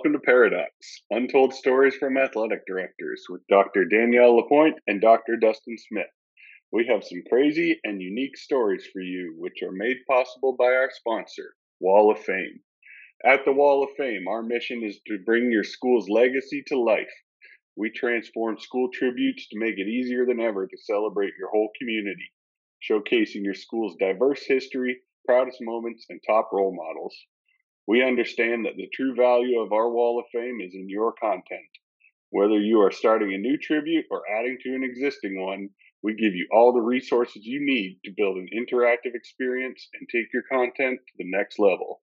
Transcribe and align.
Welcome 0.00 0.18
to 0.18 0.24
Paradox 0.24 0.72
Untold 1.10 1.52
Stories 1.52 1.94
from 1.96 2.16
Athletic 2.16 2.66
Directors 2.66 3.22
with 3.28 3.46
Dr. 3.48 3.84
Danielle 3.84 4.34
Lapointe 4.34 4.78
and 4.86 4.98
Dr. 4.98 5.36
Dustin 5.36 5.76
Smith. 5.76 6.08
We 6.72 6.86
have 6.86 7.04
some 7.04 7.22
crazy 7.28 7.78
and 7.84 8.00
unique 8.00 8.38
stories 8.38 8.88
for 8.90 9.02
you, 9.02 9.34
which 9.36 9.62
are 9.62 9.72
made 9.72 9.98
possible 10.08 10.56
by 10.58 10.68
our 10.68 10.90
sponsor, 10.90 11.54
Wall 11.80 12.10
of 12.10 12.18
Fame. 12.18 12.62
At 13.26 13.44
the 13.44 13.52
Wall 13.52 13.84
of 13.84 13.90
Fame, 13.98 14.26
our 14.26 14.42
mission 14.42 14.82
is 14.82 15.02
to 15.06 15.18
bring 15.18 15.52
your 15.52 15.64
school's 15.64 16.08
legacy 16.08 16.62
to 16.68 16.80
life. 16.80 17.12
We 17.76 17.90
transform 17.90 18.58
school 18.58 18.88
tributes 18.90 19.48
to 19.48 19.58
make 19.58 19.76
it 19.76 19.86
easier 19.86 20.24
than 20.24 20.40
ever 20.40 20.66
to 20.66 20.78
celebrate 20.78 21.34
your 21.38 21.50
whole 21.50 21.72
community, 21.78 22.32
showcasing 22.90 23.44
your 23.44 23.52
school's 23.52 23.96
diverse 24.00 24.46
history, 24.46 25.02
proudest 25.26 25.58
moments, 25.60 26.06
and 26.08 26.22
top 26.26 26.48
role 26.54 26.74
models. 26.74 27.14
We 27.90 28.04
understand 28.04 28.66
that 28.66 28.76
the 28.76 28.86
true 28.94 29.16
value 29.16 29.58
of 29.58 29.72
our 29.72 29.90
Wall 29.90 30.20
of 30.20 30.30
Fame 30.30 30.60
is 30.64 30.74
in 30.74 30.88
your 30.88 31.12
content. 31.20 31.66
Whether 32.30 32.60
you 32.60 32.78
are 32.82 32.92
starting 32.92 33.34
a 33.34 33.36
new 33.36 33.58
tribute 33.58 34.04
or 34.12 34.22
adding 34.30 34.58
to 34.62 34.74
an 34.76 34.84
existing 34.84 35.44
one, 35.44 35.70
we 36.00 36.14
give 36.14 36.32
you 36.32 36.46
all 36.52 36.72
the 36.72 36.86
resources 36.86 37.44
you 37.44 37.58
need 37.60 37.98
to 38.04 38.14
build 38.16 38.36
an 38.36 38.46
interactive 38.54 39.16
experience 39.16 39.88
and 39.98 40.08
take 40.08 40.32
your 40.32 40.44
content 40.48 41.00
to 41.04 41.12
the 41.18 41.28
next 41.36 41.58
level. 41.58 42.00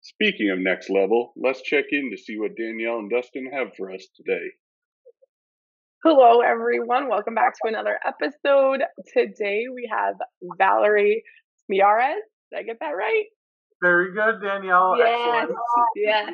Speaking 0.00 0.50
of 0.50 0.58
next 0.58 0.90
level, 0.90 1.32
let's 1.36 1.62
check 1.62 1.84
in 1.92 2.10
to 2.10 2.20
see 2.20 2.36
what 2.36 2.56
Danielle 2.56 2.98
and 2.98 3.08
Dustin 3.08 3.52
have 3.52 3.68
for 3.76 3.92
us 3.92 4.08
today. 4.16 4.48
Hello, 6.02 6.40
everyone. 6.40 7.08
Welcome 7.08 7.36
back 7.36 7.52
to 7.62 7.68
another 7.68 8.00
episode. 8.04 8.82
Today 9.14 9.66
we 9.72 9.88
have 9.92 10.16
Valerie 10.58 11.22
Miyares. 11.70 12.18
Did 12.50 12.58
I 12.58 12.62
get 12.64 12.78
that 12.80 12.96
right? 12.98 13.26
Very 13.82 14.12
good, 14.12 14.40
Danielle. 14.42 14.96
Yes, 14.98 15.48
yes. 15.96 16.32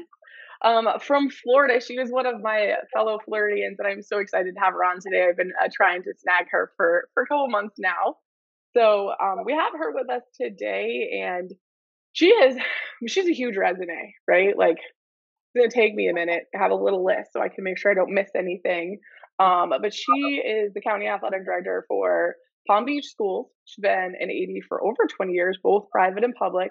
Um, 0.63 0.89
from 1.01 1.29
Florida, 1.31 1.81
she 1.81 1.99
was 1.99 2.11
one 2.11 2.27
of 2.27 2.41
my 2.41 2.75
fellow 2.93 3.19
Floridians, 3.25 3.79
and 3.79 3.87
I'm 3.87 4.03
so 4.03 4.19
excited 4.19 4.55
to 4.55 4.61
have 4.61 4.73
her 4.73 4.85
on 4.85 4.97
today. 5.01 5.27
I've 5.29 5.37
been 5.37 5.53
uh, 5.63 5.69
trying 5.73 6.03
to 6.03 6.13
snag 6.19 6.47
her 6.51 6.73
for 6.77 7.09
for 7.15 7.23
a 7.23 7.27
couple 7.27 7.49
months 7.49 7.77
now, 7.79 8.17
so 8.77 9.13
um, 9.23 9.45
we 9.45 9.53
have 9.53 9.73
her 9.79 9.93
with 9.93 10.11
us 10.11 10.23
today, 10.41 11.21
and 11.23 11.51
she 12.13 12.29
is 12.29 12.57
she's 13.07 13.29
a 13.29 13.35
huge 13.35 13.57
resume, 13.57 14.15
right? 14.27 14.57
Like 14.57 14.79
it's 14.79 15.57
gonna 15.57 15.71
take 15.71 15.95
me 15.95 16.09
a 16.09 16.15
minute 16.15 16.45
to 16.53 16.59
have 16.59 16.71
a 16.71 16.75
little 16.75 17.05
list 17.05 17.33
so 17.33 17.41
I 17.41 17.49
can 17.49 17.63
make 17.63 17.79
sure 17.79 17.91
I 17.91 17.95
don't 17.95 18.15
miss 18.15 18.31
anything. 18.35 18.99
Um, 19.39 19.71
but 19.83 19.93
she 19.93 20.41
is 20.43 20.73
the 20.73 20.81
county 20.81 21.07
athletic 21.07 21.45
director 21.45 21.85
for 21.89 22.37
Palm 22.67 22.87
Beach 22.87 23.07
Schools. 23.07 23.49
She's 23.67 23.83
been 23.83 24.15
an 24.19 24.31
AD 24.31 24.65
for 24.69 24.83
over 24.83 25.07
20 25.15 25.33
years, 25.33 25.59
both 25.63 25.91
private 25.91 26.25
and 26.25 26.35
public. 26.35 26.71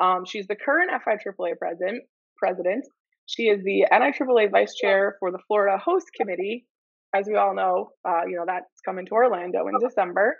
Um, 0.00 0.24
she's 0.24 0.46
the 0.46 0.56
current 0.56 0.90
FIAAA 0.90 1.58
president. 1.58 2.04
President. 2.38 2.84
She 3.26 3.44
is 3.44 3.62
the 3.62 3.86
NIAAA 3.92 4.50
vice 4.50 4.74
chair 4.74 5.16
for 5.20 5.30
the 5.30 5.38
Florida 5.46 5.78
Host 5.78 6.06
Committee. 6.16 6.66
As 7.14 7.26
we 7.28 7.36
all 7.36 7.54
know, 7.54 7.90
uh, 8.08 8.22
you 8.26 8.36
know 8.36 8.44
that's 8.46 8.80
coming 8.84 9.06
to 9.06 9.12
Orlando 9.12 9.66
in 9.68 9.74
December. 9.80 10.36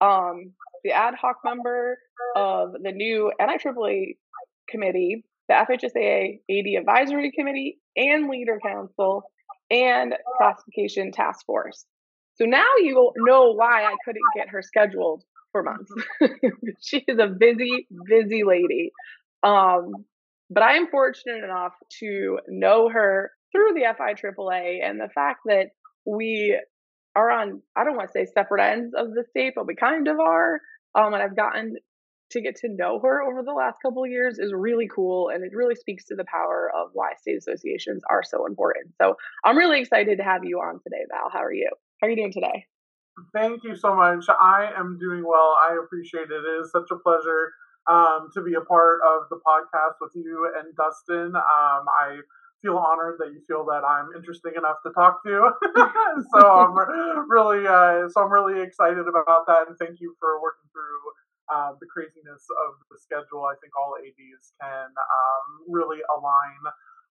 Um, 0.00 0.52
the 0.82 0.92
ad 0.92 1.14
hoc 1.14 1.36
member 1.44 1.98
of 2.34 2.72
the 2.82 2.90
new 2.90 3.30
NIAAA 3.40 4.16
committee, 4.68 5.24
the 5.48 5.54
FHSAA 5.54 6.40
AD 6.50 6.80
Advisory 6.80 7.32
Committee, 7.32 7.78
and 7.96 8.28
Leader 8.28 8.58
Council, 8.64 9.24
and 9.70 10.14
Classification 10.38 11.12
Task 11.12 11.44
Force. 11.46 11.84
So 12.36 12.44
now 12.44 12.64
you 12.78 13.12
know 13.16 13.52
why 13.52 13.84
I 13.84 13.94
couldn't 14.04 14.22
get 14.34 14.48
her 14.48 14.62
scheduled 14.62 15.22
for 15.52 15.62
months. 15.62 15.92
she 16.80 17.04
is 17.06 17.18
a 17.18 17.28
busy, 17.28 17.86
busy 18.06 18.42
lady. 18.44 18.92
Um, 19.42 19.92
but 20.50 20.62
I 20.62 20.74
am 20.76 20.88
fortunate 20.88 21.44
enough 21.44 21.72
to 22.00 22.38
know 22.48 22.88
her 22.88 23.30
through 23.52 23.74
the 23.74 23.82
FIAAA 23.82 24.78
and 24.84 25.00
the 25.00 25.08
fact 25.14 25.40
that 25.46 25.68
we 26.04 26.58
are 27.14 27.30
on, 27.30 27.62
I 27.76 27.84
don't 27.84 27.96
want 27.96 28.08
to 28.08 28.12
say 28.12 28.26
separate 28.26 28.62
ends 28.62 28.94
of 28.96 29.14
the 29.14 29.24
state, 29.30 29.52
but 29.54 29.66
we 29.66 29.74
kind 29.74 30.08
of 30.08 30.18
are. 30.18 30.60
Um, 30.94 31.14
and 31.14 31.22
I've 31.22 31.36
gotten 31.36 31.76
to 32.32 32.40
get 32.40 32.56
to 32.56 32.68
know 32.68 32.98
her 33.02 33.22
over 33.22 33.42
the 33.42 33.52
last 33.52 33.76
couple 33.82 34.04
of 34.04 34.10
years 34.10 34.38
is 34.38 34.52
really 34.54 34.88
cool. 34.94 35.28
And 35.28 35.44
it 35.44 35.52
really 35.54 35.74
speaks 35.74 36.06
to 36.06 36.14
the 36.14 36.24
power 36.24 36.70
of 36.74 36.90
why 36.94 37.12
state 37.20 37.36
associations 37.36 38.02
are 38.10 38.22
so 38.22 38.46
important. 38.46 38.94
So 39.00 39.16
I'm 39.44 39.56
really 39.56 39.80
excited 39.80 40.16
to 40.18 40.24
have 40.24 40.42
you 40.44 40.58
on 40.58 40.80
today, 40.82 41.04
Val. 41.10 41.30
How 41.30 41.42
are 41.44 41.52
you? 41.52 41.68
How 42.00 42.06
are 42.06 42.10
you 42.10 42.16
doing 42.16 42.32
today? 42.32 42.66
Thank 43.34 43.64
you 43.64 43.76
so 43.76 43.94
much. 43.94 44.24
I 44.28 44.72
am 44.76 44.98
doing 44.98 45.24
well. 45.24 45.56
I 45.60 45.76
appreciate 45.82 46.30
it. 46.32 46.40
It 46.44 46.64
is 46.64 46.72
such 46.72 46.88
a 46.90 46.96
pleasure 46.96 47.52
um, 47.86 48.30
to 48.32 48.40
be 48.42 48.54
a 48.54 48.60
part 48.64 49.00
of 49.04 49.28
the 49.28 49.36
podcast 49.44 50.00
with 50.00 50.12
you 50.14 50.50
and 50.56 50.72
Dustin. 50.76 51.36
Um, 51.36 51.82
I 51.92 52.20
feel 52.62 52.78
honored 52.78 53.16
that 53.18 53.32
you 53.32 53.40
feel 53.46 53.64
that 53.66 53.84
I'm 53.84 54.08
interesting 54.16 54.52
enough 54.56 54.80
to 54.86 54.92
talk 54.92 55.22
to. 55.24 55.50
so 56.32 56.40
I'm 56.40 57.28
really, 57.28 57.66
uh, 57.68 58.08
so 58.08 58.24
I'm 58.24 58.32
really 58.32 58.62
excited 58.62 59.04
about 59.04 59.44
that, 59.46 59.68
and 59.68 59.76
thank 59.76 60.00
you 60.00 60.14
for 60.18 60.40
working 60.40 60.68
through 60.72 61.02
uh, 61.52 61.72
the 61.80 61.86
craziness 61.92 62.46
of 62.64 62.80
the 62.88 62.96
schedule. 62.96 63.44
I 63.44 63.60
think 63.60 63.76
all 63.76 63.92
ads 64.00 64.52
can 64.60 64.88
um, 64.88 65.44
really 65.68 66.00
align 66.16 66.62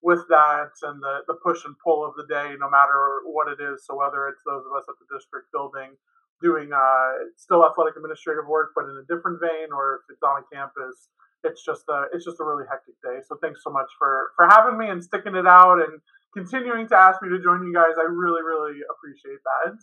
with 0.03 0.25
that 0.29 0.73
and 0.83 1.01
the, 1.01 1.21
the 1.27 1.37
push 1.45 1.63
and 1.65 1.75
pull 1.83 2.05
of 2.05 2.13
the 2.17 2.25
day, 2.25 2.57
no 2.59 2.69
matter 2.69 3.21
what 3.25 3.47
it 3.47 3.61
is. 3.61 3.85
So 3.85 3.95
whether 3.95 4.27
it's 4.27 4.41
those 4.45 4.65
of 4.65 4.73
us 4.73 4.85
at 4.89 4.97
the 4.97 5.07
district 5.13 5.53
building 5.53 5.93
doing 6.41 6.73
uh, 6.73 7.29
still 7.37 7.63
athletic 7.63 7.95
administrative 7.95 8.49
work, 8.49 8.73
but 8.75 8.85
in 8.85 8.97
a 8.97 9.05
different 9.05 9.39
vein, 9.39 9.69
or 9.69 10.01
if 10.01 10.13
it's 10.13 10.23
on 10.25 10.41
a 10.41 10.45
campus, 10.49 11.09
it's 11.43 11.63
just 11.63 11.85
a 11.89 12.05
it's 12.13 12.25
just 12.25 12.39
a 12.39 12.43
really 12.43 12.65
hectic 12.69 12.97
day. 13.01 13.21
So 13.25 13.37
thanks 13.41 13.61
so 13.63 13.69
much 13.69 13.89
for 13.97 14.31
for 14.35 14.49
having 14.49 14.77
me 14.77 14.89
and 14.89 15.03
sticking 15.03 15.35
it 15.35 15.47
out 15.47 15.77
and 15.79 16.01
continuing 16.33 16.87
to 16.89 16.97
ask 16.97 17.21
me 17.21 17.29
to 17.29 17.41
join 17.41 17.63
you 17.65 17.73
guys. 17.73 17.93
I 17.97 18.09
really 18.09 18.41
really 18.41 18.81
appreciate 18.89 19.39
that. 19.45 19.77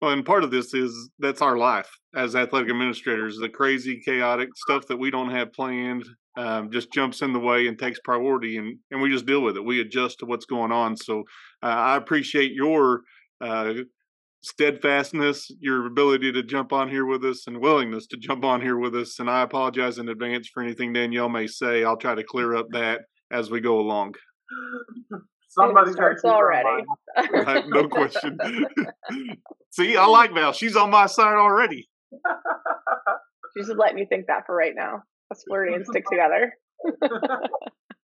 Well, 0.00 0.12
and 0.12 0.24
part 0.24 0.44
of 0.44 0.50
this 0.50 0.74
is 0.74 1.10
that's 1.18 1.42
our 1.42 1.56
life 1.56 1.90
as 2.14 2.36
athletic 2.36 2.70
administrators. 2.70 3.38
The 3.38 3.48
crazy, 3.48 4.00
chaotic 4.04 4.50
stuff 4.56 4.86
that 4.88 4.98
we 4.98 5.10
don't 5.10 5.30
have 5.30 5.52
planned 5.52 6.04
um, 6.38 6.70
just 6.70 6.92
jumps 6.92 7.20
in 7.20 7.32
the 7.32 7.40
way 7.40 7.66
and 7.66 7.76
takes 7.76 7.98
priority, 8.04 8.58
and 8.58 8.78
and 8.92 9.02
we 9.02 9.10
just 9.10 9.26
deal 9.26 9.40
with 9.40 9.56
it. 9.56 9.64
We 9.64 9.80
adjust 9.80 10.20
to 10.20 10.26
what's 10.26 10.46
going 10.46 10.70
on. 10.70 10.96
So 10.96 11.24
uh, 11.64 11.66
I 11.66 11.96
appreciate 11.96 12.52
your 12.52 13.00
uh, 13.40 13.74
steadfastness, 14.42 15.50
your 15.58 15.86
ability 15.86 16.30
to 16.32 16.44
jump 16.44 16.72
on 16.72 16.88
here 16.88 17.06
with 17.06 17.24
us, 17.24 17.48
and 17.48 17.60
willingness 17.60 18.06
to 18.08 18.16
jump 18.16 18.44
on 18.44 18.60
here 18.60 18.78
with 18.78 18.94
us. 18.94 19.18
And 19.18 19.28
I 19.28 19.42
apologize 19.42 19.98
in 19.98 20.08
advance 20.08 20.48
for 20.48 20.62
anything 20.62 20.92
Danielle 20.92 21.28
may 21.28 21.48
say. 21.48 21.82
I'll 21.82 21.96
try 21.96 22.14
to 22.14 22.22
clear 22.22 22.54
up 22.54 22.68
that 22.70 23.00
as 23.32 23.50
we 23.50 23.60
go 23.60 23.80
along. 23.80 24.14
Somebody 25.48 25.92
starts 25.92 26.24
already. 26.24 26.84
right, 27.32 27.64
no 27.66 27.88
question. 27.88 28.38
See, 29.70 29.96
I 29.96 30.06
like 30.06 30.32
Val. 30.32 30.52
She's 30.52 30.76
on 30.76 30.90
my 30.90 31.06
side 31.06 31.34
already. 31.34 31.88
She's 33.56 33.66
just 33.66 33.78
letting 33.78 33.98
you 33.98 34.06
think 34.08 34.26
that 34.28 34.46
for 34.46 34.54
right 34.54 34.74
now. 34.76 35.02
Flirty 35.46 35.74
and 35.74 35.86
stick 35.86 36.04
together. 36.10 36.54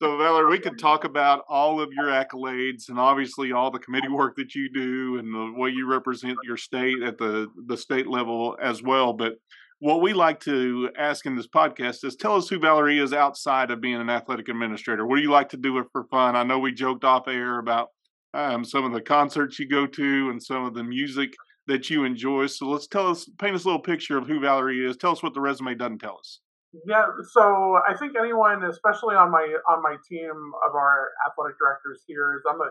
So, 0.02 0.16
Valerie, 0.18 0.50
we 0.50 0.60
could 0.60 0.80
talk 0.80 1.04
about 1.04 1.44
all 1.50 1.82
of 1.82 1.90
your 1.92 2.06
accolades 2.06 2.88
and 2.88 2.98
obviously 2.98 3.52
all 3.52 3.70
the 3.70 3.80
committee 3.80 4.08
work 4.08 4.38
that 4.38 4.56
you 4.56 4.70
do 4.74 5.18
and 5.18 5.34
the 5.34 5.60
way 5.60 5.72
you 5.72 5.88
represent 5.88 6.38
your 6.46 6.56
state 6.56 7.04
at 7.04 7.18
the, 7.18 7.50
the 7.66 7.76
state 7.76 8.08
level 8.08 8.56
as 8.62 8.82
well. 8.82 9.12
But 9.12 9.34
what 9.80 10.02
we 10.02 10.14
like 10.14 10.40
to 10.42 10.90
ask 10.98 11.26
in 11.26 11.36
this 11.36 11.50
podcast 11.50 12.06
is 12.06 12.16
tell 12.16 12.38
us 12.38 12.48
who 12.48 12.60
Valerie 12.60 13.00
is 13.00 13.12
outside 13.12 13.72
of 13.72 13.82
being 13.82 14.00
an 14.00 14.10
athletic 14.10 14.48
administrator. 14.48 15.06
What 15.06 15.18
do 15.18 15.22
you 15.22 15.32
like 15.32 15.50
to 15.50 15.58
do 15.58 15.84
for 15.92 16.06
fun? 16.06 16.38
I 16.38 16.44
know 16.44 16.60
we 16.60 16.72
joked 16.72 17.04
off 17.04 17.28
air 17.28 17.60
about 17.60 17.90
um, 18.34 18.64
some 18.64 18.86
of 18.86 18.94
the 18.94 19.02
concerts 19.02 19.60
you 19.60 19.68
go 19.68 19.86
to 19.86 20.30
and 20.30 20.42
some 20.42 20.64
of 20.64 20.76
the 20.76 20.84
music 20.84 21.34
that 21.68 21.90
you 21.90 22.06
enjoy. 22.06 22.46
So 22.48 22.70
let's 22.70 22.88
tell 22.88 23.08
us, 23.08 23.30
paint 23.38 23.54
us 23.54 23.66
a 23.66 23.68
little 23.68 23.82
picture 23.82 24.18
of 24.18 24.28
who 24.28 24.40
Valerie 24.40 24.86
is. 24.86 24.96
Tell 24.96 25.12
us 25.12 25.22
what 25.22 25.34
the 25.34 25.42
resume 25.42 25.76
doesn't 25.76 26.00
tell 26.00 26.20
us. 26.20 26.40
Yeah, 26.86 27.06
so 27.34 27.80
I 27.88 27.96
think 27.98 28.14
anyone, 28.18 28.64
especially 28.64 29.16
on 29.16 29.32
my 29.32 29.42
on 29.68 29.82
my 29.82 29.96
team 30.08 30.30
of 30.68 30.76
our 30.76 31.10
athletic 31.26 31.58
directors 31.58 32.04
here, 32.06 32.36
is 32.36 32.44
I'm 32.48 32.62
a 32.62 32.70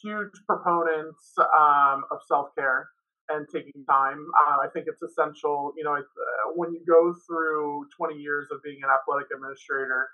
huge 0.00 0.30
proponent 0.46 1.16
um, 1.38 2.04
of 2.12 2.18
self 2.28 2.54
care 2.56 2.88
and 3.28 3.46
taking 3.52 3.84
time. 3.90 4.24
Uh, 4.46 4.58
I 4.62 4.68
think 4.72 4.86
it's 4.86 5.02
essential. 5.02 5.72
You 5.76 5.82
know, 5.82 5.94
uh, 5.94 6.52
when 6.54 6.72
you 6.72 6.80
go 6.86 7.12
through 7.26 7.86
20 7.96 8.14
years 8.16 8.46
of 8.52 8.62
being 8.62 8.78
an 8.84 8.90
athletic 8.90 9.28
administrator, 9.34 10.08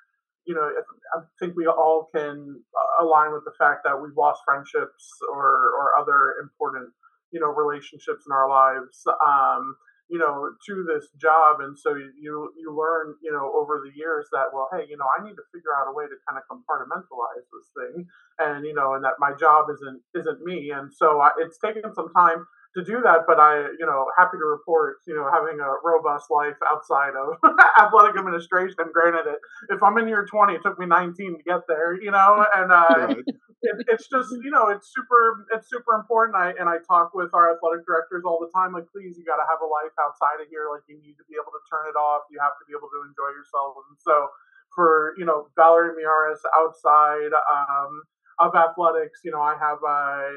you 0.47 0.55
know, 0.55 0.71
I 1.15 1.21
think 1.39 1.57
we 1.57 1.67
all 1.67 2.09
can 2.15 2.63
uh, 2.73 3.05
align 3.05 3.33
with 3.35 3.45
the 3.45 3.53
fact 3.59 3.83
that 3.85 4.01
we've 4.01 4.17
lost 4.17 4.41
friendships 4.47 5.13
or 5.31 5.77
or 5.77 5.99
other 6.01 6.37
important 6.43 6.89
you 7.33 7.41
know 7.41 7.53
relationships 7.53 8.25
in 8.27 8.33
our 8.33 8.49
lives. 8.49 9.05
Um, 9.27 9.77
you 10.09 10.19
know, 10.19 10.51
to 10.67 10.85
this 10.87 11.09
job. 11.21 11.61
And 11.61 11.79
so 11.79 11.95
you 11.95 12.53
you 12.57 12.71
learn, 12.71 13.15
you 13.23 13.33
know, 13.33 13.53
over 13.55 13.83
the 13.85 13.93
years 13.97 14.27
that 14.33 14.55
well, 14.55 14.69
hey, 14.73 14.87
you 14.89 14.97
know, 14.97 15.07
I 15.19 15.25
need 15.25 15.35
to 15.35 15.47
figure 15.53 15.75
out 15.75 15.91
a 15.91 15.93
way 15.93 16.05
to 16.05 16.17
kind 16.29 16.39
of 16.39 16.45
compartmentalize 16.47 17.47
this 17.51 17.69
thing, 17.75 18.07
and 18.39 18.65
you 18.65 18.75
know, 18.75 18.95
and 18.95 19.05
that 19.05 19.19
my 19.19 19.33
job 19.39 19.67
isn't 19.73 20.03
isn't 20.15 20.43
me. 20.43 20.71
And 20.71 20.93
so 20.93 21.21
I, 21.21 21.31
it's 21.39 21.59
taken 21.59 21.95
some 21.95 22.13
time 22.15 22.47
to 22.77 22.85
do 22.85 23.01
that. 23.03 23.27
But 23.27 23.41
I, 23.41 23.73
you 23.79 23.87
know, 23.87 24.07
happy 24.17 24.37
to 24.39 24.47
report, 24.47 24.99
you 25.07 25.15
know, 25.15 25.29
having 25.33 25.59
a 25.61 25.71
robust 25.83 26.31
life 26.31 26.57
outside 26.71 27.15
of 27.17 27.41
athletic 27.81 28.17
administration. 28.17 28.77
Granted, 28.93 29.27
it 29.27 29.41
if 29.71 29.83
I'm 29.83 29.99
in 29.99 30.09
year 30.09 30.27
20, 30.31 30.55
it 30.55 30.63
took 30.63 30.79
me 30.79 30.87
19 30.87 31.39
to 31.39 31.43
get 31.43 31.63
there, 31.67 32.01
you 32.01 32.11
know, 32.11 32.45
and 32.55 32.71
uh, 32.71 33.15
it, 33.63 33.77
it's 33.89 34.09
just, 34.09 34.33
you 34.45 34.51
know, 34.51 34.69
it's 34.69 34.93
super, 34.93 35.47
it's 35.55 35.69
super 35.71 35.97
important. 35.97 36.37
I 36.37 36.53
and 36.59 36.69
I 36.69 36.83
talk 36.85 37.15
with 37.15 37.33
our 37.33 37.55
athletic 37.55 37.87
directors 37.87 38.25
all 38.25 38.41
the 38.41 38.53
time. 38.53 38.73
Like, 38.73 38.89
please, 38.93 39.17
you 39.17 39.25
got 39.25 39.41
to 39.41 39.49
have 39.49 39.61
a 39.63 39.69
life 39.69 39.95
outside 39.97 40.43
of 40.43 40.49
here. 40.51 40.69
Like, 40.69 40.85
you 40.89 41.01
need 41.01 41.17
to 41.17 41.27
be 41.31 41.39
able 41.41 41.53
to 41.53 41.63
turn 41.71 41.89
it 41.89 41.97
off. 41.97 42.29
You 42.29 42.39
have 42.41 42.57
to 42.61 42.65
be 42.69 42.77
able 42.77 42.93
to 42.93 43.01
enjoy 43.07 43.31
yourself. 43.33 43.81
And 43.89 43.97
so, 44.01 44.29
for 44.75 45.15
you 45.17 45.25
know, 45.25 45.49
Valerie 45.57 45.97
Miyares 45.97 46.43
outside. 46.57 47.33
Um, 47.33 48.05
of 48.39 48.53
athletics, 48.55 49.21
you 49.25 49.33
know, 49.33 49.41
I 49.41 49.57
have 49.57 49.81
uh, 49.81 50.29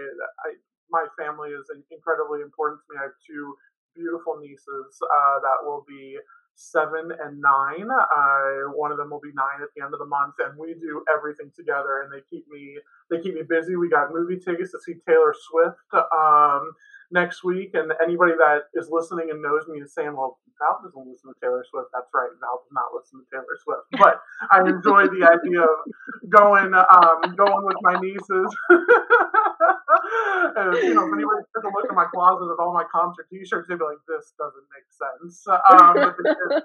I, 0.47 0.55
my 0.91 1.05
family 1.19 1.51
is 1.51 1.67
incredibly 1.91 2.41
important 2.41 2.79
to 2.79 2.85
me. 2.89 2.95
I 2.99 3.11
have 3.11 3.17
two 3.27 3.55
beautiful 3.95 4.39
nieces 4.39 4.95
uh, 5.03 5.37
that 5.43 5.67
will 5.67 5.83
be 5.87 6.15
seven 6.59 7.09
and 7.23 7.39
nine. 7.39 7.87
Uh, 7.89 8.69
one 8.75 8.91
of 8.91 8.97
them 8.97 9.09
will 9.09 9.21
be 9.21 9.31
nine 9.33 9.63
at 9.63 9.69
the 9.75 9.81
end 9.81 9.93
of 9.93 9.99
the 9.99 10.05
month, 10.05 10.35
and 10.39 10.57
we 10.59 10.75
do 10.75 11.03
everything 11.07 11.51
together. 11.55 12.03
And 12.03 12.11
they 12.11 12.21
keep 12.29 12.47
me 12.49 12.77
they 13.09 13.21
keep 13.21 13.33
me 13.33 13.43
busy. 13.47 13.75
We 13.75 13.89
got 13.89 14.13
movie 14.13 14.37
tickets 14.37 14.71
to 14.71 14.79
see 14.83 14.95
Taylor 15.07 15.33
Swift. 15.33 15.79
Um, 15.93 16.71
next 17.11 17.43
week. 17.43 17.71
And 17.73 17.91
anybody 18.03 18.33
that 18.37 18.69
is 18.73 18.89
listening 18.91 19.29
and 19.31 19.41
knows 19.41 19.67
me 19.67 19.79
is 19.79 19.93
saying, 19.93 20.15
well, 20.15 20.39
Val 20.59 20.79
doesn't 20.83 21.07
listen 21.07 21.31
to 21.31 21.37
Taylor 21.39 21.63
Swift. 21.71 21.87
That's 21.95 22.11
right. 22.13 22.29
Val 22.43 22.59
does 22.59 22.75
not 22.75 22.91
listen 22.91 23.23
to 23.23 23.27
Taylor 23.31 23.55
Swift. 23.63 23.87
But 23.99 24.19
I 24.51 24.59
enjoy 24.67 25.07
the 25.07 25.23
idea 25.27 25.63
of 25.63 25.77
going 26.27 26.75
um, 26.75 27.35
going 27.35 27.63
with 27.63 27.79
my 27.81 27.95
nieces. 27.99 28.49
and, 30.59 30.71
you 30.83 30.93
know, 30.95 31.07
if 31.07 31.13
anybody 31.15 31.43
took 31.55 31.63
a 31.63 31.71
look 31.71 31.87
at 31.87 31.95
my 31.95 32.07
closet 32.11 32.51
of 32.51 32.59
all 32.59 32.75
my 32.75 32.87
concert 32.91 33.27
T-shirts, 33.31 33.67
they'd 33.67 33.79
be 33.79 33.87
like, 33.87 34.03
"This 34.07 34.35
doesn't 34.39 34.67
make 34.71 34.87
sense." 34.91 35.43
Um, 35.47 35.95
but, 35.95 36.15
the 36.15 36.23
kids, 36.31 36.63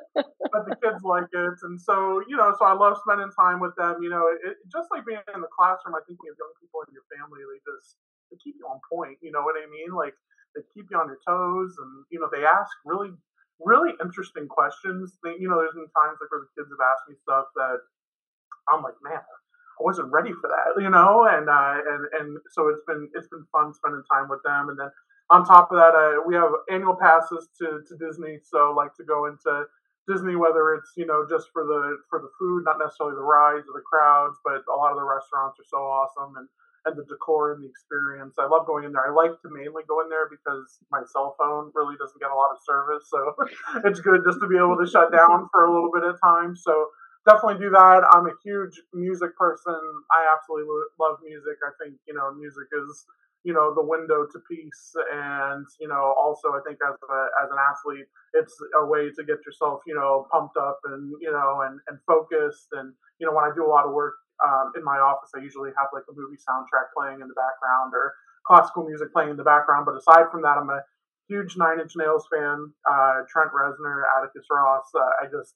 but, 0.51 0.63
the 0.67 0.77
kids, 0.79 1.03
like 1.03 1.31
it, 1.31 1.59
and 1.63 1.79
so 1.79 2.23
you 2.27 2.37
know, 2.37 2.55
so 2.59 2.67
I 2.67 2.75
love 2.75 2.99
spending 3.03 3.31
time 3.35 3.59
with 3.59 3.75
them. 3.79 4.03
You 4.03 4.11
know, 4.11 4.27
it, 4.31 4.59
just 4.71 4.91
like 4.91 5.07
being 5.07 5.23
in 5.35 5.41
the 5.43 5.51
classroom. 5.51 5.95
I 5.95 6.03
think 6.07 6.19
you 6.23 6.31
have 6.31 6.39
young 6.39 6.55
people 6.59 6.83
in 6.87 6.95
your 6.95 7.07
family, 7.15 7.43
they 7.47 7.63
just 7.67 7.99
keep 8.43 8.57
you 8.59 8.67
on 8.67 8.83
point. 8.91 9.19
You 9.23 9.31
know 9.31 9.43
what 9.43 9.55
I 9.55 9.67
mean? 9.71 9.95
Like 9.95 10.15
they 10.55 10.63
keep 10.75 10.87
you 10.91 10.99
on 10.99 11.09
your 11.09 11.21
toes, 11.27 11.75
and 11.79 12.05
you 12.11 12.21
know 12.21 12.29
they 12.33 12.45
ask 12.47 12.71
really, 12.85 13.11
really 13.61 13.93
interesting 14.03 14.49
questions. 14.49 15.19
They, 15.23 15.37
you 15.39 15.49
know, 15.49 15.59
there's 15.59 15.75
been 15.75 15.91
times 15.93 16.19
like 16.23 16.31
where 16.31 16.47
the 16.47 16.53
kids 16.57 16.71
have 16.71 16.83
asked 16.83 17.07
me 17.09 17.17
stuff 17.23 17.47
that 17.57 17.79
I'm 18.73 18.83
like, 18.83 18.97
man, 19.03 19.21
I 19.21 19.81
wasn't 19.83 20.13
ready 20.13 20.33
for 20.33 20.49
that, 20.49 20.81
you 20.81 20.91
know, 20.91 21.27
and 21.29 21.49
uh, 21.49 21.77
and 21.83 22.03
and 22.21 22.29
so 22.53 22.69
it's 22.69 22.83
been 22.87 23.11
it's 23.15 23.29
been 23.29 23.47
fun 23.53 23.75
spending 23.75 24.05
time 24.11 24.29
with 24.29 24.43
them, 24.45 24.71
and 24.71 24.79
then 24.79 24.91
on 25.31 25.45
top 25.45 25.73
of 25.73 25.79
that, 25.79 25.95
uh, 25.95 26.23
we 26.27 26.35
have 26.35 26.53
annual 26.71 26.97
passes 26.97 27.49
to 27.59 27.83
to 27.89 27.95
Disney, 27.99 28.39
so 28.45 28.73
like 28.77 28.95
to 28.97 29.05
go 29.05 29.27
into 29.27 29.65
Disney, 30.07 30.37
whether 30.37 30.75
it's 30.75 30.93
you 30.97 31.07
know 31.07 31.27
just 31.29 31.49
for 31.53 31.65
the 31.65 31.99
for 32.09 32.21
the 32.21 32.31
food, 32.39 32.65
not 32.65 32.79
necessarily 32.79 33.17
the 33.17 33.25
rides 33.27 33.67
or 33.69 33.75
the 33.75 33.85
crowds, 33.85 34.39
but 34.45 34.63
a 34.71 34.77
lot 34.77 34.93
of 34.93 34.99
the 34.99 35.05
restaurants 35.05 35.59
are 35.59 35.69
so 35.69 35.79
awesome, 35.79 36.37
and 36.39 36.49
and 36.85 36.97
the 36.97 37.05
decor 37.09 37.53
and 37.53 37.65
the 37.65 37.69
experience. 37.69 38.37
I 38.39 38.47
love 38.47 38.67
going 38.67 38.85
in 38.85 38.93
there. 38.93 39.09
I 39.09 39.13
like 39.13 39.41
to 39.43 39.49
mainly 39.49 39.83
go 39.89 40.01
in 40.05 40.09
there 40.09 40.29
because 40.29 40.81
my 40.91 41.01
cell 41.09 41.35
phone 41.39 41.73
really 41.75 41.97
doesn't 41.97 42.21
get 42.21 42.31
a 42.31 42.37
lot 42.37 42.53
of 42.53 42.61
service, 42.65 43.09
so 43.09 43.21
it's 43.89 44.01
good 44.01 44.21
just 44.25 44.41
to 44.41 44.47
be 44.49 44.57
able 44.57 44.77
to 44.77 44.89
shut 44.89 45.13
down 45.13 45.49
for 45.53 45.65
a 45.65 45.73
little 45.73 45.91
bit 45.93 46.05
of 46.05 46.21
time. 46.21 46.57
So 46.57 46.93
definitely 47.27 47.61
do 47.61 47.71
that. 47.73 48.05
I'm 48.13 48.27
a 48.27 48.37
huge 48.45 48.77
music 48.93 49.37
person. 49.37 49.81
I 50.13 50.29
absolutely 50.29 50.69
love 51.01 51.19
music. 51.25 51.57
I 51.65 51.73
think 51.81 51.97
you 52.07 52.15
know 52.15 52.33
music 52.37 52.69
is 52.73 53.05
you 53.45 53.53
know 53.53 53.73
the 53.75 53.85
window 53.85 54.29
to 54.29 54.39
peace, 54.49 54.93
and 55.13 55.65
you 55.81 55.89
know 55.89 56.15
also 56.17 56.53
I 56.53 56.61
think 56.67 56.79
as 56.85 56.97
a, 57.01 57.21
as 57.45 57.49
an 57.51 57.61
athlete, 57.61 58.09
it's 58.35 58.55
a 58.77 58.85
way 58.85 59.09
to 59.09 59.23
get 59.25 59.41
yourself 59.47 59.81
you 59.87 59.95
know 59.95 60.27
pumped 60.31 60.57
up 60.57 60.81
and 60.85 61.13
you 61.21 61.33
know 61.33 61.65
and 61.65 61.81
and 61.89 61.99
focused. 62.07 62.69
And 62.73 62.93
you 63.19 63.27
know 63.27 63.33
when 63.33 63.45
I 63.45 63.53
do 63.57 63.65
a 63.65 63.73
lot 63.73 63.87
of 63.87 63.93
work 63.93 64.21
um, 64.43 64.73
in 64.77 64.83
my 64.83 64.99
office, 64.99 65.31
I 65.37 65.41
usually 65.41 65.71
have 65.77 65.89
like 65.93 66.05
a 66.11 66.15
movie 66.15 66.41
soundtrack 66.41 66.91
playing 66.97 67.21
in 67.21 67.29
the 67.29 67.39
background 67.39 67.93
or 67.95 68.15
classical 68.47 68.85
music 68.85 69.13
playing 69.13 69.31
in 69.31 69.37
the 69.37 69.47
background. 69.47 69.87
But 69.87 69.97
aside 69.97 70.31
from 70.31 70.43
that, 70.43 70.59
I'm 70.59 70.71
a 70.71 70.83
huge 71.29 71.57
Nine 71.57 71.81
Inch 71.81 71.93
Nails 71.97 72.27
fan. 72.31 72.73
Uh, 72.89 73.23
Trent 73.29 73.51
Reznor, 73.53 74.03
Atticus 74.19 74.47
Ross. 74.51 74.89
Uh, 74.95 75.23
I 75.23 75.27
just 75.27 75.55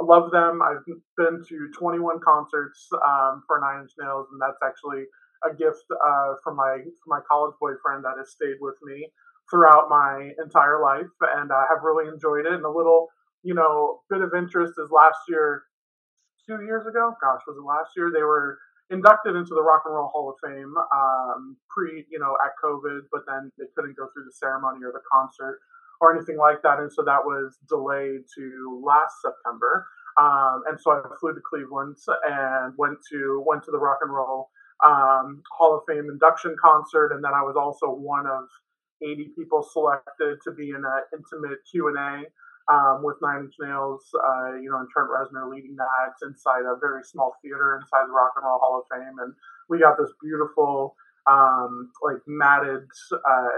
I 0.00 0.04
love 0.04 0.30
them. 0.30 0.60
I've 0.60 0.84
been 1.16 1.42
to 1.48 1.70
21 1.72 2.20
concerts 2.20 2.88
um, 2.94 3.42
for 3.46 3.60
Nine 3.60 3.82
Inch 3.82 3.92
Nails, 3.98 4.28
and 4.32 4.40
that's 4.40 4.60
actually 4.64 5.04
a 5.44 5.54
gift 5.54 5.84
uh, 5.90 6.34
from 6.42 6.56
my 6.56 6.78
from 6.82 7.08
my 7.08 7.20
college 7.30 7.54
boyfriend 7.60 8.04
that 8.04 8.18
has 8.18 8.30
stayed 8.30 8.56
with 8.60 8.76
me 8.82 9.08
throughout 9.50 9.88
my 9.88 10.32
entire 10.42 10.82
life, 10.82 11.12
and 11.36 11.52
I 11.52 11.64
have 11.70 11.84
really 11.84 12.08
enjoyed 12.08 12.46
it. 12.46 12.52
And 12.52 12.64
a 12.64 12.70
little, 12.70 13.08
you 13.42 13.54
know, 13.54 14.00
bit 14.10 14.20
of 14.20 14.34
interest 14.36 14.74
is 14.78 14.90
last 14.90 15.18
year 15.28 15.62
two 16.46 16.62
years 16.64 16.86
ago. 16.86 17.12
Gosh, 17.20 17.42
was 17.46 17.56
it 17.56 17.66
last 17.66 17.92
year? 17.96 18.10
They 18.14 18.22
were 18.22 18.58
inducted 18.90 19.34
into 19.34 19.54
the 19.54 19.62
Rock 19.62 19.82
and 19.84 19.94
Roll 19.94 20.08
Hall 20.08 20.30
of 20.30 20.36
Fame 20.42 20.74
um, 20.94 21.56
pre, 21.68 22.06
you 22.10 22.18
know, 22.18 22.36
at 22.44 22.52
COVID, 22.62 23.00
but 23.10 23.22
then 23.26 23.50
they 23.58 23.64
couldn't 23.74 23.96
go 23.96 24.08
through 24.14 24.24
the 24.24 24.32
ceremony 24.32 24.84
or 24.84 24.92
the 24.92 25.02
concert 25.10 25.58
or 26.00 26.14
anything 26.14 26.36
like 26.36 26.62
that, 26.62 26.78
and 26.78 26.92
so 26.92 27.02
that 27.02 27.24
was 27.24 27.56
delayed 27.68 28.20
to 28.36 28.82
last 28.84 29.16
September. 29.22 29.86
Um, 30.20 30.62
and 30.68 30.78
so 30.80 30.92
I 30.92 31.02
flew 31.20 31.34
to 31.34 31.40
Cleveland 31.40 31.96
and 32.26 32.74
went 32.76 32.98
to 33.10 33.42
went 33.46 33.64
to 33.64 33.70
the 33.70 33.78
Rock 33.78 33.98
and 34.02 34.12
Roll 34.12 34.50
um, 34.84 35.42
Hall 35.56 35.76
of 35.76 35.82
Fame 35.88 36.08
induction 36.10 36.54
concert, 36.60 37.12
and 37.12 37.24
then 37.24 37.32
I 37.34 37.42
was 37.42 37.56
also 37.56 37.88
one 37.88 38.26
of 38.26 38.44
80 39.02 39.30
people 39.36 39.62
selected 39.62 40.38
to 40.44 40.52
be 40.52 40.70
in 40.70 40.82
an 40.84 41.02
intimate 41.12 41.58
Q 41.70 41.88
and 41.88 41.96
A 41.98 42.24
um, 42.68 43.02
with 43.02 43.16
Nine 43.22 43.44
Inch 43.44 43.54
Nails, 43.60 44.02
uh, 44.14 44.54
you 44.56 44.70
know, 44.70 44.78
and 44.78 44.88
Trent 44.90 45.08
Reznor 45.08 45.50
leading 45.50 45.76
that 45.76 46.14
inside 46.26 46.66
a 46.66 46.76
very 46.80 47.02
small 47.04 47.36
theater 47.42 47.78
inside 47.80 48.08
the 48.08 48.12
Rock 48.12 48.32
and 48.36 48.44
Roll 48.44 48.58
Hall 48.58 48.82
of 48.82 48.86
Fame, 48.90 49.18
and 49.20 49.34
we 49.68 49.78
got 49.78 49.96
this 49.98 50.10
beautiful, 50.22 50.96
um, 51.30 51.90
like 52.02 52.18
matted, 52.26 52.86
uh, 53.12 53.48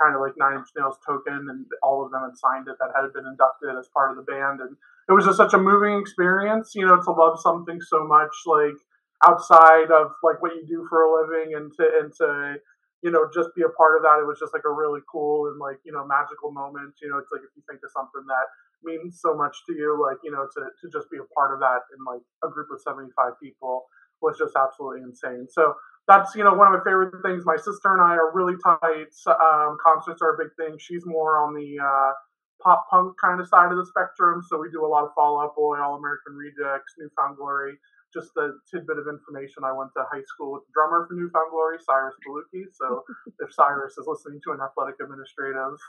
kind 0.00 0.14
of 0.14 0.20
like 0.20 0.34
Nine 0.36 0.58
Inch 0.58 0.68
Nails 0.76 0.96
token, 1.06 1.46
and 1.50 1.66
all 1.82 2.04
of 2.04 2.12
them 2.12 2.22
had 2.22 2.38
signed 2.38 2.68
it 2.68 2.76
that 2.78 2.90
had 2.94 3.12
been 3.12 3.26
inducted 3.26 3.76
as 3.78 3.88
part 3.88 4.10
of 4.10 4.16
the 4.16 4.30
band, 4.30 4.60
and 4.60 4.76
it 5.08 5.12
was 5.12 5.24
just 5.24 5.36
such 5.36 5.54
a 5.54 5.58
moving 5.58 5.98
experience, 5.98 6.72
you 6.74 6.86
know, 6.86 7.02
to 7.02 7.10
love 7.10 7.40
something 7.40 7.80
so 7.80 8.06
much, 8.06 8.32
like 8.46 8.78
outside 9.26 9.90
of 9.90 10.12
like 10.22 10.40
what 10.42 10.54
you 10.54 10.66
do 10.66 10.86
for 10.88 11.02
a 11.02 11.10
living, 11.22 11.54
and 11.54 11.72
to 11.76 11.84
and 12.00 12.12
to 12.14 12.56
you 13.02 13.10
know, 13.10 13.26
just 13.34 13.50
be 13.54 13.62
a 13.62 13.74
part 13.74 13.98
of 13.98 14.02
that. 14.06 14.22
It 14.22 14.26
was 14.26 14.38
just 14.38 14.54
like 14.54 14.62
a 14.64 14.70
really 14.70 15.02
cool 15.10 15.50
and 15.50 15.58
like, 15.58 15.82
you 15.84 15.90
know, 15.90 16.06
magical 16.06 16.54
moment. 16.54 16.94
You 17.02 17.10
know, 17.10 17.18
it's 17.18 17.34
like 17.34 17.42
if 17.42 17.50
you 17.58 17.62
think 17.66 17.82
of 17.82 17.90
something 17.90 18.22
that 18.30 18.46
means 18.86 19.18
so 19.18 19.34
much 19.34 19.58
to 19.66 19.74
you, 19.74 19.98
like, 19.98 20.22
you 20.22 20.30
know, 20.30 20.46
to, 20.46 20.60
to 20.70 20.86
just 20.86 21.10
be 21.10 21.18
a 21.18 21.26
part 21.34 21.52
of 21.52 21.58
that 21.60 21.82
in 21.90 21.98
like 22.06 22.22
a 22.46 22.48
group 22.48 22.70
of 22.70 22.80
75 22.80 23.10
people 23.42 23.90
was 24.22 24.38
just 24.38 24.54
absolutely 24.54 25.02
insane. 25.02 25.50
So 25.50 25.74
that's, 26.06 26.34
you 26.38 26.46
know, 26.46 26.54
one 26.54 26.70
of 26.70 26.78
my 26.78 26.84
favorite 26.86 27.10
things. 27.26 27.42
My 27.42 27.58
sister 27.58 27.90
and 27.90 28.02
I 28.02 28.14
are 28.14 28.30
really 28.30 28.54
tight. 28.62 29.10
Um, 29.26 29.76
concerts 29.82 30.22
are 30.22 30.34
a 30.34 30.38
big 30.38 30.54
thing. 30.54 30.78
She's 30.78 31.02
more 31.02 31.42
on 31.42 31.58
the 31.58 31.82
uh, 31.82 32.14
pop 32.62 32.86
punk 32.86 33.18
kind 33.18 33.42
of 33.42 33.50
side 33.50 33.74
of 33.74 33.78
the 33.78 33.86
spectrum. 33.86 34.46
So 34.46 34.62
we 34.62 34.70
do 34.70 34.86
a 34.86 34.90
lot 34.90 35.02
of 35.02 35.10
Fall 35.18 35.42
Out 35.42 35.58
Boy, 35.58 35.82
All 35.82 35.98
American 35.98 36.38
Rejects, 36.38 36.94
New 36.98 37.10
Found 37.18 37.36
Glory 37.36 37.74
just 38.12 38.36
a 38.36 38.52
tidbit 38.70 38.98
of 38.98 39.08
information. 39.08 39.64
I 39.64 39.72
went 39.72 39.90
to 39.96 40.04
high 40.12 40.24
school 40.28 40.52
with 40.52 40.62
the 40.68 40.72
drummer 40.76 41.08
for 41.08 41.14
New 41.14 41.30
Found 41.32 41.50
Glory, 41.50 41.78
Cyrus 41.80 42.14
Bolooki. 42.20 42.68
So 42.72 43.04
if 43.40 43.52
Cyrus 43.52 43.96
is 43.96 44.06
listening 44.06 44.40
to 44.44 44.52
an 44.52 44.60
athletic 44.60 45.00
administrative 45.00 45.80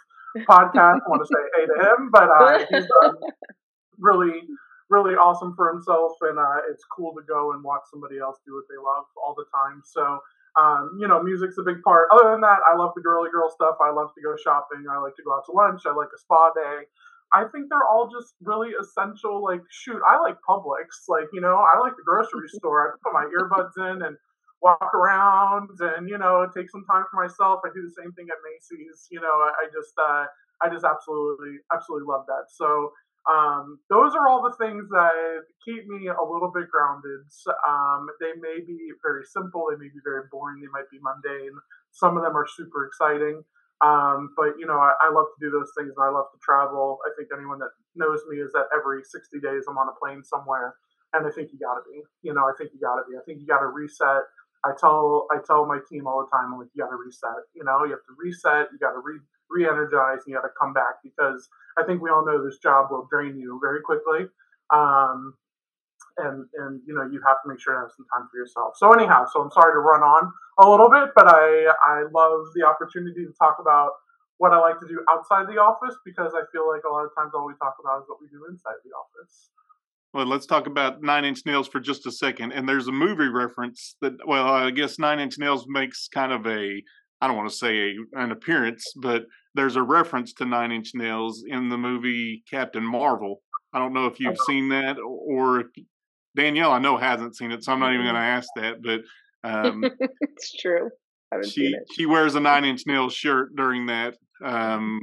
podcast, 0.47 1.03
I 1.03 1.07
want 1.11 1.21
to 1.21 1.29
say 1.29 1.43
hey 1.55 1.65
to 1.67 1.77
him. 1.83 2.09
But 2.11 2.29
uh, 2.31 2.65
he's 2.71 2.87
um, 3.03 3.17
really, 3.99 4.47
really 4.89 5.15
awesome 5.15 5.53
for 5.55 5.71
himself, 5.71 6.13
and 6.21 6.39
uh, 6.39 6.63
it's 6.71 6.83
cool 6.87 7.13
to 7.15 7.23
go 7.27 7.51
and 7.53 7.63
watch 7.63 7.83
somebody 7.91 8.19
else 8.19 8.39
do 8.47 8.55
what 8.55 8.65
they 8.71 8.79
love 8.79 9.05
all 9.19 9.35
the 9.35 9.45
time. 9.53 9.81
So. 9.85 10.19
Um, 10.53 11.01
you 11.01 11.07
know, 11.07 11.17
music's 11.17 11.57
a 11.57 11.65
big 11.65 11.81
part. 11.81 12.09
Other 12.13 12.29
than 12.29 12.41
that, 12.41 12.61
I 12.61 12.77
love 12.77 12.93
the 12.93 13.01
girly 13.01 13.31
girl 13.33 13.49
stuff. 13.49 13.73
I 13.81 13.89
love 13.89 14.13
to 14.13 14.21
go 14.21 14.37
shopping. 14.37 14.85
I 14.85 15.01
like 15.01 15.15
to 15.15 15.25
go 15.25 15.33
out 15.33 15.49
to 15.49 15.51
lunch. 15.51 15.81
I 15.89 15.97
like 15.97 16.13
a 16.13 16.19
spa 16.21 16.53
day. 16.53 16.85
I 17.33 17.45
think 17.51 17.69
they're 17.69 17.89
all 17.89 18.09
just 18.13 18.35
really 18.41 18.71
essential. 18.79 19.43
Like, 19.43 19.61
shoot, 19.71 19.99
I 20.07 20.19
like 20.21 20.37
Publix. 20.47 21.09
Like, 21.09 21.27
you 21.33 21.41
know, 21.41 21.57
I 21.57 21.79
like 21.79 21.97
the 21.97 22.05
grocery 22.05 22.47
store. 22.59 22.93
I 22.93 22.97
put 23.03 23.13
my 23.13 23.25
earbuds 23.25 23.73
in 23.77 24.03
and 24.03 24.17
walk 24.61 24.93
around, 24.93 25.69
and 25.81 26.07
you 26.07 26.17
know, 26.17 26.47
take 26.55 26.69
some 26.69 26.85
time 26.89 27.03
for 27.11 27.21
myself. 27.21 27.61
I 27.65 27.69
do 27.73 27.81
the 27.81 27.95
same 28.01 28.13
thing 28.13 28.27
at 28.31 28.39
Macy's. 28.45 29.07
You 29.11 29.19
know, 29.19 29.33
I, 29.43 29.51
I 29.59 29.65
just, 29.73 29.93
uh, 29.99 30.25
I 30.61 30.69
just 30.71 30.85
absolutely, 30.85 31.57
absolutely 31.73 32.07
love 32.07 32.23
that. 32.27 32.47
So, 32.53 32.93
um, 33.23 33.79
those 33.89 34.13
are 34.15 34.27
all 34.27 34.43
the 34.43 34.55
things 34.59 34.83
that 34.91 35.47
keep 35.63 35.87
me 35.87 36.07
a 36.07 36.23
little 36.23 36.51
bit 36.53 36.67
grounded. 36.67 37.23
Um, 37.67 38.07
they 38.19 38.35
may 38.39 38.59
be 38.65 38.91
very 39.01 39.23
simple. 39.23 39.67
They 39.71 39.79
may 39.79 39.87
be 39.91 40.03
very 40.03 40.27
boring. 40.31 40.59
They 40.59 40.71
might 40.71 40.91
be 40.91 40.99
mundane. 40.99 41.55
Some 41.91 42.17
of 42.17 42.23
them 42.23 42.35
are 42.35 42.47
super 42.47 42.85
exciting. 42.85 43.43
Um, 43.83 44.31
but 44.39 44.55
you 44.57 44.65
know, 44.65 44.79
I, 44.79 44.95
I, 45.03 45.11
love 45.11 45.27
to 45.35 45.39
do 45.43 45.51
those 45.51 45.67
things, 45.75 45.91
and 45.91 45.99
I 45.99 46.07
love 46.07 46.31
to 46.31 46.39
travel. 46.39 47.03
I 47.03 47.11
think 47.19 47.27
anyone 47.35 47.59
that 47.59 47.75
knows 47.99 48.23
me 48.31 48.39
is 48.39 48.55
that 48.55 48.71
every 48.71 49.03
60 49.03 49.43
days 49.43 49.67
I'm 49.67 49.75
on 49.75 49.91
a 49.91 49.95
plane 49.99 50.23
somewhere, 50.23 50.79
and 51.11 51.27
I 51.27 51.31
think 51.35 51.51
you 51.51 51.59
got 51.59 51.75
to 51.75 51.83
be. 51.91 51.99
You 52.23 52.33
know, 52.33 52.47
I 52.47 52.55
think 52.55 52.71
you 52.71 52.79
got 52.79 52.95
to 52.95 53.03
be. 53.03 53.19
I 53.19 53.23
think 53.27 53.43
you 53.43 53.47
got 53.47 53.59
to 53.59 53.67
reset. 53.67 54.23
I 54.63 54.71
tell 54.79 55.27
I 55.35 55.43
tell 55.43 55.67
my 55.67 55.83
team 55.91 56.07
all 56.07 56.23
the 56.23 56.31
time, 56.31 56.55
I'm 56.55 56.59
like, 56.63 56.71
you 56.71 56.79
got 56.79 56.95
to 56.95 56.95
reset. 56.95 57.43
You 57.51 57.67
know, 57.67 57.83
you 57.83 57.91
have 57.91 58.07
to 58.07 58.15
reset. 58.15 58.71
You 58.71 58.79
got 58.79 58.95
to 58.95 59.03
re- 59.03 59.27
re-energized, 59.51 60.23
and 60.23 60.31
you 60.31 60.39
got 60.39 60.47
to 60.47 60.55
come 60.55 60.71
back 60.71 61.03
because 61.03 61.43
I 61.75 61.83
think 61.83 61.99
we 61.99 62.09
all 62.09 62.23
know 62.23 62.39
this 62.39 62.63
job 62.63 62.87
will 62.87 63.07
drain 63.11 63.35
you 63.35 63.59
very 63.59 63.83
quickly. 63.83 64.31
Um, 64.71 65.35
and 66.17 66.45
and 66.57 66.81
you 66.85 66.93
know 66.93 67.03
you 67.09 67.21
have 67.25 67.37
to 67.43 67.49
make 67.49 67.59
sure 67.59 67.73
to 67.73 67.81
have 67.81 67.93
some 67.95 68.05
time 68.13 68.27
for 68.29 68.37
yourself. 68.37 68.73
So 68.77 68.91
anyhow, 68.93 69.25
so 69.31 69.41
I'm 69.41 69.51
sorry 69.51 69.73
to 69.73 69.79
run 69.79 70.01
on 70.01 70.31
a 70.59 70.69
little 70.69 70.89
bit, 70.89 71.09
but 71.15 71.27
I 71.27 71.71
I 71.87 72.03
love 72.13 72.53
the 72.55 72.65
opportunity 72.65 73.25
to 73.25 73.33
talk 73.39 73.57
about 73.59 73.91
what 74.37 74.51
I 74.51 74.59
like 74.59 74.79
to 74.79 74.87
do 74.87 74.99
outside 75.09 75.47
the 75.47 75.61
office 75.61 75.95
because 76.05 76.33
I 76.35 76.43
feel 76.51 76.67
like 76.67 76.81
a 76.83 76.91
lot 76.91 77.05
of 77.05 77.11
times 77.17 77.31
all 77.33 77.45
we 77.45 77.53
talk 77.61 77.75
about 77.79 78.01
is 78.01 78.05
what 78.07 78.19
we 78.21 78.27
do 78.27 78.45
inside 78.49 78.77
the 78.83 78.91
office. 78.91 79.49
Well, 80.13 80.27
let's 80.27 80.45
talk 80.45 80.67
about 80.67 81.01
Nine 81.01 81.25
Inch 81.25 81.39
Nails 81.45 81.67
for 81.67 81.79
just 81.79 82.05
a 82.05 82.11
second. 82.11 82.51
And 82.51 82.69
there's 82.69 82.87
a 82.87 82.91
movie 82.91 83.29
reference 83.29 83.95
that, 84.01 84.13
well, 84.27 84.45
I 84.45 84.69
guess 84.69 84.99
Nine 84.99 85.19
Inch 85.19 85.39
Nails 85.39 85.65
makes 85.67 86.07
kind 86.07 86.31
of 86.31 86.45
a, 86.45 86.83
I 87.19 87.27
don't 87.27 87.35
want 87.35 87.49
to 87.49 87.55
say 87.55 87.77
a, 87.79 88.21
an 88.21 88.31
appearance, 88.31 88.83
but 89.01 89.23
there's 89.55 89.75
a 89.75 89.81
reference 89.81 90.33
to 90.33 90.45
Nine 90.45 90.71
Inch 90.71 90.91
Nails 90.93 91.43
in 91.47 91.69
the 91.69 91.77
movie 91.77 92.43
Captain 92.49 92.83
Marvel. 92.83 93.41
I 93.73 93.79
don't 93.79 93.93
know 93.93 94.05
if 94.05 94.19
you've 94.19 94.37
seen 94.45 94.69
that 94.69 94.97
or 94.99 95.63
Danielle, 96.35 96.71
I 96.71 96.79
know 96.79 96.97
hasn't 96.97 97.35
seen 97.35 97.51
it, 97.51 97.63
so 97.63 97.71
I'm 97.71 97.79
not 97.79 97.93
even 97.93 98.05
going 98.05 98.15
to 98.15 98.21
ask 98.21 98.49
that. 98.55 98.81
But 98.81 99.01
um, 99.43 99.83
it's 100.21 100.53
true. 100.53 100.89
she 101.47 101.75
she 101.95 102.05
wears 102.05 102.35
a 102.35 102.39
Nine 102.39 102.65
Inch 102.65 102.83
nail 102.87 103.09
shirt 103.09 103.55
during 103.55 103.87
that. 103.87 104.15
Um, 104.43 104.99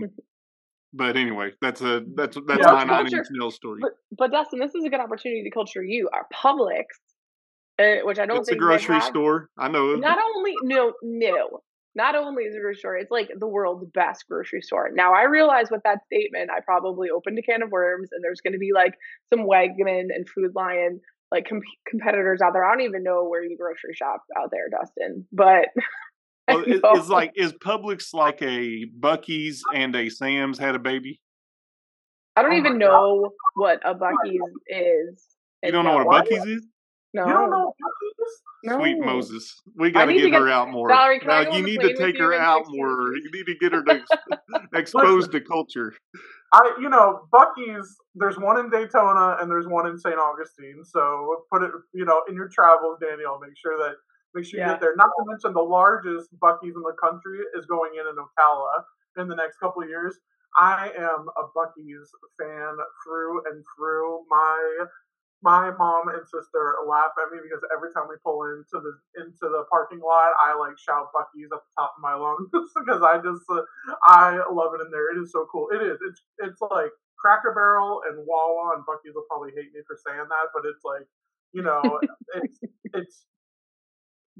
but 0.92 1.16
anyway, 1.16 1.52
that's 1.60 1.80
a 1.80 2.02
that's 2.14 2.36
that's 2.46 2.60
yeah, 2.60 2.72
my 2.72 2.84
Nine 2.84 3.06
Inch 3.12 3.26
Nails 3.30 3.54
story. 3.54 3.80
But, 3.82 3.92
but, 4.16 4.30
Dustin, 4.30 4.58
this 4.58 4.74
is 4.74 4.84
a 4.84 4.88
good 4.88 5.00
opportunity 5.00 5.44
to 5.44 5.50
culture 5.50 5.82
you. 5.82 6.08
Our 6.12 6.26
Publix, 6.34 6.84
uh, 7.78 8.04
which 8.04 8.18
I 8.18 8.26
don't 8.26 8.38
it's 8.38 8.48
think 8.48 8.60
a 8.60 8.64
grocery 8.64 9.00
store. 9.00 9.48
I 9.58 9.68
know. 9.68 9.94
Not 9.94 10.18
only 10.36 10.54
no 10.62 10.92
no. 11.02 11.60
Not 11.96 12.14
only 12.14 12.44
is 12.44 12.54
it 12.54 12.58
a 12.58 12.60
grocery 12.60 12.78
store, 12.78 12.96
it's 12.96 13.10
like 13.10 13.30
the 13.36 13.48
world's 13.48 13.84
best 13.92 14.24
grocery 14.28 14.62
store. 14.62 14.90
Now 14.94 15.12
I 15.12 15.24
realize 15.24 15.72
with 15.72 15.82
that 15.82 16.04
statement, 16.06 16.48
I 16.48 16.60
probably 16.60 17.10
opened 17.10 17.36
a 17.38 17.42
can 17.42 17.62
of 17.62 17.70
worms, 17.70 18.10
and 18.12 18.22
there's 18.22 18.40
going 18.40 18.52
to 18.52 18.60
be 18.60 18.70
like 18.72 18.94
some 19.28 19.44
Wegman 19.44 20.06
and 20.14 20.28
Food 20.28 20.52
Lion 20.54 21.00
like 21.30 21.48
com- 21.48 21.60
competitors 21.88 22.40
out 22.44 22.52
there. 22.52 22.64
I 22.64 22.70
don't 22.74 22.84
even 22.84 23.02
know 23.02 23.24
where 23.24 23.42
you 23.44 23.56
grocery 23.56 23.94
shop 23.94 24.22
out 24.38 24.50
there, 24.50 24.68
Dustin. 24.70 25.26
But 25.32 25.68
well, 26.48 26.64
it's 26.96 27.08
like 27.08 27.32
is 27.36 27.52
Publix 27.52 28.12
like 28.14 28.42
a 28.42 28.86
Buc-ee's 28.98 29.62
and 29.74 29.94
a 29.94 30.08
Sam's 30.08 30.58
had 30.58 30.74
a 30.74 30.80
baby? 30.80 31.20
I 32.36 32.42
don't 32.42 32.52
oh 32.52 32.58
even 32.58 32.78
know 32.78 33.22
God. 33.22 33.30
what 33.54 33.80
a 33.84 33.94
Buc-ee's 33.94 34.40
is. 34.68 35.26
You 35.62 35.72
don't 35.72 35.84
know 35.84 35.96
what 35.96 36.06
a 36.06 36.22
Buc-ee's 36.22 36.46
is? 36.46 36.66
No. 37.12 37.26
You 37.26 37.32
don't 37.32 37.50
know 37.50 37.74
no. 38.62 38.78
Sweet 38.78 38.98
Moses. 39.00 39.54
We 39.76 39.90
got 39.90 40.06
to 40.06 40.14
get, 40.14 40.32
her 40.32 40.48
out 40.48 40.70
more. 40.70 40.88
Valerie, 40.88 41.20
now, 41.26 41.50
you 41.50 41.62
need 41.62 41.80
to 41.80 41.94
take 41.96 42.18
her 42.18 42.34
out 42.34 42.64
more. 42.68 43.14
You 43.16 43.30
need 43.32 43.46
to 43.46 43.54
get 43.58 43.72
her 43.72 43.82
to 43.82 44.02
exposed 44.74 45.32
to 45.32 45.40
culture. 45.40 45.94
I, 46.52 46.76
you 46.80 46.88
know, 46.88 47.28
Buc-ee's. 47.32 47.96
There's 48.14 48.38
one 48.38 48.58
in 48.58 48.70
Daytona 48.70 49.36
and 49.40 49.50
there's 49.50 49.68
one 49.68 49.86
in 49.86 49.98
St. 49.98 50.18
Augustine. 50.18 50.82
So 50.84 51.44
put 51.52 51.62
it, 51.62 51.70
you 51.94 52.04
know, 52.04 52.22
in 52.28 52.34
your 52.34 52.48
travels, 52.48 52.98
Danielle. 53.00 53.38
Make 53.40 53.56
sure 53.56 53.78
that 53.78 53.94
make 54.34 54.44
sure 54.44 54.58
you 54.58 54.66
yeah. 54.66 54.72
get 54.72 54.80
there. 54.80 54.96
Not 54.96 55.10
to 55.18 55.24
mention 55.26 55.52
the 55.52 55.62
largest 55.62 56.28
Buc-ee's 56.42 56.74
in 56.74 56.82
the 56.82 56.96
country 57.00 57.38
is 57.56 57.66
going 57.66 57.92
in 57.94 58.06
in 58.06 58.16
Ocala 58.16 58.82
in 59.22 59.28
the 59.28 59.36
next 59.36 59.58
couple 59.58 59.82
of 59.82 59.88
years. 59.88 60.18
I 60.58 60.90
am 60.98 61.26
a 61.38 61.44
Buc-ee's 61.56 62.10
fan 62.38 62.76
through 63.06 63.42
and 63.46 63.64
through. 63.76 64.20
My 64.28 64.86
my 65.42 65.72
mom 65.72 66.08
and 66.12 66.20
sister 66.28 66.76
laugh 66.84 67.16
at 67.16 67.32
me 67.32 67.40
because 67.40 67.64
every 67.72 67.88
time 67.96 68.04
we 68.08 68.20
pull 68.20 68.44
into 68.44 68.76
the 68.76 68.92
into 69.16 69.48
the 69.48 69.64
parking 69.72 70.00
lot, 70.00 70.36
I 70.36 70.52
like 70.52 70.76
shout 70.76 71.08
Buc-ee's 71.16 71.48
at 71.48 71.64
the 71.64 71.72
top 71.80 71.96
of 71.96 72.02
my 72.04 72.12
lungs 72.12 72.48
because 72.76 73.00
I 73.00 73.16
just 73.24 73.44
uh, 73.48 73.64
I 74.04 74.36
love 74.52 74.76
it 74.76 74.84
in 74.84 74.92
there. 74.92 75.16
It 75.16 75.20
is 75.20 75.32
so 75.32 75.48
cool. 75.50 75.68
It 75.72 75.80
is. 75.80 75.96
It's 76.04 76.20
it's 76.44 76.60
like 76.60 76.92
Cracker 77.16 77.56
Barrel 77.56 78.04
and 78.08 78.20
Wawa 78.28 78.76
and 78.76 78.84
Buc-ee's 78.84 79.16
will 79.16 79.28
probably 79.28 79.52
hate 79.56 79.72
me 79.72 79.80
for 79.88 79.96
saying 79.96 80.28
that, 80.28 80.46
but 80.52 80.68
it's 80.68 80.84
like 80.84 81.08
you 81.56 81.62
know 81.64 81.80
it's 82.36 82.60
it's 82.92 83.24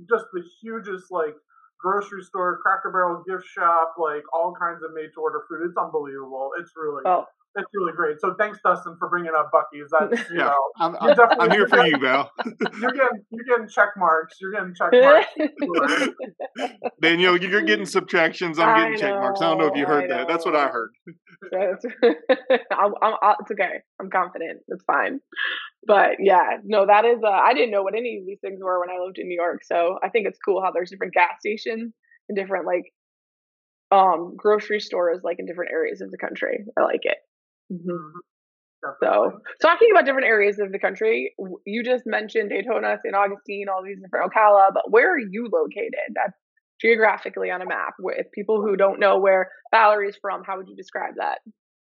just 0.08 0.28
the 0.32 0.44
hugest 0.60 1.08
like 1.10 1.34
grocery 1.80 2.22
store, 2.22 2.60
Cracker 2.60 2.92
Barrel 2.92 3.24
gift 3.26 3.48
shop, 3.48 3.96
like 3.96 4.22
all 4.36 4.52
kinds 4.52 4.84
of 4.84 4.92
made 4.92 5.16
to 5.16 5.20
order 5.20 5.42
food. 5.48 5.64
It's 5.64 5.76
unbelievable. 5.76 6.52
It's 6.60 6.72
really 6.76 7.02
oh. 7.06 7.24
That's 7.54 7.66
really 7.74 7.92
great. 7.92 8.20
So 8.20 8.34
thanks, 8.38 8.58
Dustin, 8.64 8.96
for 8.98 9.08
bringing 9.08 9.32
up 9.36 9.50
Buc-ee's. 9.52 9.90
That's 9.90 10.30
you 10.30 10.38
yeah, 10.38 10.44
know, 10.44 10.62
I'm, 10.78 10.96
I'm, 11.00 11.16
I'm 11.40 11.50
here 11.50 11.66
for 11.66 11.84
you, 11.84 11.98
Val. 11.98 12.30
you're 12.80 12.92
getting 12.92 13.24
you're 13.30 13.44
getting 13.44 13.68
check 13.68 13.88
marks. 13.96 14.36
You're 14.40 14.52
getting 14.52 14.74
check 14.74 14.92
marks. 15.60 16.08
Danielle, 17.02 17.36
you're 17.36 17.62
getting 17.62 17.86
subtractions. 17.86 18.58
I'm 18.58 18.76
getting 18.76 18.92
know, 18.92 18.98
check 18.98 19.10
marks. 19.14 19.40
I 19.40 19.50
don't 19.50 19.58
know 19.58 19.66
if 19.66 19.76
you 19.76 19.84
heard 19.84 20.10
that. 20.10 20.28
That's 20.28 20.44
what 20.44 20.54
I 20.54 20.68
heard. 20.68 20.90
I'm, 21.52 22.92
I'm, 23.02 23.14
it's 23.40 23.50
okay. 23.50 23.80
I'm 24.00 24.10
confident. 24.10 24.60
It's 24.68 24.84
fine. 24.84 25.20
But 25.86 26.16
yeah, 26.20 26.58
no, 26.64 26.86
that 26.86 27.04
is. 27.04 27.18
Uh, 27.24 27.30
I 27.30 27.52
didn't 27.54 27.72
know 27.72 27.82
what 27.82 27.94
any 27.94 28.18
of 28.20 28.26
these 28.26 28.38
things 28.40 28.60
were 28.62 28.78
when 28.78 28.90
I 28.90 29.02
lived 29.02 29.18
in 29.18 29.26
New 29.26 29.36
York. 29.40 29.64
So 29.64 29.98
I 30.04 30.08
think 30.08 30.28
it's 30.28 30.38
cool 30.44 30.62
how 30.62 30.70
there's 30.70 30.90
different 30.90 31.14
gas 31.14 31.32
stations 31.40 31.92
and 32.28 32.36
different 32.36 32.66
like 32.66 32.92
um 33.90 34.34
grocery 34.36 34.78
stores 34.78 35.18
like 35.24 35.40
in 35.40 35.46
different 35.46 35.72
areas 35.72 36.00
of 36.00 36.12
the 36.12 36.18
country. 36.18 36.64
I 36.78 36.82
like 36.82 37.00
it. 37.02 37.16
Mm-hmm. 37.70 38.18
So, 39.02 39.40
talking 39.60 39.88
about 39.90 40.06
different 40.06 40.26
areas 40.26 40.58
of 40.58 40.72
the 40.72 40.78
country, 40.78 41.34
you 41.66 41.82
just 41.84 42.04
mentioned 42.06 42.48
Daytona, 42.48 42.96
St. 43.04 43.14
Augustine, 43.14 43.66
all 43.68 43.84
these 43.84 44.00
different 44.00 44.32
Ocala, 44.32 44.72
but 44.72 44.90
where 44.90 45.12
are 45.12 45.18
you 45.18 45.50
located? 45.52 46.14
That's 46.14 46.36
geographically 46.80 47.50
on 47.50 47.60
a 47.60 47.66
map. 47.66 47.94
With 47.98 48.32
people 48.32 48.62
who 48.62 48.76
don't 48.76 48.98
know 48.98 49.18
where 49.18 49.50
Valerie's 49.70 50.16
from, 50.20 50.44
how 50.44 50.56
would 50.56 50.68
you 50.68 50.76
describe 50.76 51.14
that? 51.18 51.40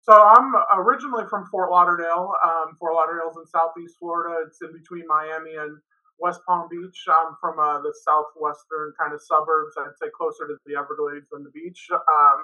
So, 0.02 0.14
I'm 0.14 0.54
originally 0.76 1.26
from 1.30 1.46
Fort 1.52 1.70
Lauderdale. 1.70 2.32
Um, 2.44 2.76
Fort 2.80 2.96
Lauderdale's 2.96 3.38
in 3.38 3.46
southeast 3.46 3.98
Florida. 4.00 4.42
It's 4.48 4.58
in 4.64 4.74
between 4.74 5.06
Miami 5.08 5.56
and 5.56 5.78
West 6.18 6.42
Palm 6.48 6.68
Beach. 6.70 6.98
I'm 7.10 7.38
from 7.40 7.60
uh, 7.60 7.82
the 7.82 7.94
southwestern 8.06 8.94
kind 9.00 9.14
of 9.14 9.22
suburbs. 9.22 9.78
I'd 9.78 9.98
say 10.02 10.10
closer 10.18 10.48
to 10.48 10.58
the 10.66 10.78
Everglades 10.78 11.30
than 11.32 11.44
the 11.44 11.54
beach. 11.54 11.90
Um, 11.94 12.38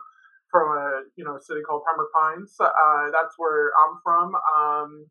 from 0.58 0.78
a 0.78 1.04
you 1.16 1.24
know 1.24 1.38
city 1.42 1.62
called 1.62 1.84
Pembroke 1.86 2.14
Pines. 2.14 2.56
Uh, 2.60 3.14
that's 3.14 3.36
where 3.38 3.70
I'm 3.78 4.02
from, 4.02 4.34
um, 4.58 5.06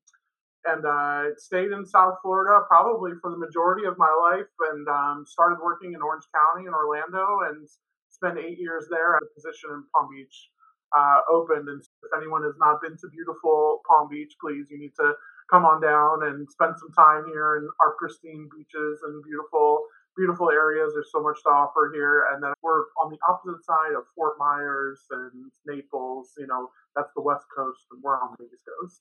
and 0.67 0.83
uh, 0.85 1.35
stayed 1.39 1.71
in 1.71 1.87
South 1.87 2.19
Florida 2.23 2.65
probably 2.67 3.13
for 3.23 3.31
the 3.31 3.39
majority 3.39 3.87
of 3.87 3.95
my 3.99 4.11
life, 4.11 4.51
and 4.73 4.89
um, 4.89 5.25
started 5.27 5.59
working 5.63 5.95
in 5.95 6.03
Orange 6.03 6.27
County 6.35 6.67
in 6.67 6.75
Orlando, 6.75 7.47
and 7.47 7.69
spent 8.11 8.39
eight 8.39 8.59
years 8.59 8.87
there 8.91 9.17
a 9.17 9.21
position 9.35 9.71
in 9.71 9.85
Palm 9.95 10.09
Beach. 10.11 10.51
Uh, 10.97 11.19
opened, 11.31 11.69
and 11.69 11.83
if 11.83 12.11
anyone 12.17 12.43
has 12.45 12.55
not 12.59 12.81
been 12.81 12.97
to 12.97 13.11
beautiful 13.11 13.83
Palm 13.91 14.09
Beach, 14.09 14.33
please 14.41 14.67
you 14.71 14.79
need 14.79 14.95
to 14.99 15.13
come 15.51 15.65
on 15.67 15.83
down 15.83 16.23
and 16.27 16.49
spend 16.51 16.75
some 16.79 16.91
time 16.95 17.27
here 17.27 17.59
in 17.59 17.69
our 17.83 17.95
pristine 17.99 18.49
beaches 18.55 19.03
and 19.03 19.23
beautiful 19.23 19.83
beautiful 20.17 20.51
areas. 20.51 20.93
There's 20.95 21.13
so 21.13 21.23
much 21.23 21.39
to 21.45 21.51
offer 21.51 21.93
here. 21.95 22.27
And 22.33 22.43
then 22.43 22.53
we're 22.63 22.89
on 23.03 23.11
the 23.11 23.19
opposite 23.29 23.65
side 23.65 23.95
of 23.97 24.05
Fort 24.15 24.35
Myers 24.39 25.01
and 25.11 25.51
Naples. 25.67 26.33
You 26.39 26.47
know, 26.47 26.71
that's 26.95 27.13
the 27.15 27.23
West 27.23 27.45
Coast, 27.57 27.85
and 27.93 28.03
we're 28.03 28.17
on 28.17 28.35
the 28.39 28.45
East 28.45 28.65
Coast. 28.65 29.01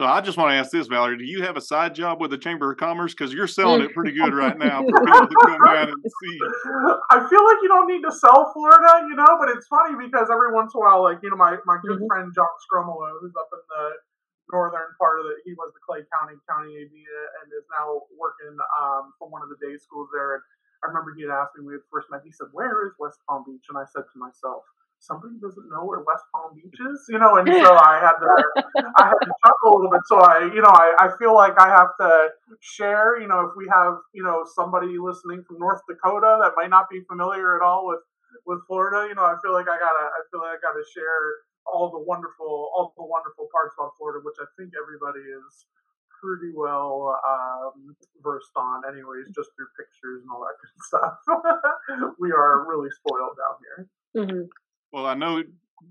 So 0.00 0.06
I 0.06 0.20
just 0.20 0.36
want 0.36 0.50
to 0.50 0.58
ask 0.58 0.72
this, 0.74 0.88
Valerie. 0.88 1.18
Do 1.18 1.24
you 1.24 1.46
have 1.46 1.56
a 1.56 1.60
side 1.60 1.94
job 1.94 2.20
with 2.20 2.32
the 2.32 2.38
Chamber 2.38 2.72
of 2.72 2.78
Commerce? 2.78 3.14
Because 3.14 3.32
you're 3.32 3.46
selling 3.46 3.80
it 3.80 3.94
pretty 3.94 4.10
good 4.10 4.34
right 4.34 4.58
now 4.58 4.82
for 4.82 4.90
people 4.90 5.28
to 5.30 5.36
come 5.46 5.58
down 5.64 5.86
and 5.86 6.02
see. 6.02 6.38
I 7.14 7.22
feel 7.30 7.44
like 7.46 7.62
you 7.62 7.70
don't 7.70 7.86
need 7.86 8.02
to 8.02 8.10
sell 8.10 8.50
Florida, 8.52 9.06
you 9.06 9.14
know, 9.14 9.38
but 9.38 9.54
it's 9.54 9.68
funny 9.68 9.94
because 9.94 10.34
every 10.34 10.50
once 10.50 10.74
in 10.74 10.82
a 10.82 10.82
while, 10.82 11.00
like, 11.04 11.22
you 11.22 11.30
know, 11.30 11.36
my, 11.36 11.58
my 11.64 11.78
good 11.86 12.02
mm-hmm. 12.02 12.10
friend 12.10 12.32
John 12.34 12.50
Scromolo, 12.66 13.22
who's 13.22 13.38
up 13.38 13.46
in 13.54 13.62
the 13.70 13.90
northern 14.50 14.92
part 15.00 15.20
of 15.20 15.24
the. 15.26 15.34
He 15.44 15.52
was 15.56 15.72
the 15.72 15.82
Clay 15.84 16.04
County 16.12 16.36
County 16.48 16.72
AD 16.76 16.94
and 16.94 17.46
is 17.52 17.66
now 17.72 18.04
working 18.16 18.56
um, 18.80 19.12
for 19.18 19.28
one 19.28 19.42
of 19.42 19.48
the 19.48 19.58
day 19.60 19.76
schools 19.76 20.08
there. 20.12 20.40
And 20.40 20.42
I 20.84 20.88
remember 20.92 21.16
he 21.16 21.24
had 21.24 21.32
asked 21.32 21.56
me 21.56 21.64
when 21.64 21.74
we 21.74 21.80
had 21.80 21.86
first 21.88 22.08
met. 22.12 22.20
He 22.24 22.32
said, 22.32 22.52
"Where 22.52 22.86
is 22.86 22.92
West 23.00 23.20
Palm 23.28 23.44
Beach?" 23.46 23.64
And 23.72 23.78
I 23.80 23.88
said 23.88 24.04
to 24.04 24.16
myself, 24.20 24.64
"Somebody 25.00 25.40
doesn't 25.40 25.68
know 25.72 25.84
where 25.88 26.04
West 26.04 26.28
Palm 26.32 26.52
Beach 26.52 26.76
is," 26.76 27.00
you 27.08 27.16
know. 27.18 27.40
And 27.40 27.48
so 27.48 27.72
I 27.72 28.00
had 28.04 28.16
to, 28.20 28.28
I 29.00 29.04
had 29.08 29.20
to 29.24 29.30
chuckle 29.32 29.70
a 29.72 29.76
little 29.80 29.92
bit. 29.92 30.04
So 30.06 30.20
I, 30.20 30.50
you 30.52 30.60
know, 30.60 30.72
I, 30.72 31.08
I 31.08 31.16
feel 31.16 31.32
like 31.34 31.56
I 31.56 31.72
have 31.72 31.96
to 32.00 32.10
share. 32.60 33.16
You 33.20 33.28
know, 33.28 33.48
if 33.48 33.56
we 33.56 33.64
have, 33.72 33.96
you 34.12 34.22
know, 34.22 34.44
somebody 34.44 34.96
listening 35.00 35.44
from 35.48 35.58
North 35.58 35.80
Dakota 35.88 36.38
that 36.44 36.52
might 36.56 36.70
not 36.70 36.90
be 36.92 37.00
familiar 37.08 37.56
at 37.56 37.62
all 37.64 37.86
with 37.88 38.04
with 38.46 38.60
Florida, 38.66 39.08
you 39.08 39.14
know, 39.14 39.24
I 39.24 39.36
feel 39.40 39.52
like 39.52 39.70
I 39.70 39.78
gotta, 39.78 40.06
I 40.10 40.20
feel 40.30 40.40
like 40.40 40.58
I 40.58 40.60
gotta 40.60 40.84
share 40.92 41.38
all 41.66 41.90
the 41.90 41.98
wonderful 41.98 42.70
all 42.74 42.92
the 42.96 43.04
wonderful 43.04 43.48
parts 43.52 43.74
about 43.78 43.92
Florida, 43.96 44.20
which 44.22 44.36
I 44.40 44.46
think 44.56 44.72
everybody 44.76 45.20
is 45.20 45.66
pretty 46.24 46.52
well 46.56 47.20
um, 47.28 47.96
versed 48.22 48.56
on, 48.56 48.82
anyways, 48.88 49.26
just 49.34 49.50
through 49.56 49.68
pictures 49.76 50.22
and 50.22 50.30
all 50.32 50.40
that 50.40 50.56
good 50.60 50.80
stuff. 50.80 52.14
we 52.18 52.32
are 52.32 52.66
really 52.66 52.88
spoiled 52.90 53.36
down 53.36 53.56
here. 53.60 53.88
Mm-hmm. 54.16 54.46
Well, 54.92 55.06
I 55.06 55.14
know 55.14 55.42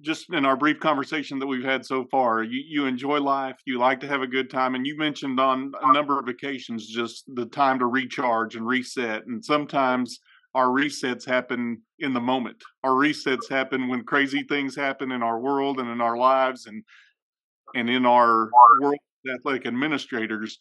just 0.01 0.33
in 0.33 0.45
our 0.45 0.57
brief 0.57 0.79
conversation 0.79 1.39
that 1.39 1.47
we've 1.47 1.63
had 1.63 1.85
so 1.85 2.05
far, 2.05 2.43
you, 2.43 2.63
you 2.67 2.85
enjoy 2.85 3.19
life, 3.19 3.57
you 3.65 3.77
like 3.77 3.99
to 3.99 4.07
have 4.07 4.21
a 4.21 4.27
good 4.27 4.49
time, 4.49 4.75
and 4.75 4.87
you 4.87 4.97
mentioned 4.97 5.39
on 5.39 5.71
a 5.81 5.93
number 5.93 6.19
of 6.19 6.27
occasions 6.27 6.87
just 6.87 7.23
the 7.35 7.45
time 7.45 7.79
to 7.79 7.85
recharge 7.85 8.55
and 8.55 8.65
reset. 8.65 9.25
And 9.27 9.43
sometimes 9.43 10.19
our 10.55 10.67
resets 10.67 11.25
happen 11.25 11.81
in 11.99 12.13
the 12.13 12.19
moment. 12.19 12.57
Our 12.83 12.91
resets 12.91 13.49
happen 13.49 13.87
when 13.87 14.03
crazy 14.03 14.43
things 14.47 14.75
happen 14.75 15.11
in 15.11 15.23
our 15.23 15.39
world 15.39 15.79
and 15.79 15.89
in 15.89 16.01
our 16.01 16.17
lives 16.17 16.67
and 16.67 16.83
and 17.75 17.89
in 17.89 18.05
our 18.05 18.49
world 18.79 18.97
athletic 19.33 19.65
administrators. 19.65 20.57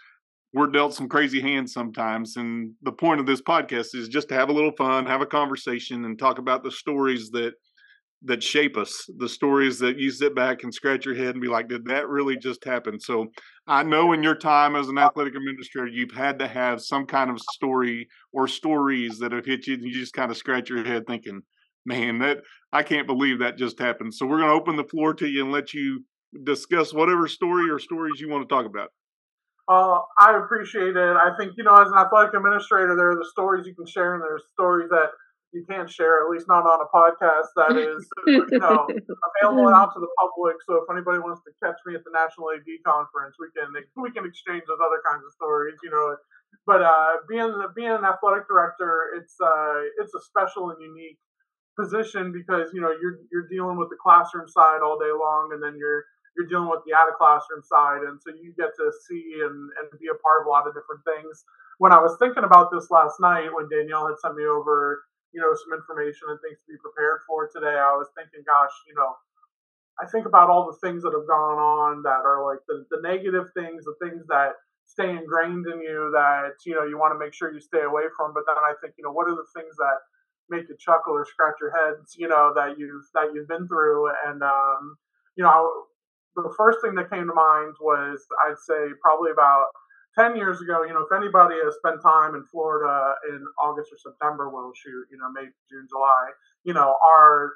We're 0.54 0.66
dealt 0.66 0.94
some 0.94 1.08
crazy 1.08 1.40
hands 1.40 1.72
sometimes. 1.72 2.36
And 2.36 2.72
the 2.82 2.92
point 2.92 3.20
of 3.20 3.26
this 3.26 3.40
podcast 3.40 3.94
is 3.94 4.08
just 4.08 4.28
to 4.28 4.34
have 4.34 4.50
a 4.50 4.52
little 4.52 4.72
fun, 4.72 5.06
have 5.06 5.22
a 5.22 5.26
conversation, 5.26 6.04
and 6.04 6.18
talk 6.18 6.38
about 6.38 6.62
the 6.62 6.70
stories 6.70 7.30
that 7.30 7.54
that 8.24 8.42
shape 8.42 8.76
us, 8.76 9.08
the 9.18 9.28
stories 9.28 9.78
that 9.80 9.98
you 9.98 10.10
sit 10.10 10.34
back 10.34 10.62
and 10.62 10.72
scratch 10.72 11.04
your 11.04 11.14
head 11.14 11.34
and 11.34 11.40
be 11.40 11.48
like, 11.48 11.68
did 11.68 11.84
that 11.86 12.08
really 12.08 12.36
just 12.36 12.64
happen? 12.64 13.00
So 13.00 13.26
I 13.66 13.82
know 13.82 14.12
in 14.12 14.22
your 14.22 14.36
time 14.36 14.76
as 14.76 14.88
an 14.88 14.98
athletic 14.98 15.34
administrator, 15.34 15.88
you've 15.88 16.12
had 16.12 16.38
to 16.38 16.46
have 16.46 16.80
some 16.80 17.06
kind 17.06 17.30
of 17.30 17.40
story 17.40 18.08
or 18.32 18.46
stories 18.46 19.18
that 19.18 19.32
have 19.32 19.44
hit 19.44 19.66
you 19.66 19.74
and 19.74 19.82
you 19.82 19.92
just 19.92 20.14
kind 20.14 20.30
of 20.30 20.36
scratch 20.36 20.70
your 20.70 20.84
head 20.84 21.04
thinking, 21.06 21.42
man, 21.84 22.20
that 22.20 22.38
I 22.72 22.82
can't 22.84 23.08
believe 23.08 23.40
that 23.40 23.58
just 23.58 23.78
happened. 23.78 24.14
So 24.14 24.26
we're 24.26 24.38
going 24.38 24.50
to 24.50 24.54
open 24.54 24.76
the 24.76 24.84
floor 24.84 25.14
to 25.14 25.26
you 25.26 25.42
and 25.42 25.52
let 25.52 25.74
you 25.74 26.04
discuss 26.44 26.94
whatever 26.94 27.26
story 27.26 27.70
or 27.70 27.78
stories 27.78 28.20
you 28.20 28.28
want 28.28 28.48
to 28.48 28.54
talk 28.54 28.66
about. 28.66 28.90
Uh, 29.68 30.00
I 30.18 30.36
appreciate 30.36 30.96
it. 30.96 31.16
I 31.16 31.30
think, 31.38 31.52
you 31.56 31.64
know, 31.64 31.74
as 31.74 31.88
an 31.88 31.98
athletic 31.98 32.34
administrator, 32.34 32.94
there 32.96 33.10
are 33.12 33.16
the 33.16 33.28
stories 33.30 33.66
you 33.66 33.74
can 33.74 33.86
share 33.86 34.14
and 34.14 34.22
there's 34.22 34.42
stories 34.52 34.88
that 34.90 35.10
you 35.52 35.64
can't 35.68 35.88
share, 35.88 36.24
at 36.24 36.30
least 36.32 36.48
not 36.48 36.64
on 36.64 36.80
a 36.80 36.88
podcast 36.88 37.52
that 37.56 37.76
is, 37.76 38.08
you 38.26 38.58
know, 38.58 38.88
available 38.88 39.68
out 39.68 39.92
to 39.92 40.00
the 40.00 40.08
public. 40.18 40.56
So 40.64 40.80
if 40.80 40.88
anybody 40.90 41.20
wants 41.20 41.44
to 41.44 41.52
catch 41.62 41.76
me 41.84 41.94
at 41.94 42.04
the 42.04 42.12
National 42.12 42.50
AD 42.56 42.68
conference, 42.84 43.36
we 43.38 43.52
can 43.52 43.68
we 44.00 44.10
can 44.10 44.24
exchange 44.24 44.64
those 44.66 44.80
other 44.80 45.04
kinds 45.04 45.24
of 45.24 45.32
stories, 45.32 45.76
you 45.84 45.90
know. 45.90 46.16
But 46.66 46.82
uh, 46.82 47.24
being 47.28 47.52
being 47.76 47.92
an 47.92 48.04
athletic 48.04 48.48
director, 48.48 49.12
it's 49.20 49.36
uh, 49.40 49.80
it's 50.00 50.14
a 50.14 50.22
special 50.24 50.70
and 50.70 50.80
unique 50.80 51.20
position 51.76 52.32
because 52.32 52.72
you 52.72 52.80
know 52.80 52.92
you're 52.96 53.20
you're 53.30 53.48
dealing 53.48 53.76
with 53.76 53.88
the 53.92 54.00
classroom 54.00 54.48
side 54.48 54.80
all 54.80 54.98
day 54.98 55.12
long, 55.12 55.52
and 55.52 55.62
then 55.62 55.76
you're 55.76 56.04
you're 56.36 56.48
dealing 56.48 56.68
with 56.68 56.80
the 56.88 56.96
out 56.96 57.12
of 57.12 57.20
classroom 57.20 57.60
side, 57.60 58.08
and 58.08 58.16
so 58.24 58.32
you 58.32 58.56
get 58.56 58.72
to 58.80 58.88
see 59.08 59.36
and, 59.44 59.68
and 59.76 59.86
be 60.00 60.08
a 60.08 60.16
part 60.24 60.40
of 60.40 60.46
a 60.46 60.50
lot 60.50 60.64
of 60.64 60.72
different 60.72 61.04
things. 61.04 61.44
When 61.76 61.92
I 61.92 62.00
was 62.00 62.16
thinking 62.16 62.44
about 62.44 62.72
this 62.72 62.88
last 62.88 63.20
night, 63.20 63.52
when 63.52 63.68
Danielle 63.68 64.08
had 64.08 64.16
sent 64.22 64.36
me 64.36 64.44
over 64.48 65.02
you 65.32 65.40
know, 65.40 65.52
some 65.56 65.72
information 65.72 66.28
and 66.28 66.38
things 66.40 66.60
to 66.60 66.68
be 66.68 66.78
prepared 66.78 67.24
for 67.26 67.48
today, 67.48 67.76
I 67.76 67.96
was 67.96 68.08
thinking, 68.16 68.44
gosh, 68.44 68.72
you 68.86 68.94
know, 68.94 69.16
I 70.00 70.06
think 70.08 70.24
about 70.24 70.48
all 70.48 70.68
the 70.68 70.80
things 70.80 71.02
that 71.02 71.12
have 71.12 71.28
gone 71.28 71.58
on 71.60 72.02
that 72.04 72.24
are 72.24 72.44
like 72.44 72.60
the, 72.68 72.84
the 72.92 73.00
negative 73.00 73.52
things, 73.52 73.84
the 73.84 73.96
things 74.00 74.24
that 74.28 74.56
stay 74.86 75.08
ingrained 75.08 75.66
in 75.68 75.80
you 75.80 76.10
that, 76.12 76.60
you 76.64 76.74
know, 76.74 76.84
you 76.84 76.98
want 76.98 77.12
to 77.12 77.18
make 77.18 77.32
sure 77.32 77.52
you 77.52 77.60
stay 77.60 77.82
away 77.84 78.08
from. 78.16 78.32
But 78.32 78.44
then 78.46 78.56
I 78.60 78.72
think, 78.80 78.94
you 78.96 79.04
know, 79.04 79.12
what 79.12 79.28
are 79.28 79.36
the 79.36 79.48
things 79.56 79.76
that 79.76 79.98
make 80.48 80.68
you 80.68 80.76
chuckle 80.76 81.16
or 81.16 81.24
scratch 81.24 81.56
your 81.60 81.72
heads, 81.72 82.16
you 82.16 82.28
know, 82.28 82.52
that 82.56 82.78
you've, 82.78 83.08
that 83.14 83.32
you've 83.32 83.48
been 83.48 83.68
through. 83.68 84.10
And, 84.26 84.42
um, 84.42 84.96
you 85.36 85.44
know, 85.44 85.88
the 86.36 86.52
first 86.56 86.80
thing 86.82 86.94
that 86.96 87.10
came 87.10 87.26
to 87.28 87.34
mind 87.34 87.74
was 87.80 88.24
I'd 88.44 88.60
say 88.60 88.92
probably 89.00 89.30
about 89.30 89.68
10 90.18 90.36
years 90.36 90.60
ago, 90.60 90.84
you 90.84 90.92
know, 90.92 91.06
if 91.08 91.12
anybody 91.16 91.56
has 91.64 91.74
spent 91.76 92.02
time 92.02 92.34
in 92.34 92.44
Florida 92.50 93.14
in 93.30 93.42
August 93.58 93.90
or 93.92 93.98
September, 93.98 94.50
well, 94.50 94.72
shoot, 94.74 95.06
you 95.10 95.18
know, 95.18 95.30
May, 95.32 95.48
June, 95.70 95.86
July, 95.88 96.30
you 96.64 96.74
know, 96.74 96.96
our 97.02 97.52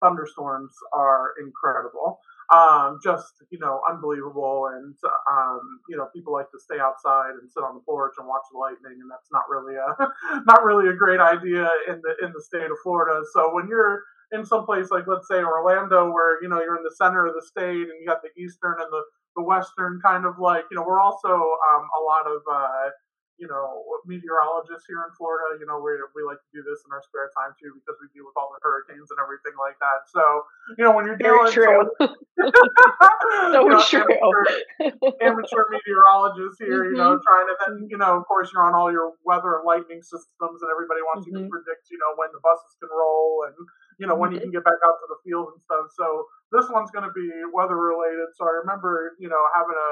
thunderstorms 0.00 0.72
are 0.94 1.32
incredible. 1.42 2.20
Um, 2.54 2.98
just, 3.02 3.42
you 3.50 3.58
know, 3.58 3.80
unbelievable. 3.90 4.70
And, 4.72 4.94
um, 5.30 5.60
you 5.88 5.96
know, 5.96 6.08
people 6.14 6.32
like 6.32 6.50
to 6.52 6.60
stay 6.60 6.78
outside 6.80 7.34
and 7.40 7.50
sit 7.50 7.64
on 7.64 7.74
the 7.74 7.82
porch 7.82 8.14
and 8.18 8.26
watch 8.26 8.46
the 8.52 8.58
lightning. 8.58 9.02
And 9.02 9.10
that's 9.10 9.28
not 9.32 9.42
really 9.50 9.74
a, 9.74 10.42
not 10.46 10.64
really 10.64 10.88
a 10.88 10.96
great 10.96 11.20
idea 11.20 11.68
in 11.88 12.00
the, 12.00 12.14
in 12.24 12.32
the 12.32 12.42
state 12.42 12.70
of 12.70 12.78
Florida. 12.82 13.20
So 13.34 13.52
when 13.52 13.68
you're, 13.68 14.02
in 14.32 14.44
some 14.44 14.66
place 14.66 14.90
like 14.90 15.04
let's 15.06 15.26
say 15.26 15.40
Orlando, 15.40 16.10
where 16.10 16.42
you 16.42 16.48
know 16.48 16.60
you're 16.60 16.76
in 16.76 16.82
the 16.82 16.94
center 16.96 17.26
of 17.26 17.34
the 17.34 17.40
state 17.40 17.88
and 17.88 17.96
you 18.00 18.06
got 18.06 18.20
the 18.22 18.28
eastern 18.40 18.76
and 18.78 18.92
the 18.92 19.02
the 19.38 19.44
western 19.46 20.02
kind 20.02 20.26
of 20.26 20.34
like 20.42 20.66
you 20.70 20.76
know 20.76 20.82
we're 20.82 21.00
also 21.00 21.30
um, 21.30 21.84
a 21.94 22.02
lot 22.02 22.26
of 22.26 22.42
uh, 22.50 22.90
you 23.38 23.46
know 23.46 23.86
meteorologists 24.02 24.90
here 24.90 24.98
in 25.06 25.10
Florida. 25.14 25.54
You 25.62 25.66
know 25.70 25.78
we 25.78 25.94
we 26.18 26.26
like 26.26 26.42
to 26.42 26.50
do 26.50 26.66
this 26.66 26.82
in 26.82 26.90
our 26.90 27.02
spare 27.06 27.30
time 27.38 27.54
too 27.54 27.70
because 27.78 27.94
we 28.02 28.10
deal 28.10 28.26
with 28.26 28.34
all 28.34 28.50
the 28.50 28.58
hurricanes 28.66 29.06
and 29.14 29.22
everything 29.22 29.54
like 29.54 29.78
that. 29.78 30.10
So 30.10 30.22
you 30.74 30.82
know 30.82 30.90
when 30.90 31.06
you're 31.06 31.16
Very 31.22 31.38
dealing 31.38 31.54
true. 31.54 31.86
so, 32.02 32.10
so 33.54 33.58
you 33.62 33.70
know, 33.70 33.82
true. 33.86 34.02
amateur, 34.02 34.42
amateur 35.22 35.62
meteorologists 35.70 36.58
here, 36.58 36.84
you 36.90 36.96
know, 36.98 37.14
Mhm. 37.18 37.22
trying 37.22 37.46
to 37.50 37.54
then, 37.66 37.74
you 37.90 37.98
know, 37.98 38.18
of 38.18 38.24
course, 38.26 38.50
you're 38.52 38.64
on 38.66 38.74
all 38.74 38.90
your 38.90 39.14
weather 39.24 39.56
and 39.58 39.64
lightning 39.66 40.02
systems, 40.02 40.58
and 40.62 40.70
everybody 40.70 41.02
wants 41.02 41.26
you 41.26 41.32
to 41.34 41.42
Mhm. 41.46 41.50
predict, 41.50 41.90
you 41.90 41.98
know, 41.98 42.14
when 42.16 42.30
the 42.32 42.40
buses 42.42 42.74
can 42.78 42.90
roll 42.90 43.44
and, 43.46 43.54
you 43.98 44.06
know, 44.06 44.14
when 44.14 44.32
you 44.32 44.40
can 44.40 44.50
get 44.50 44.64
back 44.64 44.78
out 44.86 44.96
to 45.02 45.06
the 45.10 45.20
field 45.26 45.54
and 45.54 45.60
stuff. 45.62 45.86
So 45.98 46.24
this 46.54 46.66
one's 46.70 46.90
going 46.90 47.04
to 47.04 47.14
be 47.14 47.28
weather 47.52 47.76
related. 47.76 48.30
So 48.38 48.46
I 48.46 48.62
remember, 48.62 49.18
you 49.18 49.28
know, 49.28 49.42
having 49.54 49.76
a 49.76 49.90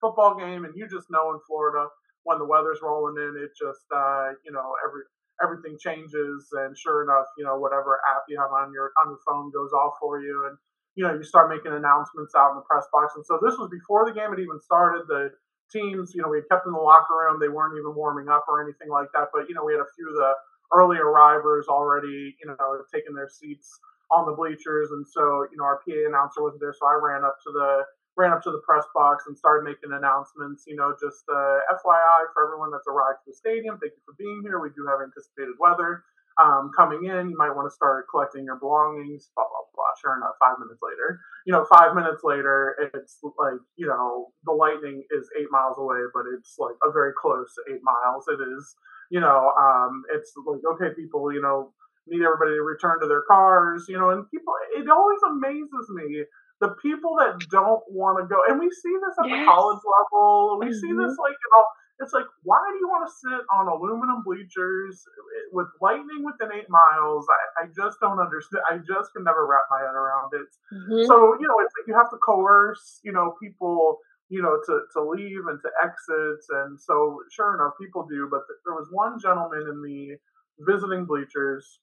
football 0.00 0.36
game, 0.36 0.64
and 0.64 0.74
you 0.76 0.88
just 0.88 1.06
know 1.10 1.32
in 1.32 1.40
Florida 1.46 1.88
when 2.24 2.38
the 2.38 2.48
weather's 2.48 2.80
rolling 2.82 3.16
in, 3.16 3.36
it 3.40 3.52
just, 3.56 3.86
uh, 3.94 4.32
you 4.44 4.52
know, 4.52 4.74
every 4.84 5.04
everything 5.38 5.78
changes, 5.78 6.50
and 6.52 6.76
sure 6.76 7.06
enough, 7.06 7.30
you 7.38 7.44
know, 7.44 7.56
whatever 7.56 8.02
app 8.10 8.26
you 8.28 8.34
have 8.40 8.50
on 8.50 8.72
your 8.72 8.90
on 9.04 9.14
your 9.14 9.22
phone 9.22 9.52
goes 9.54 9.70
off 9.72 9.94
for 10.00 10.20
you, 10.20 10.48
and 10.50 10.58
you 10.98 11.06
know, 11.06 11.14
you 11.14 11.22
start 11.22 11.46
making 11.46 11.70
announcements 11.70 12.34
out 12.34 12.50
in 12.50 12.56
the 12.58 12.66
press 12.66 12.82
box. 12.90 13.14
And 13.14 13.22
so 13.22 13.38
this 13.38 13.54
was 13.54 13.70
before 13.70 14.02
the 14.02 14.10
game 14.10 14.34
had 14.34 14.42
even 14.42 14.58
started. 14.58 15.06
The 15.06 15.30
teams, 15.70 16.10
you 16.10 16.26
know, 16.26 16.28
we 16.28 16.42
had 16.42 16.50
kept 16.50 16.66
in 16.66 16.74
the 16.74 16.82
locker 16.82 17.14
room. 17.14 17.38
They 17.38 17.46
weren't 17.46 17.78
even 17.78 17.94
warming 17.94 18.26
up 18.26 18.50
or 18.50 18.58
anything 18.66 18.90
like 18.90 19.06
that. 19.14 19.30
But, 19.30 19.46
you 19.46 19.54
know, 19.54 19.62
we 19.62 19.78
had 19.78 19.84
a 19.84 19.94
few 19.94 20.10
of 20.10 20.18
the 20.18 20.30
early 20.74 20.98
arrivers 20.98 21.66
already, 21.68 22.36
you 22.40 22.46
know, 22.46 22.82
taking 22.92 23.14
their 23.14 23.28
seats 23.28 23.68
on 24.10 24.26
the 24.26 24.32
bleachers. 24.32 24.90
And 24.90 25.06
so, 25.06 25.46
you 25.50 25.56
know, 25.56 25.64
our 25.64 25.80
PA 25.84 26.08
announcer 26.08 26.42
wasn't 26.42 26.60
there. 26.60 26.74
So 26.74 26.86
I 26.86 26.98
ran 27.00 27.24
up 27.24 27.36
to 27.46 27.50
the 27.52 27.84
ran 28.18 28.32
up 28.32 28.42
to 28.42 28.50
the 28.50 28.58
press 28.66 28.82
box 28.94 29.24
and 29.28 29.38
started 29.38 29.62
making 29.62 29.94
announcements, 29.94 30.64
you 30.66 30.74
know, 30.74 30.90
just 30.98 31.22
uh, 31.30 31.62
FYI 31.70 32.26
for 32.34 32.42
everyone 32.42 32.74
that's 32.74 32.90
arrived 32.90 33.22
to 33.24 33.30
the 33.30 33.36
stadium. 33.38 33.78
Thank 33.78 33.94
you 33.94 34.02
for 34.02 34.18
being 34.18 34.42
here. 34.42 34.58
We 34.58 34.74
do 34.74 34.82
have 34.90 34.98
anticipated 34.98 35.54
weather 35.62 36.02
um, 36.42 36.70
coming 36.74 37.06
in. 37.06 37.30
You 37.30 37.36
might 37.38 37.54
want 37.54 37.70
to 37.70 37.74
start 37.74 38.06
collecting 38.10 38.44
your 38.44 38.58
belongings, 38.58 39.30
blah, 39.34 39.46
blah, 39.46 39.70
blah. 39.74 39.92
Sure 40.02 40.18
enough, 40.18 40.34
five 40.38 40.58
minutes 40.58 40.82
later, 40.82 41.22
you 41.46 41.52
know, 41.52 41.66
five 41.66 41.94
minutes 41.94 42.22
later, 42.22 42.90
it's 42.94 43.18
like, 43.22 43.58
you 43.76 43.86
know, 43.86 44.34
the 44.44 44.52
lightning 44.52 45.02
is 45.10 45.30
eight 45.38 45.50
miles 45.50 45.78
away, 45.78 45.98
but 46.14 46.24
it's 46.34 46.54
like 46.58 46.74
a 46.82 46.90
very 46.90 47.12
close 47.14 47.50
eight 47.70 47.82
miles. 47.82 48.26
It 48.28 48.42
is, 48.42 48.74
you 49.10 49.20
know, 49.20 49.52
um, 49.60 50.02
it's 50.14 50.32
like, 50.46 50.60
okay, 50.74 50.94
people, 50.96 51.32
you 51.32 51.40
know, 51.40 51.72
need 52.06 52.22
everybody 52.22 52.52
to 52.56 52.62
return 52.62 53.00
to 53.00 53.06
their 53.06 53.22
cars, 53.28 53.84
you 53.88 53.98
know, 53.98 54.10
and 54.10 54.28
people, 54.30 54.52
it 54.76 54.88
always 54.88 55.20
amazes 55.28 55.88
me 55.90 56.24
the 56.60 56.74
people 56.82 57.14
that 57.18 57.38
don't 57.50 57.82
want 57.88 58.18
to 58.18 58.26
go, 58.26 58.40
and 58.48 58.58
we 58.58 58.68
see 58.70 58.94
this 59.06 59.14
at 59.22 59.30
the 59.30 59.40
college 59.46 59.78
level. 59.84 60.58
We 60.58 60.72
see 60.72 60.90
Mhm. 60.90 61.06
this 61.06 61.16
like 61.18 61.36
you 61.38 61.50
know, 61.54 61.64
it's 62.00 62.12
like 62.12 62.26
why 62.42 62.58
do 62.72 62.78
you 62.78 62.88
want 62.88 63.06
to 63.06 63.12
sit 63.14 63.42
on 63.54 63.68
aluminum 63.68 64.22
bleachers 64.24 65.04
with 65.52 65.68
lightning 65.80 66.24
within 66.24 66.50
eight 66.52 66.68
miles? 66.68 67.26
I, 67.30 67.62
I 67.62 67.66
just 67.68 68.00
don't 68.00 68.18
understand. 68.18 68.64
I 68.68 68.78
just 68.78 69.12
can 69.14 69.22
never 69.22 69.46
wrap 69.46 69.70
my 69.70 69.78
head 69.78 69.94
around 69.94 70.32
it. 70.34 70.50
Mhm. 70.74 71.06
So 71.06 71.14
you 71.38 71.46
know, 71.46 71.58
it's 71.60 71.74
like 71.78 71.86
you 71.86 71.94
have 71.94 72.10
to 72.10 72.18
coerce, 72.18 73.00
you 73.04 73.12
know, 73.12 73.36
people, 73.40 73.98
you 74.28 74.42
know, 74.42 74.58
to 74.66 74.80
to 74.92 75.02
leave 75.08 75.46
and 75.48 75.58
to 75.62 75.70
exit, 75.82 76.44
and 76.50 76.80
so 76.80 77.20
sure 77.32 77.54
enough, 77.54 77.74
people 77.80 78.06
do. 78.08 78.28
But 78.30 78.42
there 78.64 78.74
was 78.74 78.88
one 78.90 79.18
gentleman 79.20 79.62
in 79.62 79.82
the 79.82 80.16
visiting 80.60 81.06
bleachers, 81.06 81.80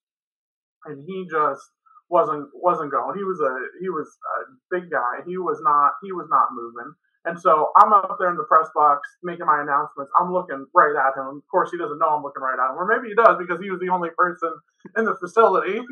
and 0.85 1.03
he 1.07 1.27
just 1.29 1.61
wasn't 2.09 2.49
wasn't 2.53 2.91
going. 2.91 3.17
He 3.17 3.23
was 3.23 3.39
a 3.41 3.53
he 3.81 3.89
was 3.89 4.07
a 4.07 4.39
big 4.71 4.91
guy. 4.91 5.25
He 5.25 5.37
was 5.37 5.59
not 5.63 5.93
he 6.03 6.11
was 6.11 6.27
not 6.29 6.49
moving. 6.53 6.93
And 7.25 7.39
so 7.39 7.71
I'm 7.77 7.93
up 7.93 8.17
there 8.19 8.29
in 8.29 8.37
the 8.37 8.45
press 8.45 8.69
box 8.75 9.01
making 9.23 9.45
my 9.47 9.61
announcements. 9.61 10.11
I'm 10.19 10.31
looking 10.31 10.65
right 10.73 10.95
at 10.95 11.17
him. 11.17 11.41
Of 11.41 11.47
course, 11.51 11.71
he 11.71 11.77
doesn't 11.77 11.99
know 11.99 12.09
I'm 12.09 12.23
looking 12.23 12.43
right 12.43 12.57
at 12.57 12.71
him, 12.71 12.77
or 12.77 12.85
maybe 12.85 13.09
he 13.09 13.15
does 13.15 13.37
because 13.39 13.61
he 13.61 13.71
was 13.71 13.79
the 13.81 13.89
only 13.89 14.09
person 14.17 14.53
in 14.97 15.05
the 15.05 15.15
facility 15.17 15.81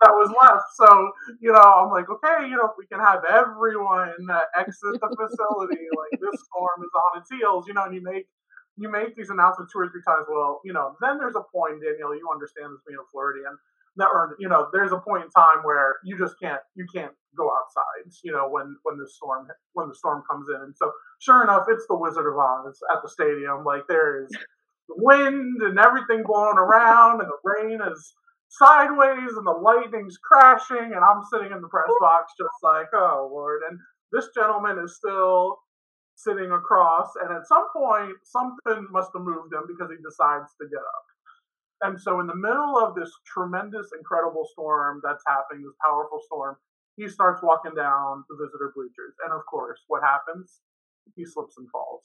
that 0.00 0.14
was 0.14 0.30
left. 0.40 0.70
So 0.78 0.88
you 1.40 1.52
know, 1.52 1.60
I'm 1.60 1.90
like, 1.90 2.08
okay, 2.10 2.48
you 2.48 2.56
know, 2.56 2.66
if 2.70 2.78
we 2.78 2.86
can 2.86 3.00
have 3.00 3.24
everyone 3.26 4.14
exit 4.56 5.00
the 5.00 5.10
facility, 5.10 5.90
like 5.96 6.20
this 6.20 6.40
storm 6.46 6.82
is 6.82 6.94
on 6.94 7.20
its 7.20 7.30
heels, 7.30 7.66
you 7.66 7.74
know, 7.74 7.84
and 7.84 7.94
you 7.94 8.02
make 8.02 8.26
you 8.76 8.90
make 8.90 9.16
these 9.16 9.30
announcements 9.30 9.72
two 9.72 9.80
or 9.80 9.88
three 9.90 10.02
times. 10.06 10.26
Well, 10.30 10.60
you 10.64 10.72
know, 10.72 10.96
then 11.00 11.18
there's 11.18 11.36
a 11.36 11.44
point, 11.52 11.82
Danielle, 11.82 12.14
you 12.14 12.28
understand 12.32 12.72
this 12.72 12.82
being 12.86 12.98
a 13.00 13.08
Floridian 13.12 13.58
or 13.98 14.36
you 14.38 14.48
know 14.48 14.68
there's 14.72 14.92
a 14.92 14.98
point 14.98 15.24
in 15.24 15.30
time 15.30 15.62
where 15.62 15.96
you 16.04 16.18
just 16.18 16.34
can't 16.40 16.60
you 16.74 16.86
can't 16.94 17.12
go 17.36 17.50
outside 17.50 18.10
you 18.24 18.32
know 18.32 18.48
when 18.48 18.76
when 18.82 18.98
the 18.98 19.08
storm 19.08 19.46
when 19.74 19.88
the 19.88 19.94
storm 19.94 20.22
comes 20.30 20.46
in. 20.48 20.62
And 20.62 20.74
so 20.76 20.90
sure 21.20 21.42
enough 21.42 21.66
it's 21.68 21.86
the 21.88 21.96
wizard 21.96 22.26
of 22.26 22.38
oz 22.38 22.78
at 22.92 23.02
the 23.02 23.08
stadium. 23.08 23.64
Like 23.64 23.82
there 23.88 24.24
is 24.24 24.30
wind 24.88 25.62
and 25.62 25.78
everything 25.78 26.22
blowing 26.24 26.58
around 26.58 27.20
and 27.20 27.30
the 27.30 27.38
rain 27.44 27.80
is 27.92 28.14
sideways 28.48 29.30
and 29.36 29.46
the 29.46 29.60
lightning's 29.62 30.18
crashing 30.18 30.90
and 30.90 31.04
i'm 31.04 31.22
sitting 31.32 31.52
in 31.52 31.62
the 31.62 31.68
press 31.68 31.86
box 32.00 32.32
just 32.38 32.58
like 32.62 32.88
oh 32.94 33.28
lord. 33.30 33.62
And 33.68 33.78
this 34.12 34.28
gentleman 34.34 34.78
is 34.82 34.96
still 34.96 35.58
sitting 36.16 36.50
across 36.50 37.10
and 37.22 37.32
at 37.32 37.46
some 37.46 37.66
point 37.72 38.12
something 38.24 38.86
must 38.90 39.10
have 39.14 39.22
moved 39.22 39.54
him 39.54 39.62
because 39.66 39.90
he 39.90 40.02
decides 40.02 40.50
to 40.60 40.68
get 40.68 40.82
up 40.82 41.06
And 41.82 42.00
so, 42.00 42.20
in 42.20 42.26
the 42.26 42.36
middle 42.36 42.76
of 42.78 42.94
this 42.94 43.10
tremendous, 43.26 43.88
incredible 43.96 44.46
storm 44.52 45.00
that's 45.02 45.24
happening, 45.26 45.64
this 45.64 45.74
powerful 45.84 46.20
storm, 46.24 46.56
he 46.96 47.08
starts 47.08 47.42
walking 47.42 47.74
down 47.74 48.24
the 48.28 48.36
visitor 48.36 48.72
bleachers. 48.74 49.14
And 49.24 49.32
of 49.32 49.40
course, 49.46 49.80
what 49.88 50.02
happens? 50.02 50.60
He 51.16 51.24
slips 51.24 51.56
and 51.56 51.68
falls. 51.70 52.04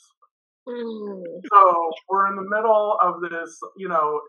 Mm. 0.67 1.23
So, 1.51 1.91
we're 2.09 2.27
in 2.29 2.35
the 2.37 2.49
middle 2.49 2.97
of 3.01 3.21
this, 3.21 3.59
you 3.77 3.89
know, 3.89 4.21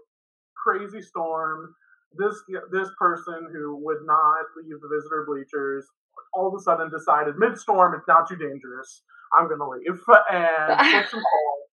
crazy 0.56 1.00
storm. 1.00 1.74
This 2.18 2.34
this 2.72 2.88
person 2.98 3.48
who 3.52 3.76
would 3.84 4.02
not 4.04 4.44
leave 4.56 4.80
the 4.80 4.88
visitor 4.88 5.26
bleachers 5.28 5.86
all 6.32 6.48
of 6.48 6.54
a 6.54 6.62
sudden 6.62 6.90
decided 6.90 7.36
mid-storm 7.36 7.94
it's 7.94 8.08
not 8.08 8.28
too 8.28 8.36
dangerous. 8.36 9.02
I'm 9.32 9.48
going 9.48 9.60
to 9.60 9.68
leave 9.68 10.00
and 10.32 10.80
slips 10.90 11.12
and 11.12 11.22
falls 11.22 11.65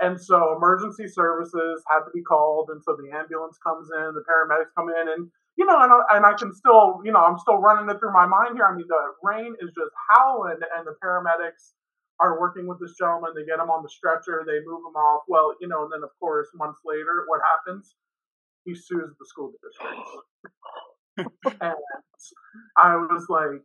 and 0.00 0.20
so 0.20 0.56
emergency 0.56 1.08
services 1.08 1.82
had 1.90 2.00
to 2.00 2.10
be 2.12 2.22
called, 2.22 2.68
and 2.70 2.82
so 2.82 2.96
the 2.96 3.16
ambulance 3.16 3.58
comes 3.64 3.88
in, 3.90 4.12
the 4.14 4.24
paramedics 4.28 4.74
come 4.76 4.88
in, 4.88 5.08
and 5.08 5.30
you 5.56 5.64
know, 5.64 5.80
and, 5.80 5.92
and 6.12 6.26
I 6.26 6.34
can 6.36 6.52
still, 6.52 7.00
you 7.02 7.12
know, 7.12 7.24
I'm 7.24 7.38
still 7.38 7.56
running 7.58 7.88
it 7.88 7.98
through 7.98 8.12
my 8.12 8.26
mind 8.26 8.56
here. 8.56 8.66
I 8.66 8.76
mean, 8.76 8.84
the 8.88 9.14
rain 9.22 9.54
is 9.60 9.70
just 9.72 9.92
howling, 10.10 10.60
and 10.76 10.86
the 10.86 10.94
paramedics 11.02 11.72
are 12.20 12.38
working 12.40 12.66
with 12.66 12.78
this 12.80 12.94
gentleman. 12.98 13.32
They 13.34 13.44
get 13.44 13.60
him 13.60 13.70
on 13.70 13.82
the 13.82 13.88
stretcher, 13.88 14.44
they 14.46 14.60
move 14.64 14.84
him 14.84 14.96
off. 14.96 15.22
Well, 15.28 15.54
you 15.60 15.68
know, 15.68 15.84
and 15.84 15.92
then 15.92 16.02
of 16.02 16.10
course, 16.20 16.48
months 16.54 16.80
later, 16.84 17.24
what 17.28 17.40
happens? 17.56 17.94
He 18.64 18.74
sues 18.74 19.14
the 19.18 19.26
school 19.26 19.52
district. 19.62 20.00
and 21.62 21.74
I 22.76 22.96
was 22.96 23.26
like, 23.28 23.64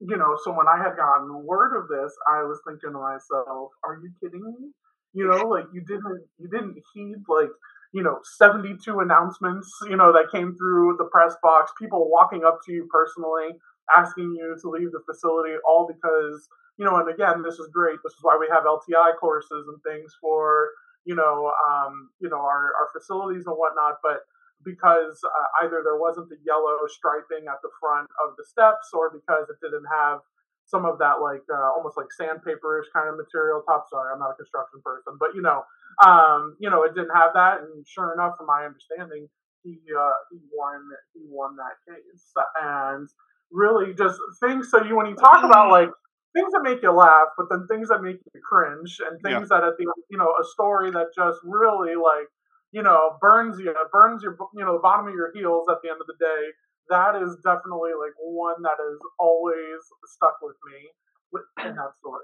you 0.00 0.16
know, 0.16 0.36
so 0.44 0.50
when 0.52 0.66
I 0.66 0.78
had 0.78 0.96
gotten 0.96 1.46
word 1.46 1.76
of 1.76 1.88
this, 1.88 2.12
I 2.28 2.42
was 2.42 2.58
thinking 2.66 2.90
to 2.92 2.98
myself, 2.98 3.70
are 3.84 3.98
you 4.02 4.10
kidding 4.20 4.42
me? 4.42 4.70
You 5.14 5.28
know, 5.28 5.48
like 5.48 5.66
you 5.72 5.82
didn't 5.82 6.24
you 6.38 6.48
didn't 6.48 6.76
heed 6.94 7.16
like 7.28 7.50
you 7.92 8.02
know 8.02 8.20
72 8.38 9.00
announcements 9.00 9.70
you 9.88 9.96
know 9.96 10.12
that 10.12 10.32
came 10.32 10.56
through 10.56 10.96
the 10.98 11.04
press 11.12 11.36
box 11.42 11.70
people 11.78 12.10
walking 12.10 12.44
up 12.44 12.60
to 12.64 12.72
you 12.72 12.88
personally 12.90 13.50
asking 13.94 14.34
you 14.38 14.56
to 14.62 14.70
leave 14.70 14.92
the 14.92 15.02
facility 15.04 15.52
all 15.68 15.86
because 15.86 16.48
you 16.78 16.84
know 16.84 16.96
and 16.96 17.10
again 17.12 17.42
this 17.42 17.58
is 17.58 17.68
great. 17.72 17.98
This 18.02 18.14
is 18.14 18.20
why 18.22 18.36
we 18.40 18.48
have 18.50 18.64
LTI 18.64 19.18
courses 19.20 19.66
and 19.68 19.82
things 19.82 20.12
for 20.20 20.70
you 21.04 21.14
know 21.14 21.52
um, 21.68 22.08
you 22.20 22.28
know 22.30 22.40
our, 22.40 22.72
our 22.80 22.88
facilities 22.96 23.46
and 23.46 23.56
whatnot 23.56 23.98
but 24.02 24.20
because 24.64 25.20
uh, 25.24 25.66
either 25.66 25.82
there 25.82 25.98
wasn't 25.98 26.28
the 26.28 26.38
yellow 26.46 26.78
striping 26.86 27.50
at 27.50 27.58
the 27.62 27.70
front 27.80 28.08
of 28.22 28.36
the 28.38 28.44
steps 28.44 28.94
or 28.94 29.10
because 29.10 29.50
it 29.50 29.58
didn't 29.60 29.86
have 29.90 30.20
some 30.66 30.84
of 30.84 30.98
that 30.98 31.20
like 31.20 31.42
uh, 31.52 31.70
almost 31.76 31.96
like 31.96 32.08
sandpaperish 32.14 32.88
kind 32.92 33.08
of 33.08 33.16
material 33.16 33.62
top. 33.66 33.84
Sorry, 33.90 34.10
I'm 34.12 34.18
not 34.18 34.32
a 34.32 34.38
construction 34.38 34.80
person, 34.84 35.18
but 35.18 35.34
you 35.34 35.42
know, 35.42 35.62
um, 36.04 36.56
you 36.58 36.70
know, 36.70 36.84
it 36.84 36.94
didn't 36.94 37.14
have 37.14 37.32
that, 37.34 37.60
and 37.60 37.86
sure 37.86 38.12
enough, 38.14 38.36
from 38.38 38.46
my 38.46 38.64
understanding, 38.64 39.28
he 39.62 39.78
uh, 39.92 40.18
he 40.30 40.38
won 40.52 40.80
he 41.14 41.22
won 41.28 41.56
that 41.56 41.76
case, 41.86 42.32
and 42.60 43.08
really 43.50 43.94
just 43.94 44.18
things. 44.40 44.70
So 44.70 44.82
you 44.84 44.96
when 44.96 45.06
you 45.06 45.16
talk 45.16 45.44
about 45.44 45.70
like 45.70 45.90
things 46.34 46.52
that 46.52 46.62
make 46.62 46.82
you 46.82 46.92
laugh, 46.92 47.28
but 47.36 47.46
then 47.50 47.66
things 47.68 47.88
that 47.88 48.02
make 48.02 48.16
you 48.16 48.40
cringe, 48.40 48.98
and 49.04 49.20
things 49.22 49.48
yeah. 49.50 49.58
that 49.58 49.64
at 49.64 49.76
the 49.78 49.86
you 50.10 50.18
know 50.18 50.32
a 50.40 50.44
story 50.44 50.90
that 50.90 51.12
just 51.14 51.38
really 51.44 51.94
like 51.94 52.28
you 52.72 52.82
know 52.82 53.16
burns 53.20 53.58
you 53.58 53.74
burns 53.92 54.22
your 54.22 54.36
you 54.54 54.64
know 54.64 54.74
the 54.74 54.82
bottom 54.82 55.06
of 55.06 55.14
your 55.14 55.30
heels 55.34 55.68
at 55.68 55.78
the 55.82 55.90
end 55.90 56.00
of 56.00 56.06
the 56.06 56.16
day 56.18 56.42
that 56.88 57.16
is 57.16 57.36
definitely 57.44 57.92
like 57.98 58.14
one 58.18 58.62
that 58.62 58.78
is 58.92 58.98
always 59.18 59.80
stuck 60.06 60.36
with 60.42 60.56
me 60.70 61.66
in 61.66 61.74
that 61.74 61.92
story. 62.00 62.20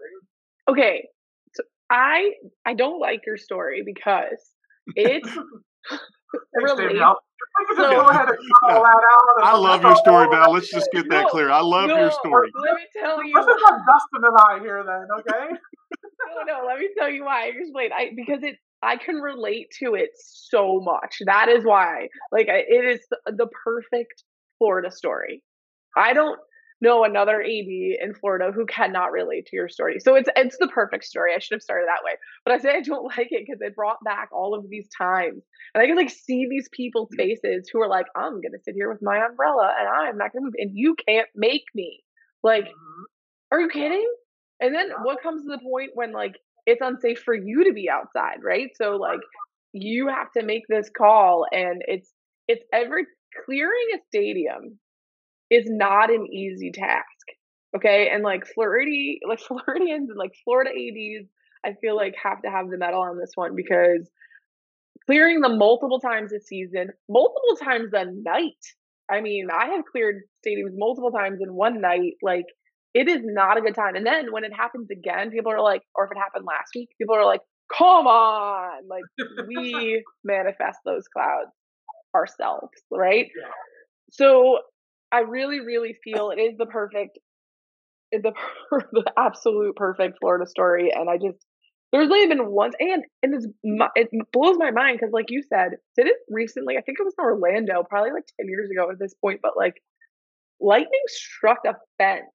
Okay, 0.68 1.09
so 1.55 1.62
I 1.90 2.33
I 2.66 2.75
don't 2.75 3.01
like 3.01 3.25
your 3.27 3.37
story 3.37 3.83
because 3.85 4.38
it's 4.94 5.29
really. 6.55 6.99
So, 7.77 7.97
I 9.42 9.57
love 9.57 9.83
your 9.83 9.97
story, 9.97 10.29
Val. 10.31 10.53
Let's 10.53 10.71
just 10.71 10.90
get 10.92 11.09
that 11.09 11.23
no, 11.23 11.29
clear. 11.29 11.51
I 11.51 11.61
love 11.61 11.88
no, 11.88 11.97
your 11.97 12.11
story. 12.11 12.51
Let 12.55 12.75
me 12.75 12.83
tell 13.01 13.25
you. 13.25 13.33
This 13.35 13.47
is 13.47 13.62
not 13.62 13.81
Dustin 13.87 14.25
and 14.25 14.37
I 14.38 14.59
here, 14.61 14.85
then. 14.87 15.07
Okay. 15.18 15.55
no, 16.37 16.42
no. 16.47 16.66
Let 16.66 16.79
me 16.79 16.88
tell 16.97 17.11
you 17.11 17.25
why. 17.25 17.47
I 17.47 17.53
Explain. 17.57 17.90
I 17.92 18.11
because 18.14 18.42
it. 18.42 18.57
I 18.81 18.97
can 18.97 19.16
relate 19.16 19.66
to 19.81 19.94
it 19.94 20.11
so 20.14 20.81
much. 20.81 21.16
That 21.27 21.49
is 21.49 21.64
why. 21.64 22.09
Like, 22.31 22.47
it 22.49 22.85
is 22.85 23.01
the 23.27 23.49
perfect 23.64 24.23
Florida 24.59 24.90
story. 24.90 25.42
I 25.97 26.12
don't 26.12 26.38
know 26.81 27.05
another 27.05 27.40
AD 27.40 27.49
in 27.49 28.14
Florida 28.21 28.53
who 28.55 28.64
cannot 28.66 29.11
relate 29.11 29.47
to 29.47 29.57
your 29.57 29.68
story. 29.68 29.99
So 29.99 30.14
it's 30.14 30.29
it's 30.37 30.57
the 30.59 30.68
perfect 30.68 31.05
story. 31.05 31.33
I 31.35 31.38
should 31.38 31.57
have 31.57 31.62
started 31.62 31.88
that 31.88 32.05
way. 32.05 32.12
But 32.44 32.55
I 32.55 32.59
say 32.59 32.71
I 32.71 32.81
don't 32.81 33.05
like 33.16 33.29
it 33.31 33.44
because 33.47 33.61
it 33.61 33.75
brought 33.75 34.03
back 34.05 34.29
all 34.33 34.55
of 34.55 34.68
these 34.68 34.88
times. 34.97 35.42
And 35.75 35.83
I 35.83 35.87
can 35.87 35.97
like 35.97 36.11
see 36.11 36.47
these 36.49 36.68
people's 36.73 37.11
faces 37.16 37.68
who 37.73 37.81
are 37.81 37.88
like, 37.88 38.07
I'm 38.14 38.40
gonna 38.40 38.62
sit 38.64 38.75
here 38.75 38.90
with 38.90 39.03
my 39.03 39.25
umbrella 39.25 39.73
and 39.79 39.88
I'm 39.88 40.18
not 40.18 40.33
gonna 40.33 40.44
move 40.44 40.55
and 40.59 40.71
you 40.75 40.94
can't 41.07 41.29
make 41.35 41.64
me. 41.75 42.03
Like, 42.42 42.64
mm-hmm. 42.64 43.03
are 43.53 43.61
you 43.61 43.68
kidding? 43.68 44.09
And 44.61 44.75
then 44.75 44.90
what 45.03 45.23
comes 45.23 45.44
to 45.44 45.51
the 45.51 45.62
point 45.62 45.90
when 45.94 46.12
like 46.12 46.37
it's 46.66 46.83
unsafe 46.83 47.21
for 47.21 47.35
you 47.35 47.64
to 47.64 47.73
be 47.73 47.88
outside, 47.88 48.38
right? 48.44 48.71
So 48.77 48.97
like 48.97 49.21
you 49.73 50.09
have 50.09 50.31
to 50.37 50.44
make 50.44 50.64
this 50.68 50.90
call 50.97 51.47
and 51.53 51.83
it's 51.87 52.12
it's 52.47 52.64
every 52.73 53.05
clearing 53.44 53.88
a 53.94 53.98
stadium 54.09 54.79
is 55.51 55.64
not 55.66 56.12
an 56.12 56.27
easy 56.27 56.70
task. 56.72 57.05
Okay. 57.77 58.09
And 58.12 58.22
like 58.22 58.44
Floridi, 58.57 59.18
like 59.27 59.40
Floridians 59.46 60.11
and 60.11 60.18
like 60.18 60.33
Florida 60.44 60.70
ADs, 60.70 61.29
I 61.64 61.74
feel 61.81 61.96
like 61.96 62.14
have 62.22 62.42
to 62.42 62.51
have 62.51 62.70
the 62.70 62.79
medal 62.79 63.01
on 63.01 63.18
this 63.18 63.33
one 63.35 63.55
because 63.57 64.09
clearing 65.07 65.40
them 65.40 65.59
multiple 65.59 66.01
times 66.01 66.33
a 66.33 66.40
season, 66.40 66.88
multiple 67.09 67.57
times 67.62 67.90
a 67.94 68.05
night. 68.05 68.53
I 69.11 69.20
mean, 69.20 69.48
I 69.51 69.68
have 69.74 69.85
cleared 69.90 70.22
stadiums 70.46 70.74
multiple 70.77 71.11
times 71.11 71.38
in 71.42 71.55
one 71.55 71.81
night. 71.81 72.14
Like, 72.22 72.44
it 72.94 73.09
is 73.09 73.20
not 73.22 73.57
a 73.57 73.62
good 73.62 73.74
time. 73.74 73.94
And 73.96 74.07
then 74.07 74.33
when 74.33 74.44
it 74.44 74.53
happens 74.55 74.88
again, 74.90 75.31
people 75.31 75.51
are 75.51 75.62
like, 75.62 75.83
or 75.94 76.05
if 76.05 76.11
it 76.11 76.18
happened 76.18 76.44
last 76.46 76.70
week, 76.74 76.90
people 76.98 77.14
are 77.14 77.24
like, 77.24 77.40
come 77.77 78.07
on. 78.07 78.87
Like, 78.87 79.05
we 79.46 80.05
manifest 80.24 80.79
those 80.85 81.05
clouds 81.09 81.51
ourselves, 82.14 82.68
right? 82.90 83.27
Yeah. 83.27 83.51
So 84.11 84.59
I 85.12 85.21
really, 85.21 85.61
really 85.61 85.97
feel 86.05 86.31
it 86.31 86.40
is 86.40 86.57
the 86.59 86.66
perfect, 86.66 87.18
the 88.12 88.33
the 88.92 89.12
absolute 89.16 89.77
perfect 89.77 90.18
Florida 90.21 90.47
story, 90.47 90.92
and 90.94 91.09
I 91.09 91.16
just 91.16 91.44
there's 91.92 92.11
only 92.11 92.27
been 92.27 92.51
once, 92.51 92.75
and 92.79 93.03
and 93.23 93.35
it's, 93.35 93.47
it 93.97 94.09
blows 94.33 94.57
my 94.59 94.71
mind 94.71 94.99
because, 95.01 95.12
like 95.12 95.31
you 95.31 95.42
said, 95.42 95.73
did 95.97 96.07
it 96.07 96.16
recently? 96.29 96.77
I 96.77 96.83
think 96.83 96.99
it 97.01 97.05
was 97.05 97.14
in 97.18 97.25
Orlando, 97.25 97.83
probably 97.88 98.12
like 98.12 98.27
ten 98.38 98.49
years 98.49 98.71
ago 98.71 98.90
at 98.90 98.99
this 98.99 99.14
point, 99.23 99.40
but 99.42 99.57
like 99.57 99.75
lightning 100.61 101.03
struck 101.07 101.59
a 101.66 101.75
fence 101.99 102.27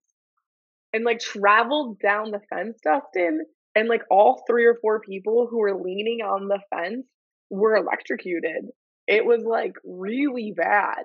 and 0.93 1.03
like 1.03 1.19
traveled 1.19 1.99
down 1.99 2.31
the 2.31 2.39
fence, 2.49 2.77
Dustin, 2.83 3.45
and 3.75 3.89
like 3.89 4.01
all 4.09 4.43
three 4.47 4.65
or 4.65 4.77
four 4.81 5.01
people 5.01 5.47
who 5.49 5.59
were 5.59 5.79
leaning 5.79 6.19
on 6.21 6.47
the 6.47 6.59
fence 6.73 7.05
were 7.49 7.75
electrocuted 7.75 8.65
it 9.07 9.25
was 9.25 9.43
like 9.43 9.73
really 9.83 10.53
bad. 10.55 11.03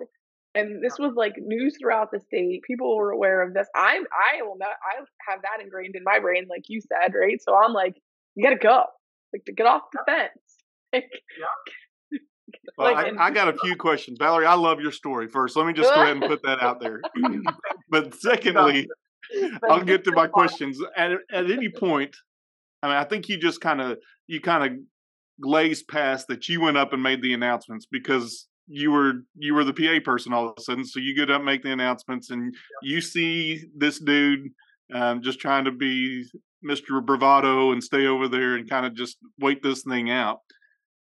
And 0.55 0.83
this 0.83 0.99
was 0.99 1.13
like 1.15 1.35
news 1.39 1.77
throughout 1.79 2.11
the 2.11 2.21
state. 2.21 2.63
People 2.67 2.97
were 2.97 3.11
aware 3.11 3.43
of 3.43 3.55
this. 3.55 3.69
I'm 3.75 4.03
I 4.05 4.43
will 4.43 4.57
not 4.59 4.71
I 4.83 5.01
have 5.29 5.43
that 5.43 5.63
ingrained 5.63 5.95
in 5.95 6.03
my 6.05 6.19
brain, 6.19 6.47
like 6.49 6.65
you 6.69 6.81
said, 6.81 7.13
right? 7.15 7.41
So 7.43 7.57
I'm 7.57 7.73
like, 7.73 7.95
you 8.35 8.45
gotta 8.45 8.57
go. 8.57 8.85
Like 9.33 9.45
to 9.45 9.53
get 9.53 9.67
off 9.67 9.83
the 9.93 10.01
fence. 10.07 10.31
Like, 10.91 11.11
yeah. 11.39 12.19
Well, 12.79 12.95
like, 12.95 13.15
I, 13.19 13.27
I, 13.27 13.31
got 13.31 13.49
a 13.49 13.59
few 13.59 13.77
questions, 13.77 14.17
Valerie. 14.19 14.47
I 14.47 14.55
love 14.55 14.81
your 14.81 14.91
story. 14.91 15.29
First, 15.29 15.55
let 15.55 15.67
me 15.67 15.75
just 15.75 15.93
go 15.93 16.01
ahead 16.01 16.17
and 16.17 16.25
put 16.25 16.41
that 16.45 16.63
out 16.63 16.81
there. 16.81 17.03
but 17.91 18.15
secondly, 18.15 18.89
I'll 19.69 19.85
get 19.85 20.05
to 20.05 20.13
my 20.13 20.29
questions 20.29 20.81
at 20.97 21.11
at 21.31 21.51
any 21.51 21.69
point. 21.69 22.17
I 22.83 22.89
mean, 22.89 22.97
I 22.97 23.05
think 23.05 23.29
you 23.29 23.39
just 23.39 23.61
kind 23.61 23.83
of 23.83 23.99
you 24.29 24.41
kind 24.41 24.65
of 24.65 24.79
glazed 25.41 25.89
past 25.89 26.27
that 26.29 26.49
you 26.49 26.61
went 26.61 26.77
up 26.77 26.93
and 26.93 27.03
made 27.03 27.23
the 27.23 27.35
announcements 27.35 27.87
because 27.91 28.49
you 28.69 28.91
were 28.91 29.25
you 29.37 29.55
were 29.55 29.65
the 29.65 29.73
PA 29.73 29.99
person 30.05 30.33
all 30.33 30.49
of 30.49 30.55
a 30.59 30.61
sudden. 30.61 30.85
So 30.85 31.01
you 31.01 31.17
get 31.17 31.31
up, 31.31 31.43
make 31.43 31.63
the 31.63 31.73
announcements, 31.73 32.31
and 32.31 32.55
you 32.83 33.01
see 33.01 33.65
this 33.77 33.99
dude 33.99 34.51
um, 34.95 35.23
just 35.23 35.41
trying 35.41 35.65
to 35.65 35.73
be 35.73 36.25
Mr. 36.65 37.05
Bravado 37.05 37.73
and 37.73 37.83
stay 37.83 38.07
over 38.07 38.29
there 38.29 38.57
and 38.57 38.69
kind 38.69 38.85
of 38.87 38.95
just 38.95 39.17
wait 39.41 39.63
this 39.63 39.83
thing 39.83 40.11
out. 40.11 40.41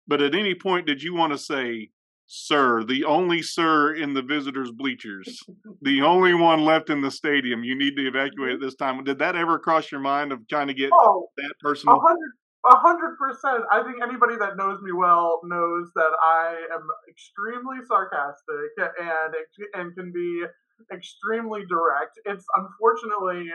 But 0.08 0.22
at 0.22 0.36
any 0.36 0.56
point, 0.56 0.88
did 0.88 1.02
you 1.02 1.16
want 1.16 1.34
to 1.34 1.38
say, 1.38 1.90
"Sir, 2.28 2.84
the 2.84 3.06
only 3.06 3.42
sir 3.42 3.94
in 3.94 4.14
the 4.14 4.22
visitors' 4.22 4.72
bleachers, 4.72 5.40
the 5.82 6.02
only 6.02 6.34
one 6.36 6.62
left 6.62 6.90
in 6.90 7.02
the 7.02 7.12
stadium. 7.12 7.64
You 7.64 7.76
need 7.78 7.96
to 7.96 8.08
evacuate 8.08 8.54
at 8.54 8.62
this 8.62 8.76
time." 8.76 9.04
Did 9.04 9.20
that 9.20 9.36
ever 9.36 9.58
cross 9.58 9.92
your 9.92 10.02
mind 10.02 10.32
of 10.32 10.48
trying 10.48 10.68
to 10.68 10.74
get 10.74 10.92
oh, 10.94 11.28
that 11.38 11.54
person? 11.62 11.90
A 12.66 12.78
hundred 12.78 13.18
percent. 13.18 13.64
I 13.72 13.84
think 13.84 14.04
anybody 14.04 14.36
that 14.38 14.58
knows 14.58 14.82
me 14.82 14.92
well 14.92 15.40
knows 15.44 15.92
that 15.96 16.12
I 16.22 16.68
am 16.74 16.88
extremely 17.10 17.78
sarcastic 17.88 18.72
and 18.78 19.34
and 19.74 19.96
can 19.96 20.12
be 20.12 20.44
extremely 20.92 21.66
direct. 21.66 22.20
It's 22.26 22.46
unfortunately 22.56 23.50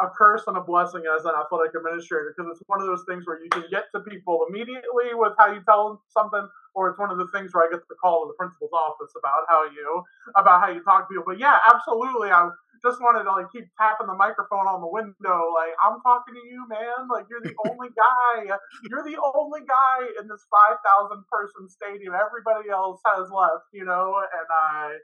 a 0.00 0.08
curse 0.10 0.42
and 0.48 0.56
a 0.56 0.60
blessing 0.60 1.02
as 1.06 1.24
an 1.24 1.32
athletic 1.38 1.74
administrator 1.76 2.34
because 2.36 2.50
it's 2.50 2.62
one 2.66 2.80
of 2.80 2.86
those 2.86 3.04
things 3.08 3.26
where 3.26 3.38
you 3.42 3.48
can 3.50 3.62
get 3.70 3.84
to 3.94 4.00
people 4.00 4.44
immediately 4.48 5.14
with 5.14 5.32
how 5.38 5.52
you 5.52 5.62
tell 5.68 5.88
them 5.88 5.98
something, 6.10 6.48
or 6.74 6.90
it's 6.90 6.98
one 6.98 7.10
of 7.10 7.18
the 7.18 7.28
things 7.28 7.54
where 7.54 7.66
I 7.66 7.70
get 7.70 7.86
the 7.88 7.94
call 8.02 8.26
to 8.26 8.28
the 8.28 8.34
principal's 8.34 8.74
office 8.74 9.12
about 9.18 9.46
how 9.48 9.64
you 9.70 10.02
about 10.36 10.60
how 10.62 10.70
you 10.70 10.82
talk 10.82 11.06
to 11.08 11.14
people. 11.14 11.24
But 11.26 11.38
yeah, 11.38 11.58
absolutely, 11.72 12.30
I 12.30 12.50
just 12.84 13.00
wanted 13.00 13.24
to 13.24 13.32
like 13.32 13.48
keep 13.48 13.64
tapping 13.80 14.06
the 14.06 14.14
microphone 14.14 14.68
on 14.68 14.84
the 14.84 14.92
window, 14.92 15.38
like 15.56 15.72
I'm 15.80 15.96
talking 16.04 16.36
to 16.36 16.44
you, 16.44 16.68
man. 16.68 17.08
Like 17.08 17.24
you're 17.32 17.40
the 17.40 17.56
only 17.72 17.88
guy, 17.96 18.44
you're 18.44 19.06
the 19.08 19.16
only 19.16 19.64
guy 19.64 19.98
in 20.20 20.28
this 20.28 20.44
five 20.52 20.76
thousand 20.84 21.24
person 21.32 21.64
stadium. 21.72 22.12
Everybody 22.12 22.68
else 22.68 23.00
has 23.08 23.32
left, 23.32 23.72
you 23.72 23.88
know, 23.88 24.20
and 24.20 24.48
I 24.52 25.00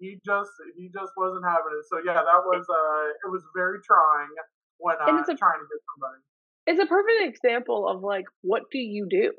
he 0.00 0.16
just 0.24 0.50
he 0.76 0.88
just 0.88 1.12
wasn't 1.20 1.44
having 1.44 1.76
it. 1.76 1.84
So 1.92 2.00
yeah, 2.00 2.24
that 2.24 2.42
was 2.48 2.64
uh 2.64 3.04
it 3.28 3.30
was 3.30 3.44
very 3.52 3.78
trying 3.84 4.32
when 4.80 4.96
uh, 4.96 5.04
a, 5.04 5.36
trying 5.36 5.60
to 5.60 5.68
get 5.68 5.82
somebody. 5.92 6.20
It's 6.66 6.80
a 6.80 6.88
perfect 6.88 7.36
example 7.36 7.88
of 7.88 8.02
like 8.02 8.24
what 8.40 8.62
do 8.72 8.78
you 8.78 9.06
do, 9.08 9.32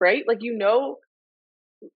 right? 0.00 0.24
Like 0.28 0.44
you 0.44 0.56
know, 0.56 0.96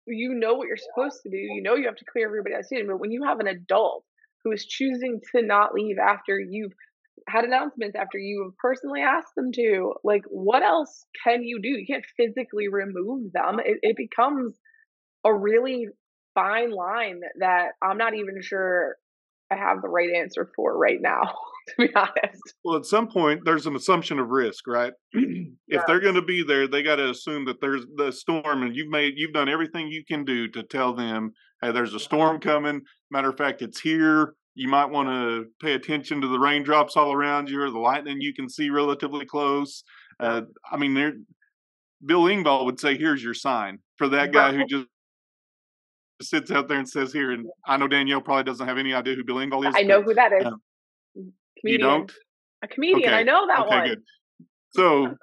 you 0.07 0.33
know 0.35 0.55
what 0.55 0.67
you're 0.67 0.77
supposed 0.77 1.21
to 1.23 1.29
do. 1.29 1.37
You 1.37 1.61
know 1.61 1.75
you 1.75 1.85
have 1.87 1.97
to 1.97 2.05
clear 2.11 2.27
everybody 2.27 2.55
out 2.55 2.63
of 2.63 2.87
but 2.87 2.99
when 2.99 3.11
you 3.11 3.23
have 3.23 3.39
an 3.39 3.47
adult 3.47 4.05
who 4.43 4.51
is 4.51 4.65
choosing 4.65 5.19
to 5.31 5.41
not 5.41 5.73
leave 5.73 5.97
after 5.97 6.39
you've 6.39 6.73
had 7.27 7.43
announcements 7.43 7.95
after 7.95 8.17
you 8.17 8.43
have 8.45 8.57
personally 8.57 9.01
asked 9.01 9.35
them 9.35 9.51
to 9.51 9.93
like 10.03 10.23
what 10.29 10.63
else 10.63 11.05
can 11.23 11.43
you 11.43 11.61
do 11.61 11.67
you 11.67 11.85
can't 11.85 12.05
physically 12.17 12.69
remove 12.69 13.31
them 13.33 13.59
it, 13.59 13.77
it 13.81 13.97
becomes 13.97 14.53
a 15.25 15.33
really 15.33 15.87
fine 16.33 16.71
line 16.71 17.21
that 17.39 17.71
I'm 17.81 17.97
not 17.97 18.15
even 18.15 18.41
sure 18.41 18.95
I 19.51 19.55
have 19.55 19.81
the 19.81 19.89
right 19.89 20.09
answer 20.15 20.49
for 20.55 20.77
right 20.77 20.99
now, 21.01 21.21
to 21.67 21.87
be 21.87 21.95
honest. 21.95 22.53
Well, 22.63 22.77
at 22.77 22.85
some 22.85 23.07
point, 23.07 23.41
there's 23.45 23.65
an 23.65 23.75
assumption 23.75 24.19
of 24.19 24.29
risk, 24.29 24.67
right? 24.67 24.93
if 25.13 25.85
they're 25.87 25.99
going 25.99 26.15
to 26.15 26.21
be 26.21 26.43
there, 26.43 26.67
they 26.67 26.83
got 26.83 26.97
to 26.97 27.09
assume 27.09 27.45
that 27.45 27.59
there's 27.61 27.85
the 27.95 28.11
storm, 28.11 28.63
and 28.63 28.75
you've 28.75 28.89
made 28.89 29.13
you've 29.17 29.33
done 29.33 29.49
everything 29.49 29.87
you 29.87 30.03
can 30.07 30.23
do 30.23 30.47
to 30.49 30.63
tell 30.63 30.93
them, 30.93 31.31
hey, 31.61 31.71
there's 31.71 31.93
a 31.93 31.99
storm 31.99 32.39
coming. 32.39 32.81
Matter 33.11 33.29
of 33.29 33.37
fact, 33.37 33.61
it's 33.61 33.79
here. 33.79 34.35
You 34.55 34.67
might 34.67 34.89
want 34.89 35.09
to 35.09 35.45
pay 35.61 35.73
attention 35.73 36.21
to 36.21 36.27
the 36.27 36.39
raindrops 36.39 36.97
all 36.97 37.13
around 37.13 37.49
you, 37.49 37.61
or 37.61 37.71
the 37.71 37.79
lightning 37.79 38.19
you 38.19 38.33
can 38.33 38.49
see 38.49 38.69
relatively 38.69 39.25
close. 39.25 39.83
Uh, 40.19 40.41
I 40.69 40.77
mean, 40.77 40.93
there. 40.93 41.13
Bill 42.05 42.23
Engvall 42.23 42.65
would 42.65 42.79
say, 42.79 42.97
"Here's 42.97 43.23
your 43.23 43.33
sign 43.33 43.79
for 43.97 44.07
that 44.09 44.31
guy 44.31 44.53
who 44.53 44.65
just 44.65 44.87
sits 46.21 46.51
out 46.51 46.67
there 46.67 46.77
and 46.77 46.87
says 46.87 47.13
here, 47.13 47.31
and 47.31 47.47
I 47.65 47.77
know 47.77 47.87
Danielle 47.87 48.21
probably 48.21 48.43
doesn't 48.43 48.65
have 48.65 48.77
any 48.77 48.93
idea 48.93 49.15
who 49.15 49.23
Bill 49.23 49.37
Engvall 49.37 49.67
is. 49.67 49.75
I 49.77 49.83
know 49.83 50.01
who 50.01 50.13
that 50.13 50.33
is. 50.33 50.45
Uh, 50.45 50.51
you 51.63 51.77
don't? 51.77 52.11
A 52.61 52.67
comedian. 52.67 53.09
Okay. 53.09 53.17
I 53.17 53.23
know 53.23 53.47
that 53.47 53.59
okay, 53.61 53.69
one. 53.69 53.87
Good. 53.87 54.01
So 54.71 55.15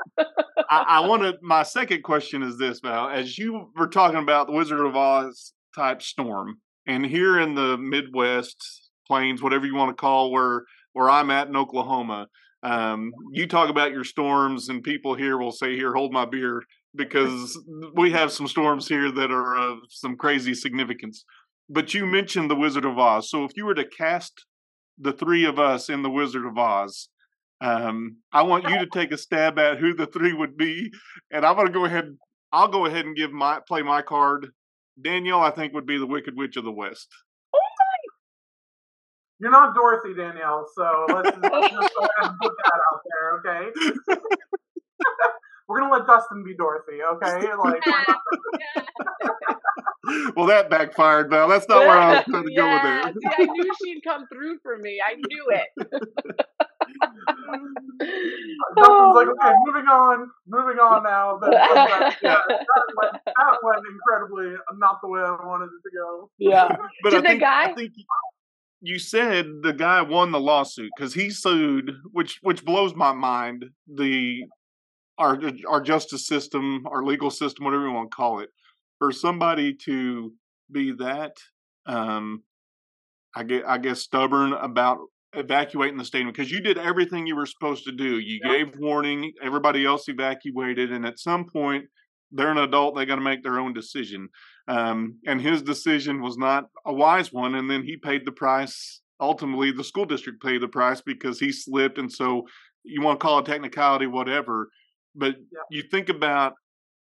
I, 0.70 0.84
I 0.88 1.00
want 1.06 1.22
to. 1.22 1.34
My 1.42 1.62
second 1.62 2.02
question 2.02 2.42
is 2.42 2.58
this, 2.58 2.80
Val. 2.80 3.08
As 3.08 3.36
you 3.38 3.70
were 3.76 3.88
talking 3.88 4.18
about 4.18 4.46
the 4.46 4.52
Wizard 4.52 4.80
of 4.80 4.96
Oz 4.96 5.52
type 5.76 6.02
storm, 6.02 6.60
and 6.86 7.04
here 7.06 7.38
in 7.38 7.54
the 7.54 7.76
Midwest 7.76 8.90
plains, 9.06 9.42
whatever 9.42 9.66
you 9.66 9.74
want 9.74 9.96
to 9.96 10.00
call 10.00 10.32
where 10.32 10.64
where 10.92 11.10
I'm 11.10 11.30
at 11.30 11.48
in 11.48 11.56
Oklahoma, 11.56 12.28
um, 12.62 13.12
you 13.32 13.46
talk 13.46 13.68
about 13.68 13.92
your 13.92 14.04
storms, 14.04 14.68
and 14.70 14.82
people 14.82 15.14
here 15.14 15.36
will 15.36 15.52
say, 15.52 15.76
"Here, 15.76 15.92
hold 15.92 16.12
my 16.12 16.24
beer." 16.24 16.62
because 16.96 17.58
we 17.94 18.10
have 18.12 18.32
some 18.32 18.48
storms 18.48 18.88
here 18.88 19.10
that 19.12 19.30
are 19.30 19.56
of 19.56 19.78
some 19.88 20.16
crazy 20.16 20.54
significance. 20.54 21.24
But 21.68 21.94
you 21.94 22.06
mentioned 22.06 22.50
the 22.50 22.56
Wizard 22.56 22.84
of 22.84 22.98
Oz. 22.98 23.30
So 23.30 23.44
if 23.44 23.52
you 23.56 23.66
were 23.66 23.74
to 23.74 23.84
cast 23.84 24.44
the 24.98 25.12
three 25.12 25.44
of 25.44 25.58
us 25.58 25.88
in 25.88 26.02
the 26.02 26.10
Wizard 26.10 26.46
of 26.46 26.56
Oz, 26.56 27.08
um, 27.60 28.18
I 28.32 28.42
want 28.42 28.68
you 28.68 28.78
to 28.78 28.86
take 28.92 29.12
a 29.12 29.18
stab 29.18 29.58
at 29.58 29.78
who 29.78 29.94
the 29.94 30.06
three 30.06 30.32
would 30.32 30.56
be, 30.56 30.90
and 31.30 31.44
I'm 31.44 31.54
going 31.54 31.66
to 31.66 31.72
go 31.72 31.84
ahead. 31.84 32.16
I'll 32.52 32.68
go 32.68 32.86
ahead 32.86 33.04
and 33.04 33.16
give 33.16 33.32
my 33.32 33.60
play 33.66 33.82
my 33.82 34.02
card. 34.02 34.48
Danielle, 35.00 35.40
I 35.40 35.50
think, 35.50 35.72
would 35.74 35.86
be 35.86 35.98
the 35.98 36.06
Wicked 36.06 36.36
Witch 36.36 36.56
of 36.56 36.64
the 36.64 36.72
West. 36.72 37.08
Oh 37.54 37.58
You're 39.38 39.50
not 39.50 39.74
Dorothy, 39.74 40.14
Danielle, 40.14 40.66
so 40.74 41.04
let's 41.08 41.30
just, 41.30 41.42
go 41.42 41.48
ahead 41.48 41.72
and 42.20 42.34
put 42.40 42.52
that 42.64 42.80
out 42.92 43.02
there, 43.04 43.32
okay? 43.38 43.70
we're 45.68 45.80
gonna 45.80 45.92
let 45.92 46.06
Dustin 46.06 46.42
be 46.44 46.54
Dorothy, 46.56 47.02
okay? 47.14 47.46
Like, 47.58 47.82
well, 50.36 50.46
that 50.46 50.70
backfired, 50.70 51.30
Val. 51.30 51.48
That's 51.48 51.68
not 51.68 51.80
where 51.80 51.98
I 51.98 52.16
was 52.16 52.24
going 52.30 52.44
to 52.44 52.52
yeah. 52.52 53.02
go 53.02 53.08
with 53.08 53.16
it. 53.16 53.22
See, 53.22 53.28
I 53.42 53.44
knew 53.44 53.72
she'd 53.84 54.04
come 54.04 54.28
through 54.32 54.58
for 54.62 54.78
me. 54.78 55.00
I 55.04 55.16
knew 55.16 55.48
it. 55.48 55.66
Dustin's 58.76 59.14
like, 59.14 59.28
okay, 59.28 59.52
moving 59.64 59.88
on, 59.88 60.30
moving 60.46 60.78
on 60.78 61.02
now. 61.02 61.38
But, 61.40 61.52
yeah, 61.52 61.74
that, 61.74 62.16
went, 62.22 63.12
that 63.24 63.58
went 63.62 63.82
incredibly 63.90 64.56
not 64.78 65.00
the 65.02 65.08
way 65.08 65.20
I 65.20 65.36
wanted 65.44 65.66
it 65.66 65.82
to 65.82 65.90
go. 65.96 66.30
Yeah, 66.38 66.68
but 67.02 67.10
Did 67.10 67.24
I 67.24 67.28
think, 67.28 67.40
the 67.40 67.44
guy? 67.44 67.64
I 67.64 67.74
think 67.74 67.92
you 68.80 68.98
said 68.98 69.46
the 69.62 69.72
guy 69.72 70.02
won 70.02 70.32
the 70.32 70.40
lawsuit 70.40 70.90
because 70.96 71.14
he 71.14 71.30
sued, 71.30 71.92
which 72.12 72.38
which 72.42 72.64
blows 72.64 72.94
my 72.94 73.12
mind. 73.12 73.66
The 73.92 74.44
our 75.18 75.40
our 75.68 75.80
justice 75.80 76.26
system, 76.26 76.84
our 76.86 77.02
legal 77.02 77.30
system, 77.30 77.64
whatever 77.64 77.86
you 77.86 77.92
want 77.92 78.10
to 78.10 78.16
call 78.16 78.40
it, 78.40 78.50
for 78.98 79.12
somebody 79.12 79.74
to 79.84 80.32
be 80.70 80.92
that, 80.92 81.36
um, 81.86 82.42
I 83.34 83.44
get 83.44 83.64
I 83.66 83.78
guess 83.78 84.00
stubborn 84.00 84.52
about 84.52 84.98
evacuating 85.36 85.98
the 85.98 86.04
stadium 86.04 86.30
because 86.30 86.50
you 86.50 86.60
did 86.60 86.78
everything 86.78 87.26
you 87.26 87.36
were 87.36 87.46
supposed 87.46 87.84
to 87.84 87.92
do. 87.92 88.18
You 88.18 88.40
gave 88.40 88.76
warning, 88.78 89.32
everybody 89.42 89.84
else 89.84 90.08
evacuated, 90.08 90.92
and 90.92 91.06
at 91.06 91.18
some 91.18 91.46
point 91.46 91.86
they're 92.32 92.50
an 92.50 92.58
adult, 92.58 92.96
they 92.96 93.06
got 93.06 93.16
to 93.16 93.20
make 93.20 93.42
their 93.42 93.58
own 93.58 93.72
decision. 93.72 94.28
Um, 94.68 95.18
and 95.26 95.40
his 95.40 95.62
decision 95.62 96.20
was 96.20 96.36
not 96.36 96.64
a 96.84 96.92
wise 96.92 97.32
one, 97.32 97.54
and 97.54 97.70
then 97.70 97.82
he 97.82 97.96
paid 97.96 98.24
the 98.24 98.32
price. 98.32 99.00
Ultimately, 99.20 99.70
the 99.70 99.84
school 99.84 100.04
district 100.04 100.42
paid 100.42 100.60
the 100.60 100.68
price 100.68 101.00
because 101.00 101.38
he 101.38 101.52
slipped, 101.52 101.98
and 101.98 102.12
so 102.12 102.46
you 102.82 103.00
want 103.00 103.20
to 103.20 103.24
call 103.24 103.38
it 103.38 103.46
technicality, 103.46 104.06
whatever. 104.06 104.68
But 105.14 105.36
yeah. 105.38 105.60
you 105.70 105.82
think 105.90 106.08
about 106.08 106.54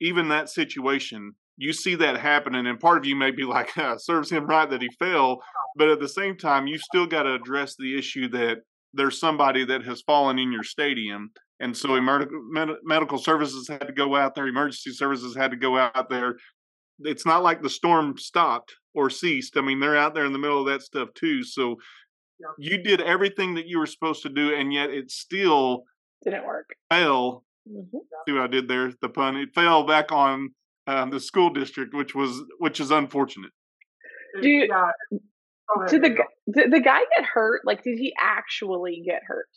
even 0.01 0.29
that 0.29 0.49
situation, 0.49 1.35
you 1.57 1.73
see 1.73 1.95
that 1.95 2.19
happening, 2.19 2.67
and 2.67 2.79
part 2.79 2.97
of 2.97 3.05
you 3.05 3.15
may 3.15 3.31
be 3.31 3.43
like, 3.43 3.71
serves 3.97 4.29
him 4.29 4.45
right 4.45 4.69
that 4.69 4.81
he 4.81 4.89
fell. 4.99 5.41
But 5.75 5.89
at 5.89 5.99
the 5.99 6.09
same 6.09 6.37
time, 6.37 6.67
you 6.67 6.77
still 6.77 7.05
got 7.05 7.23
to 7.23 7.33
address 7.33 7.75
the 7.75 7.97
issue 7.97 8.27
that 8.29 8.59
there's 8.93 9.19
somebody 9.19 9.65
that 9.65 9.83
has 9.85 10.01
fallen 10.01 10.39
in 10.39 10.51
your 10.51 10.63
stadium. 10.63 11.31
And 11.59 11.75
so 11.75 11.99
med- 11.99 12.77
medical 12.83 13.17
services 13.17 13.67
had 13.67 13.87
to 13.87 13.93
go 13.93 14.15
out 14.15 14.35
there, 14.35 14.47
emergency 14.47 14.91
services 14.91 15.35
had 15.35 15.51
to 15.51 15.57
go 15.57 15.77
out 15.77 16.09
there. 16.09 16.35
It's 16.99 17.25
not 17.25 17.43
like 17.43 17.61
the 17.61 17.69
storm 17.69 18.17
stopped 18.17 18.75
or 18.93 19.09
ceased. 19.09 19.57
I 19.57 19.61
mean, 19.61 19.79
they're 19.79 19.97
out 19.97 20.13
there 20.13 20.25
in 20.25 20.33
the 20.33 20.39
middle 20.39 20.59
of 20.59 20.67
that 20.67 20.83
stuff 20.83 21.09
too. 21.15 21.43
So 21.43 21.77
yeah. 22.39 22.47
you 22.57 22.83
did 22.83 23.01
everything 23.01 23.55
that 23.55 23.67
you 23.67 23.79
were 23.79 23.87
supposed 23.87 24.21
to 24.23 24.29
do, 24.29 24.53
and 24.53 24.71
yet 24.71 24.91
it 24.91 25.09
still 25.09 25.83
didn't 26.23 26.45
work. 26.45 26.75
Fell 26.89 27.43
Mm-hmm. 27.69 27.97
See 28.27 28.33
what 28.33 28.41
I 28.41 28.47
did 28.47 28.67
there? 28.67 28.91
The 29.01 29.09
pun. 29.09 29.37
It 29.37 29.49
fell 29.55 29.85
back 29.85 30.11
on 30.11 30.53
um, 30.87 31.09
the 31.09 31.19
school 31.19 31.49
district, 31.49 31.93
which 31.93 32.15
was 32.15 32.43
which 32.59 32.79
is 32.79 32.91
unfortunate. 32.91 33.51
Do 34.41 34.49
you, 34.49 34.67
yeah. 34.69 34.91
did 35.87 36.01
the 36.01 36.15
did 36.51 36.71
the 36.71 36.81
guy 36.81 36.99
get 37.15 37.25
hurt? 37.25 37.61
Like, 37.65 37.83
did 37.83 37.97
he 37.97 38.13
actually 38.19 39.03
get 39.05 39.21
hurt? 39.27 39.49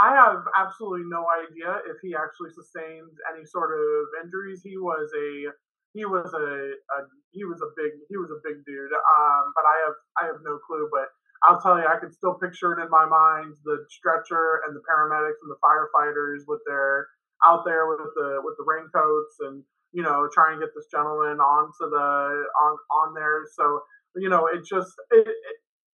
I 0.00 0.14
have 0.14 0.44
absolutely 0.56 1.06
no 1.10 1.26
idea 1.26 1.82
if 1.90 1.98
he 2.02 2.14
actually 2.14 2.54
sustained 2.54 3.10
any 3.34 3.44
sort 3.44 3.74
of 3.74 4.24
injuries. 4.24 4.62
He 4.62 4.76
was 4.76 5.10
a 5.16 5.50
he 5.92 6.04
was 6.04 6.30
a, 6.32 6.48
a 6.78 6.98
he 7.32 7.44
was 7.44 7.60
a 7.60 7.70
big 7.74 7.90
he 8.08 8.16
was 8.16 8.30
a 8.30 8.38
big 8.46 8.62
dude. 8.64 8.92
Um, 8.94 9.44
but 9.56 9.66
I 9.66 9.76
have 9.84 9.96
I 10.22 10.22
have 10.30 10.40
no 10.46 10.58
clue. 10.62 10.88
But 10.92 11.10
I'll 11.42 11.60
tell 11.60 11.78
you, 11.78 11.88
I 11.88 11.98
can 11.98 12.12
still 12.12 12.34
picture 12.38 12.72
it 12.76 12.82
in 12.82 12.90
my 12.90 13.04
mind 13.04 13.56
the 13.64 13.82
stretcher 13.90 14.62
and 14.66 14.76
the 14.76 14.84
paramedics 14.86 15.40
and 15.42 15.50
the 15.50 15.60
firefighters 15.64 16.46
with 16.46 16.60
their 16.66 17.08
out 17.44 17.64
there 17.64 17.88
with 17.88 18.12
the 18.14 18.40
with 18.44 18.54
the 18.60 18.66
raincoats 18.68 19.36
and 19.40 19.64
you 19.92 20.02
know 20.02 20.28
try 20.32 20.52
and 20.52 20.60
get 20.60 20.70
this 20.74 20.86
gentleman 20.90 21.38
onto 21.38 21.90
the 21.90 22.44
on 22.62 22.72
on 22.90 23.14
there. 23.14 23.44
So 23.54 23.80
you 24.16 24.28
know, 24.28 24.46
it 24.46 24.66
just 24.66 24.92
it, 25.10 25.28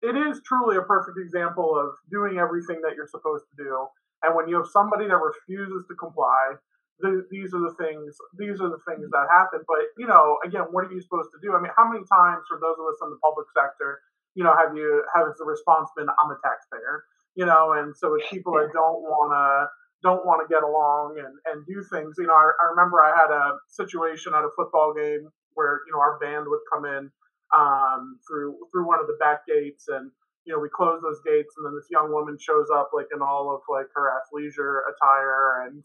it, 0.03 0.17
is 0.17 0.41
truly 0.47 0.77
a 0.77 0.83
perfect 0.83 1.19
example 1.19 1.75
of 1.75 1.95
doing 2.11 2.39
everything 2.39 2.81
that 2.83 2.95
you're 2.95 3.11
supposed 3.11 3.45
to 3.51 3.57
do. 3.59 3.87
And 4.23 4.35
when 4.35 4.49
you 4.49 4.57
have 4.57 4.71
somebody 4.71 5.07
that 5.09 5.19
refuses 5.19 5.85
to 5.91 5.95
comply, 5.99 6.55
the, 7.01 7.27
these 7.31 7.53
are 7.53 7.61
the 7.61 7.75
things 7.75 8.15
these 8.39 8.63
are 8.63 8.71
the 8.71 8.83
things 8.87 9.11
that 9.11 9.27
happen. 9.31 9.67
But 9.67 9.91
you 9.99 10.07
know, 10.07 10.39
again, 10.47 10.71
what 10.71 10.87
are 10.87 10.93
you 10.93 11.03
supposed 11.03 11.31
to 11.35 11.41
do? 11.43 11.55
I 11.55 11.61
mean, 11.61 11.73
how 11.77 11.91
many 11.91 12.07
times 12.07 12.47
for 12.47 12.63
those 12.63 12.79
of 12.79 12.87
us 12.87 12.99
in 13.03 13.11
the 13.11 13.19
public 13.19 13.47
sector 13.51 13.99
you 14.35 14.43
know, 14.43 14.55
have 14.55 14.77
you 14.77 15.03
have 15.15 15.27
the 15.39 15.45
response 15.45 15.89
been 15.97 16.07
I'm 16.11 16.31
a 16.31 16.39
taxpayer, 16.43 17.05
you 17.35 17.47
know, 17.47 17.73
and 17.73 17.97
so 17.97 18.15
it's 18.15 18.29
people 18.31 18.55
that 18.55 18.71
don't 18.75 19.03
want 19.03 19.33
to 19.33 19.71
don't 20.05 20.27
want 20.27 20.47
to 20.47 20.53
get 20.53 20.63
along 20.63 21.17
and 21.19 21.35
and 21.51 21.67
do 21.67 21.83
things. 21.91 22.15
You 22.19 22.29
know, 22.29 22.37
I, 22.37 22.53
I 22.63 22.71
remember 22.77 23.03
I 23.03 23.11
had 23.17 23.33
a 23.33 23.59
situation 23.69 24.33
at 24.37 24.45
a 24.45 24.53
football 24.55 24.95
game 24.95 25.29
where 25.55 25.81
you 25.87 25.93
know 25.93 26.01
our 26.01 26.19
band 26.21 26.47
would 26.47 26.63
come 26.71 26.85
in 26.85 27.11
um, 27.57 28.21
through 28.29 28.57
through 28.71 28.87
one 28.87 29.01
of 29.01 29.09
the 29.09 29.17
back 29.19 29.47
gates 29.49 29.89
and 29.89 30.13
you 30.45 30.53
know, 30.53 30.61
we 30.61 30.69
close 30.69 31.01
those 31.01 31.21
gates, 31.25 31.55
and 31.57 31.65
then 31.65 31.75
this 31.75 31.89
young 31.91 32.13
woman 32.13 32.37
shows 32.39 32.69
up 32.73 32.91
like 32.93 33.09
in 33.15 33.23
all 33.23 33.55
of 33.55 33.63
like 33.69 33.89
her 33.95 34.13
athleisure 34.13 34.85
attire, 34.93 35.67
and 35.67 35.83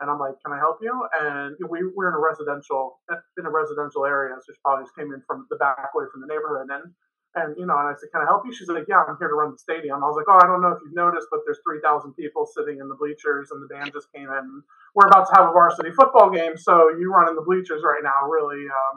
and 0.00 0.10
I'm 0.10 0.18
like, 0.18 0.34
"Can 0.44 0.52
I 0.52 0.58
help 0.58 0.78
you?" 0.82 0.92
And 1.20 1.56
we 1.68 1.80
we're 1.96 2.08
in 2.08 2.14
a 2.14 2.20
residential 2.20 3.00
in 3.10 3.46
a 3.46 3.50
residential 3.50 4.04
area, 4.04 4.36
so 4.36 4.52
she 4.52 4.60
probably 4.62 4.84
just 4.84 4.96
came 4.96 5.12
in 5.12 5.22
from 5.26 5.46
the 5.48 5.56
back 5.56 5.94
way 5.94 6.04
from 6.12 6.20
the 6.20 6.28
neighborhood, 6.28 6.68
and 6.70 6.92
and 7.34 7.54
you 7.58 7.66
know, 7.66 7.76
and 7.78 7.88
I 7.88 7.94
said, 7.98 8.10
"Can 8.12 8.22
I 8.22 8.24
help 8.24 8.46
you?" 8.46 8.52
She's 8.52 8.68
like, 8.68 8.86
"Yeah, 8.88 9.02
I'm 9.02 9.16
here 9.18 9.28
to 9.28 9.34
run 9.34 9.52
the 9.52 9.58
stadium." 9.58 10.02
I 10.02 10.06
was 10.06 10.16
like, 10.16 10.26
"Oh, 10.28 10.38
I 10.42 10.46
don't 10.46 10.62
know 10.62 10.68
if 10.68 10.78
you've 10.84 10.94
noticed, 10.94 11.28
but 11.30 11.40
there's 11.44 11.60
3,000 11.64 12.14
people 12.14 12.46
sitting 12.46 12.78
in 12.78 12.88
the 12.88 12.94
bleachers, 12.94 13.50
and 13.50 13.62
the 13.62 13.66
band 13.66 13.92
just 13.92 14.12
came 14.12 14.30
in. 14.30 14.62
We're 14.94 15.08
about 15.08 15.28
to 15.28 15.34
have 15.34 15.50
a 15.50 15.52
varsity 15.52 15.90
football 15.90 16.30
game, 16.30 16.56
so 16.56 16.90
you 16.90 17.12
running 17.12 17.34
the 17.34 17.42
bleachers 17.42 17.82
right 17.82 18.02
now 18.02 18.28
really 18.28 18.66
um, 18.66 18.96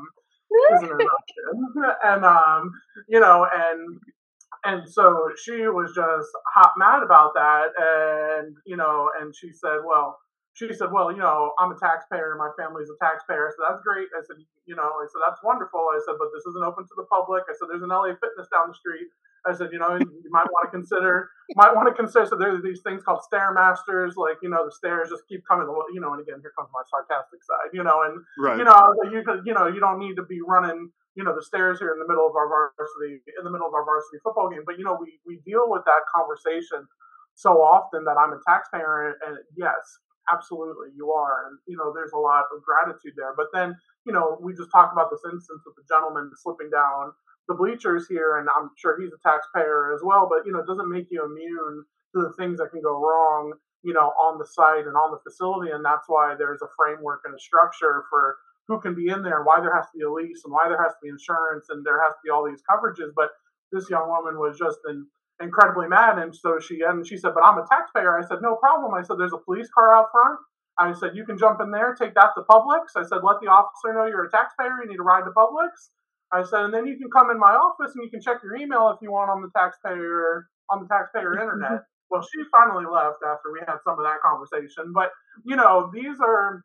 isn't 0.78 0.92
an 0.92 1.08
option." 1.18 1.94
and 2.04 2.26
um, 2.26 2.72
you 3.08 3.20
know, 3.20 3.48
and 3.52 4.00
and 4.66 4.90
so 4.90 5.30
she 5.42 5.68
was 5.68 5.94
just 5.96 6.30
hot 6.54 6.74
mad 6.78 7.04
about 7.04 7.34
that 7.36 7.68
and 7.78 8.56
you 8.66 8.76
know 8.76 9.10
and 9.20 9.36
she 9.36 9.52
said 9.52 9.78
well 9.86 10.18
she 10.58 10.74
said 10.74 10.90
well 10.92 11.14
you 11.14 11.22
know 11.22 11.54
i'm 11.62 11.72
a 11.72 11.78
taxpayer 11.78 12.34
my 12.34 12.50
family's 12.58 12.90
a 12.90 12.98
taxpayer. 12.98 13.54
So 13.54 13.62
that's 13.70 13.82
great. 13.86 14.10
I 14.18 14.26
said 14.26 14.42
you 14.66 14.76
know 14.76 14.90
i 14.98 15.06
said 15.06 15.22
that's 15.22 15.42
wonderful. 15.46 15.80
I 15.94 16.02
said 16.02 16.18
but 16.18 16.34
this 16.34 16.46
isn't 16.50 16.66
open 16.66 16.84
to 16.84 16.96
the 16.98 17.06
public. 17.08 17.46
I 17.46 17.54
said 17.54 17.70
there's 17.70 17.86
an 17.86 17.94
la 17.94 18.10
fitness 18.18 18.50
down 18.50 18.74
the 18.74 18.78
street. 18.78 19.08
I 19.46 19.54
said 19.54 19.70
you 19.72 19.80
know 19.80 19.96
you 19.96 20.32
might 20.34 20.50
want 20.50 20.66
to 20.66 20.72
consider 20.74 21.30
might 21.56 21.74
want 21.78 21.88
to 21.88 21.96
consider 21.96 22.26
so 22.26 22.36
there's 22.36 22.62
these 22.62 22.82
things 22.82 23.06
called 23.06 23.22
stairmasters 23.24 24.18
like 24.18 24.42
you 24.42 24.50
know 24.50 24.66
the 24.66 24.74
stairs 24.74 25.14
just 25.14 25.24
keep 25.30 25.46
coming 25.48 25.70
you 25.94 26.02
know 26.02 26.12
and 26.12 26.22
again 26.22 26.42
here 26.42 26.52
comes 26.58 26.68
my 26.74 26.84
sarcastic 26.90 27.40
side 27.46 27.72
you 27.72 27.84
know 27.86 28.04
and 28.04 28.20
right. 28.42 28.58
you 28.58 28.66
know 28.66 28.76
you 29.08 29.24
you 29.46 29.54
know 29.54 29.68
you 29.70 29.80
don't 29.80 30.00
need 30.00 30.16
to 30.18 30.26
be 30.26 30.42
running 30.42 30.90
you 31.16 31.24
know 31.24 31.34
the 31.34 31.42
stairs 31.42 31.80
here 31.80 31.94
in 31.94 32.00
the 32.00 32.08
middle 32.08 32.28
of 32.28 32.36
our 32.36 32.48
varsity 32.50 33.24
in 33.40 33.44
the 33.46 33.50
middle 33.50 33.68
of 33.68 33.74
our 33.74 33.86
varsity 33.86 34.18
football 34.24 34.50
game 34.50 34.62
but 34.66 34.78
you 34.78 34.84
know 34.84 34.98
we 35.00 35.20
we 35.26 35.40
deal 35.46 35.70
with 35.70 35.82
that 35.86 36.04
conversation 36.14 36.86
so 37.36 37.62
often 37.62 38.04
that 38.04 38.18
i'm 38.20 38.34
a 38.34 38.40
taxpayer 38.46 39.16
and 39.26 39.38
yes 39.56 39.98
absolutely 40.32 40.90
you 40.96 41.12
are 41.12 41.48
and 41.48 41.58
you 41.68 41.78
know 41.78 41.92
there's 41.94 42.14
a 42.14 42.18
lot 42.18 42.46
of 42.56 42.62
gratitude 42.64 43.14
there 43.16 43.34
but 43.36 43.48
then 43.54 43.76
you 44.06 44.14
know 44.14 44.38
we 44.42 44.54
just 44.54 44.72
talked 44.72 44.94
about 44.94 45.10
this 45.10 45.24
instance 45.32 45.62
with 45.66 45.76
the 45.76 45.88
gentleman 45.88 46.32
slipping 46.36 46.70
down 46.70 47.12
the 47.48 47.56
bleachers 47.56 48.08
here 48.08 48.38
and 48.38 48.48
i'm 48.56 48.70
sure 48.78 49.00
he's 49.00 49.14
a 49.14 49.22
taxpayer 49.28 49.94
as 49.94 50.02
well 50.04 50.28
but 50.30 50.46
you 50.46 50.52
know 50.52 50.60
it 50.60 50.68
doesn't 50.68 50.90
make 50.90 51.08
you 51.10 51.24
immune 51.24 51.84
to 52.16 52.22
the 52.22 52.34
things 52.38 52.58
that 52.58 52.72
can 52.72 52.82
go 52.82 53.00
wrong 53.00 53.54
you 53.84 53.94
know 53.94 54.12
on 54.20 54.38
the 54.38 54.46
site 54.46 54.88
and 54.88 54.96
on 54.96 55.12
the 55.12 55.22
facility 55.24 55.72
and 55.72 55.84
that's 55.84 56.06
why 56.08 56.36
there's 56.38 56.62
a 56.62 56.72
framework 56.76 57.22
and 57.26 57.36
a 57.36 57.40
structure 57.40 58.04
for 58.10 58.36
who 58.68 58.80
can 58.82 58.94
be 58.94 59.08
in 59.08 59.24
there, 59.24 59.44
why 59.44 59.60
there 59.62 59.74
has 59.74 59.86
to 59.88 59.98
be 59.98 60.04
a 60.04 60.12
lease, 60.12 60.44
and 60.44 60.54
why 60.54 60.68
there 60.68 60.82
has 60.82 60.92
to 60.94 61.02
be 61.02 61.10
insurance, 61.10 61.68
and 61.70 61.86
there 61.86 62.04
has 62.04 62.14
to 62.14 62.24
be 62.24 62.30
all 62.30 62.46
these 62.46 62.62
coverages. 62.68 63.12
But 63.16 63.32
this 63.72 63.90
young 63.90 64.08
woman 64.10 64.40
was 64.40 64.58
just 64.58 64.80
in, 64.90 65.08
incredibly 65.42 65.88
mad, 65.88 66.18
and 66.18 66.36
so 66.36 66.60
she 66.60 66.82
and 66.82 67.06
she 67.08 67.18
said, 67.18 67.34
"But 67.34 67.44
I'm 67.44 67.58
a 67.58 67.66
taxpayer." 67.68 68.18
I 68.18 68.26
said, 68.26 68.42
"No 68.42 68.56
problem." 68.56 68.94
I 68.94 69.02
said, 69.02 69.18
"There's 69.18 69.34
a 69.34 69.44
police 69.46 69.70
car 69.74 69.96
out 69.96 70.08
front." 70.12 70.40
I 70.80 70.94
said, 70.94 71.16
"You 71.16 71.26
can 71.26 71.38
jump 71.38 71.62
in 71.62 71.72
there, 71.72 71.96
take 71.96 72.14
that 72.16 72.32
to 72.36 72.44
Publix." 72.44 72.96
I 72.96 73.04
said, 73.04 73.24
"Let 73.24 73.42
the 73.42 73.48
officer 73.48 73.94
know 73.94 74.06
you're 74.06 74.26
a 74.26 74.32
taxpayer. 74.32 74.82
You 74.84 74.90
need 74.90 74.98
to 74.98 75.04
ride 75.04 75.26
to 75.26 75.32
Publix." 75.32 75.90
I 76.32 76.44
said, 76.44 76.66
and 76.66 76.74
then 76.74 76.86
you 76.86 76.98
can 76.98 77.10
come 77.10 77.32
in 77.32 77.40
my 77.40 77.54
office 77.56 77.96
and 77.96 78.04
you 78.04 78.10
can 78.10 78.22
check 78.22 78.44
your 78.44 78.56
email 78.58 78.90
if 78.90 78.98
you 79.02 79.12
want 79.12 79.32
on 79.32 79.42
the 79.42 79.50
taxpayer 79.56 80.48
on 80.70 80.82
the 80.84 80.88
taxpayer 80.88 81.32
mm-hmm. 81.32 81.42
internet. 81.42 81.84
well, 82.12 82.22
she 82.22 82.44
finally 82.52 82.86
left 82.86 83.24
after 83.26 83.52
we 83.52 83.60
had 83.66 83.78
some 83.84 83.98
of 83.98 84.04
that 84.04 84.20
conversation. 84.20 84.92
But 84.94 85.12
you 85.46 85.56
know, 85.56 85.90
these 85.94 86.20
are 86.22 86.64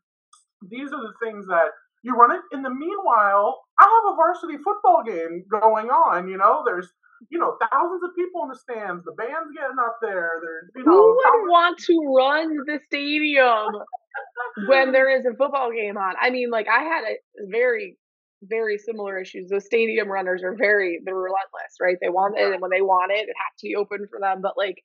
these 0.68 0.92
are 0.92 1.02
the 1.02 1.14
things 1.22 1.46
that 1.46 1.70
you 2.02 2.14
run 2.14 2.34
it. 2.34 2.42
In 2.52 2.62
the 2.62 2.70
meanwhile, 2.70 3.60
I 3.78 3.84
have 3.84 4.12
a 4.12 4.16
varsity 4.16 4.58
football 4.62 5.02
game 5.06 5.44
going 5.48 5.90
on. 5.90 6.28
You 6.28 6.38
know, 6.38 6.62
there's 6.64 6.90
you 7.30 7.38
know 7.38 7.56
thousands 7.70 8.02
of 8.02 8.10
people 8.16 8.42
in 8.42 8.48
the 8.48 8.56
stands. 8.56 9.04
The 9.04 9.12
band's 9.12 9.52
getting 9.54 9.78
up 9.78 9.98
there. 10.00 10.30
There's 10.42 10.70
you 10.76 10.84
know. 10.84 10.92
Who 10.92 11.16
would 11.16 11.50
want 11.50 11.78
to 11.78 12.14
run 12.16 12.56
the 12.66 12.80
stadium 12.86 13.68
when 14.66 14.92
there 14.92 15.10
is 15.10 15.26
a 15.26 15.36
football 15.36 15.70
game 15.72 15.96
on? 15.96 16.14
I 16.20 16.30
mean, 16.30 16.50
like 16.50 16.66
I 16.68 16.82
had 16.82 17.04
a 17.04 17.16
very 17.50 17.96
very 18.44 18.76
similar 18.76 19.20
issues. 19.20 19.48
The 19.50 19.60
stadium 19.60 20.08
runners 20.08 20.42
are 20.42 20.56
very 20.56 21.00
they're 21.04 21.14
relentless, 21.14 21.78
right? 21.80 21.96
They 22.00 22.08
want 22.08 22.38
it, 22.38 22.52
and 22.52 22.60
when 22.60 22.70
they 22.70 22.82
want 22.82 23.12
it, 23.12 23.28
it 23.28 23.36
has 23.36 23.58
to 23.60 23.68
be 23.68 23.76
open 23.76 24.06
for 24.10 24.18
them. 24.20 24.40
But 24.42 24.54
like, 24.56 24.82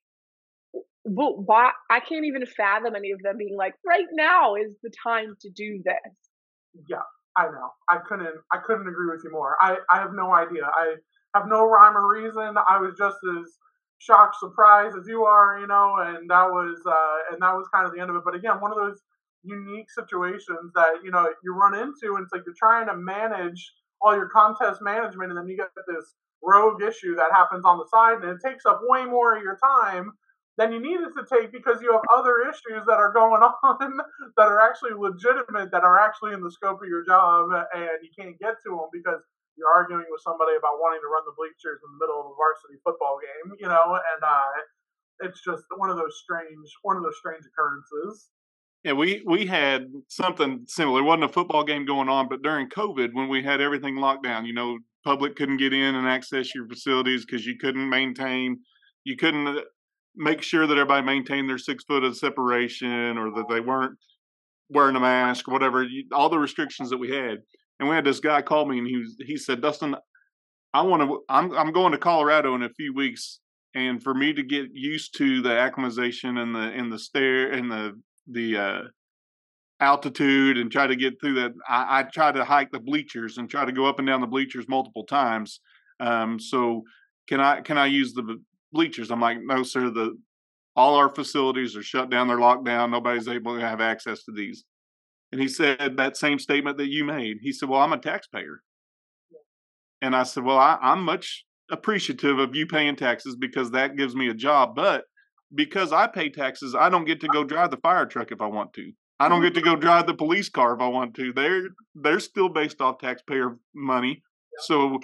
but 1.06 1.46
why, 1.46 1.72
I 1.90 2.00
can't 2.00 2.26
even 2.26 2.46
fathom 2.46 2.96
any 2.96 3.12
of 3.12 3.22
them 3.24 3.38
being 3.38 3.58
like, 3.58 3.74
right 3.86 4.06
now 4.14 4.56
is 4.56 4.74
the 4.84 4.92
time 5.04 5.36
to 5.42 5.50
do 5.50 5.82
this 5.84 6.14
yeah, 6.90 7.02
I 7.36 7.46
know. 7.46 7.70
I 7.90 7.98
couldn't. 8.08 8.36
I 8.52 8.58
couldn't 8.66 8.88
agree 8.88 9.10
with 9.10 9.22
you 9.24 9.32
more. 9.32 9.56
I 9.62 9.78
I 9.90 10.00
have 10.00 10.12
no 10.14 10.34
idea. 10.34 10.66
I 10.66 10.96
have 11.38 11.48
no 11.48 11.66
rhyme 11.66 11.96
or 11.96 12.08
reason. 12.08 12.56
I 12.58 12.80
was 12.80 12.96
just 12.98 13.18
as 13.38 13.48
shocked, 14.00 14.36
surprised 14.40 14.96
as 14.98 15.08
you 15.08 15.24
are, 15.24 15.60
you 15.60 15.68
know, 15.68 15.96
and 16.00 16.30
that 16.30 16.50
was 16.50 16.80
uh, 16.86 17.34
and 17.34 17.42
that 17.42 17.54
was 17.54 17.68
kind 17.74 17.86
of 17.86 17.94
the 17.94 18.02
end 18.02 18.10
of 18.10 18.16
it. 18.16 18.24
But 18.26 18.36
again, 18.36 18.60
one 18.60 18.72
of 18.72 18.78
those 18.78 19.00
unique 19.44 19.90
situations 19.90 20.72
that 20.76 21.02
you 21.04 21.12
know 21.12 21.30
you 21.44 21.54
run 21.54 21.76
into, 21.76 22.16
and 22.16 22.24
it's 22.24 22.34
like 22.34 22.44
you're 22.46 22.56
trying 22.58 22.88
to 22.88 22.96
manage 22.96 23.72
all 24.02 24.16
your 24.16 24.30
contest 24.30 24.82
management, 24.82 25.30
and 25.32 25.38
then 25.38 25.48
you 25.48 25.58
get 25.58 25.70
this 25.88 26.16
rogue 26.44 26.82
issue 26.82 27.16
that 27.16 27.32
happens 27.32 27.64
on 27.66 27.78
the 27.78 27.88
side, 27.92 28.24
and 28.24 28.32
it 28.32 28.48
takes 28.48 28.66
up 28.66 28.82
way 28.84 29.06
more 29.06 29.36
of 29.38 29.44
your 29.44 29.58
time 29.58 30.12
than 30.58 30.72
you 30.72 30.82
need 30.82 31.00
it 31.00 31.14
to 31.14 31.24
take 31.30 31.52
because 31.52 31.82
you 31.82 31.92
have 31.92 32.02
other 32.14 32.42
issues 32.50 32.84
that 32.88 32.98
are 32.98 33.14
going 33.14 33.42
on 33.64 33.98
that 34.38 34.48
are 34.48 34.62
actually 34.62 34.94
legitimate, 34.98 35.72
that 35.72 35.84
are 35.84 36.00
actually 36.00 36.34
in 36.34 36.42
the 36.42 36.52
scope 36.52 36.82
of 36.82 36.88
your 36.88 37.06
job, 37.06 37.50
and 37.76 37.90
you 38.02 38.10
can't 38.18 38.38
get 38.40 38.56
to 38.66 38.70
them 38.70 38.90
because 38.92 39.22
you're 39.58 39.74
arguing 39.74 40.06
with 40.10 40.22
somebody 40.22 40.54
about 40.56 40.78
wanting 40.80 41.02
to 41.02 41.10
run 41.10 41.26
the 41.26 41.34
bleachers 41.34 41.82
in 41.82 41.90
the 41.98 42.00
middle 42.00 42.22
of 42.22 42.32
a 42.32 42.36
varsity 42.38 42.78
football 42.86 43.18
game, 43.18 43.58
you 43.60 43.68
know, 43.68 43.98
and 43.98 44.22
uh, 44.22 44.50
it's 45.26 45.44
just 45.44 45.66
one 45.76 45.90
of 45.90 45.98
those 45.98 46.14
strange, 46.24 46.70
one 46.84 46.96
of 46.96 47.04
those 47.04 47.18
strange 47.18 47.44
occurrences. 47.44 48.30
Yeah, 48.84 48.94
we 48.94 49.24
we 49.26 49.46
had 49.46 49.90
something 50.08 50.64
similar. 50.68 51.02
It 51.02 51.04
wasn't 51.04 51.26
a 51.26 51.34
football 51.34 51.64
game 51.64 51.86
going 51.86 52.10
on, 52.10 52.30
but 52.30 52.44
during 52.44 52.70
COVID, 52.70 53.10
when 53.14 53.28
we 53.28 53.44
had 53.44 53.60
everything 53.60 53.98
locked 53.98 54.24
down, 54.24 54.46
you 54.46 54.54
know, 54.54 54.78
public 55.04 55.36
couldn't 55.36 55.58
get 55.58 55.74
in 55.74 55.96
and 55.96 56.08
access 56.08 56.54
your 56.54 56.68
facilities 56.68 57.26
because 57.26 57.46
you 57.46 57.58
couldn't 57.58 57.90
maintain, 57.90 58.60
you 59.04 59.18
couldn't 59.18 59.64
make 60.16 60.42
sure 60.42 60.68
that 60.68 60.78
everybody 60.78 61.06
maintained 61.06 61.50
their 61.50 61.58
six 61.58 61.84
foot 61.84 62.04
of 62.04 62.18
separation 62.18 63.18
or 63.18 63.32
that 63.32 63.46
they 63.50 63.60
weren't 63.60 63.98
wearing 64.70 64.96
a 64.96 65.00
mask, 65.00 65.48
or 65.48 65.54
whatever, 65.54 65.86
all 66.12 66.30
the 66.30 66.40
restrictions 66.40 66.90
that 66.90 66.98
we 66.98 67.10
had. 67.10 67.38
And 67.80 67.88
we 67.88 67.96
had 67.96 68.06
this 68.06 68.20
guy 68.20 68.42
call 68.42 68.66
me 68.66 68.80
and 68.80 68.88
he 68.88 68.98
was, 68.98 69.16
he 69.26 69.38
said, 69.38 69.62
Dustin, 69.62 69.96
I 70.74 70.82
want 70.82 71.04
to, 71.04 71.24
I'm, 71.30 71.52
I'm 71.54 71.72
going 71.72 71.92
to 71.92 71.98
Colorado 71.98 72.56
in 72.56 72.64
a 72.64 72.70
few 72.70 72.94
weeks. 72.94 73.40
And 73.76 74.02
for 74.02 74.14
me 74.14 74.34
to 74.34 74.44
get 74.44 74.70
used 74.74 75.16
to 75.18 75.42
the 75.42 75.52
acclimatization 75.52 76.38
and 76.38 76.56
the, 76.56 76.60
and 76.60 76.92
the 76.92 76.98
stair 76.98 77.52
and 77.52 77.72
the, 77.72 78.00
the, 78.28 78.58
uh, 78.58 78.82
altitude 79.80 80.58
and 80.58 80.72
try 80.72 80.88
to 80.88 80.96
get 80.96 81.22
through 81.22 81.36
that. 81.36 81.52
I, 81.70 82.00
I 82.00 82.04
try 82.04 82.32
to 82.32 82.44
hike 82.44 82.72
the 82.72 82.80
bleachers 82.80 83.38
and 83.38 83.48
try 83.48 83.64
to 83.64 83.72
go 83.72 83.86
up 83.86 84.00
and 84.00 84.08
down 84.08 84.22
the 84.22 84.28
bleachers 84.28 84.66
multiple 84.68 85.04
times. 85.04 85.60
Um, 86.00 86.40
so 86.40 86.82
can 87.30 87.40
I, 87.40 87.62
can 87.62 87.78
I 87.78 87.86
use 87.86 88.14
the, 88.14 88.40
bleachers. 88.72 89.12
I'm 89.12 89.22
like, 89.22 89.40
no, 89.42 89.64
sir, 89.64 89.90
the 89.90 90.18
all 90.76 90.96
our 90.96 91.10
facilities 91.10 91.76
are 91.76 91.84
shut 91.84 92.10
down, 92.10 92.28
they're 92.28 92.40
locked 92.40 92.66
down, 92.66 92.92
nobody's 92.92 93.28
able 93.28 93.56
to 93.56 93.62
have 93.62 93.82
access 93.82 94.24
to 94.26 94.32
these. 94.32 94.64
And 95.32 95.42
he 95.42 95.48
said 95.48 95.98
that 95.98 96.18
same 96.18 96.40
statement 96.40 96.78
that 96.78 96.90
you 96.90 97.04
made. 97.04 97.38
He 97.42 97.52
said, 97.52 97.70
Well, 97.70 97.82
I'm 97.82 97.94
a 97.94 97.98
taxpayer. 97.98 98.62
And 100.02 100.16
I 100.16 100.24
said, 100.24 100.44
Well, 100.44 100.58
I, 100.58 100.78
I'm 100.82 101.04
much 101.04 101.46
appreciative 101.70 102.40
of 102.40 102.56
you 102.56 102.66
paying 102.66 102.96
taxes 102.96 103.36
because 103.36 103.72
that 103.72 103.98
gives 103.98 104.16
me 104.16 104.30
a 104.30 104.34
job. 104.34 104.76
But 104.76 105.04
because 105.54 105.92
I 105.92 106.08
pay 106.08 106.30
taxes, 106.30 106.76
I 106.76 106.90
don't 106.90 107.06
get 107.06 107.22
to 107.22 107.28
go 107.28 107.44
drive 107.44 107.72
the 107.72 107.78
fire 107.78 108.06
truck 108.06 108.32
if 108.32 108.42
I 108.42 108.48
want 108.48 108.74
to. 108.74 108.92
I 109.20 109.30
don't 109.30 109.42
get 109.42 109.56
to 109.56 109.62
go 109.62 109.76
drive 109.76 110.06
the 110.06 110.14
police 110.14 110.48
car 110.48 110.76
if 110.76 110.82
I 110.82 110.88
want 110.88 111.16
to. 111.16 111.34
They're 111.34 111.70
they're 111.96 112.20
still 112.20 112.50
based 112.50 112.82
off 112.82 113.00
taxpayer 113.00 113.58
money. 113.74 114.22
So 114.60 115.00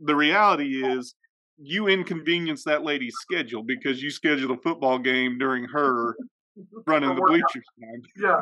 the 0.00 0.14
reality 0.14 0.84
is 0.84 1.14
you 1.58 1.88
inconvenience 1.88 2.62
that 2.64 2.84
lady's 2.84 3.16
schedule 3.20 3.64
because 3.64 4.02
you 4.02 4.10
schedule 4.10 4.52
a 4.52 4.58
football 4.58 4.98
game 4.98 5.38
during 5.38 5.64
her 5.64 6.14
running 6.86 7.14
the 7.14 7.22
bleachers 7.22 7.64
time. 7.80 8.02
Yeah, 8.16 8.40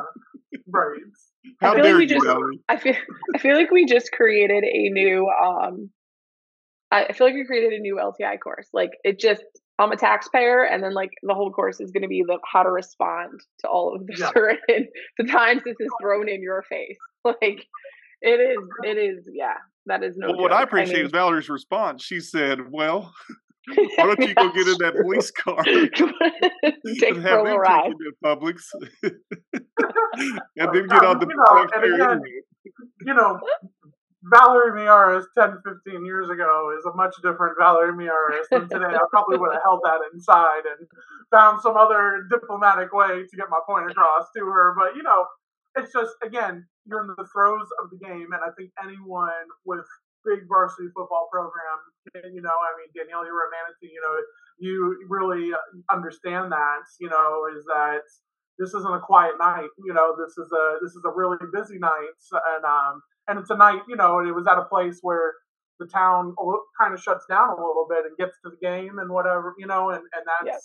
right. 0.67 0.99
How 1.61 1.71
I 1.71 1.75
feel 1.75 1.85
like 1.85 1.95
we 1.95 2.05
just, 2.05 2.25
Valerie? 2.25 2.59
I 2.69 2.77
feel 2.77 2.95
I 3.33 3.37
feel 3.37 3.55
like 3.55 3.71
we 3.71 3.85
just 3.85 4.11
created 4.11 4.63
a 4.63 4.89
new 4.89 5.27
um 5.29 5.89
I 6.91 7.11
feel 7.13 7.27
like 7.27 7.35
we 7.35 7.45
created 7.45 7.73
a 7.73 7.79
new 7.79 7.95
LTI 7.95 8.39
course. 8.39 8.67
Like 8.73 8.91
it 9.03 9.19
just 9.19 9.43
I'm 9.79 9.91
a 9.91 9.97
taxpayer 9.97 10.63
and 10.63 10.81
then 10.81 10.93
like 10.93 11.09
the 11.23 11.33
whole 11.33 11.51
course 11.51 11.79
is 11.81 11.91
gonna 11.91 12.07
be 12.07 12.23
the 12.25 12.37
how 12.51 12.63
to 12.63 12.71
respond 12.71 13.39
to 13.59 13.67
all 13.67 13.95
of 13.95 14.05
the 14.07 14.15
Yeah. 14.17 14.31
certain 14.33 14.87
the 15.17 15.25
times 15.25 15.61
this 15.65 15.75
is 15.79 15.91
thrown 16.01 16.29
in 16.29 16.41
your 16.41 16.63
face. 16.63 16.97
Like 17.41 17.65
it 18.21 18.39
is 18.39 18.59
it 18.83 18.97
is 18.97 19.27
yeah, 19.33 19.55
that 19.87 20.03
is 20.03 20.15
no 20.15 20.27
Well, 20.27 20.37
what 20.37 20.53
I 20.53 20.61
appreciate 20.61 20.97
mean, 20.97 21.05
is 21.07 21.11
Valerie's 21.11 21.49
response. 21.49 22.03
She 22.03 22.19
said, 22.19 22.71
"Well, 22.71 23.11
why 23.67 24.05
don't 24.05 24.21
you 24.21 24.35
go 24.35 24.51
get 24.51 24.67
in 24.67 24.77
that 24.79 24.95
police 25.01 25.31
car 25.31 25.63
Take 26.99 27.15
and 27.15 27.23
have 27.25 27.45
them 27.45 27.47
a 27.47 27.57
ride. 27.57 27.83
take 27.83 27.93
you 27.99 28.11
to 28.11 28.17
Publix, 28.23 28.61
and 30.57 30.69
then 30.73 30.87
get 30.87 31.03
on 31.03 31.19
the 31.19 31.27
You 31.27 31.35
know, 31.35 31.67
and 31.73 31.93
again, 31.93 32.21
you 33.05 33.13
know, 33.13 33.39
Valerie 34.33 34.71
Miyares 34.71 35.25
10, 35.37 35.61
15 35.85 36.05
years 36.05 36.29
ago 36.29 36.73
is 36.77 36.85
a 36.85 36.95
much 36.95 37.15
different 37.21 37.55
Valerie 37.59 37.93
Miyares 37.93 38.45
than 38.49 38.67
today. 38.67 38.95
I 38.95 39.05
probably 39.11 39.37
would 39.37 39.53
have 39.53 39.61
held 39.63 39.81
that 39.83 40.01
inside 40.13 40.65
and 40.65 40.87
found 41.29 41.61
some 41.61 41.77
other 41.77 42.25
diplomatic 42.31 42.91
way 42.91 43.21
to 43.21 43.37
get 43.37 43.49
my 43.49 43.59
point 43.67 43.91
across 43.91 44.25
to 44.35 44.45
her. 44.45 44.73
But, 44.77 44.95
you 44.95 45.03
know, 45.03 45.25
it's 45.77 45.93
just, 45.93 46.15
again, 46.23 46.65
you're 46.87 47.01
in 47.01 47.07
the 47.07 47.27
throes 47.31 47.67
of 47.83 47.91
the 47.91 48.03
game. 48.03 48.29
And 48.33 48.41
I 48.41 48.49
think 48.57 48.71
anyone 48.83 49.45
with 49.63 49.85
big 50.25 50.49
varsity 50.49 50.89
football 50.91 51.29
program, 51.31 51.79
you 52.33 52.41
know, 52.41 52.57
I 52.57 52.71
mean, 52.81 52.89
Danielle, 52.91 53.25
you 53.25 53.33
were 53.33 53.47
a 53.47 53.53
Manatee, 53.53 53.93
you 53.93 54.01
know, 54.01 54.13
you 54.57 55.05
really 55.09 55.51
understand 55.91 56.51
that, 56.51 56.83
you 56.99 57.09
know, 57.09 57.47
is 57.55 57.63
that 57.65 58.03
this 58.57 58.73
isn't 58.73 58.93
a 58.93 58.99
quiet 58.99 59.35
night. 59.39 59.69
You 59.83 59.93
know, 59.93 60.15
this 60.17 60.37
is 60.37 60.51
a 60.51 60.77
this 60.81 60.91
is 60.91 61.03
a 61.05 61.11
really 61.11 61.37
busy 61.51 61.77
night, 61.77 62.15
and 62.31 62.63
um, 62.65 63.01
and 63.27 63.39
it's 63.39 63.49
a 63.49 63.57
night, 63.57 63.81
you 63.87 63.95
know, 63.95 64.19
it 64.19 64.33
was 64.33 64.47
at 64.47 64.57
a 64.57 64.65
place 64.65 64.99
where 65.01 65.33
the 65.79 65.87
town 65.87 66.35
kind 66.79 66.93
of 66.93 67.01
shuts 67.01 67.25
down 67.29 67.49
a 67.49 67.55
little 67.55 67.85
bit 67.89 68.05
and 68.05 68.15
gets 68.17 68.37
to 68.43 68.51
the 68.51 68.57
game 68.61 68.99
and 68.99 69.11
whatever, 69.11 69.53
you 69.59 69.67
know, 69.67 69.89
and 69.89 70.03
and 70.15 70.23
that's 70.25 70.47
yep. 70.47 70.59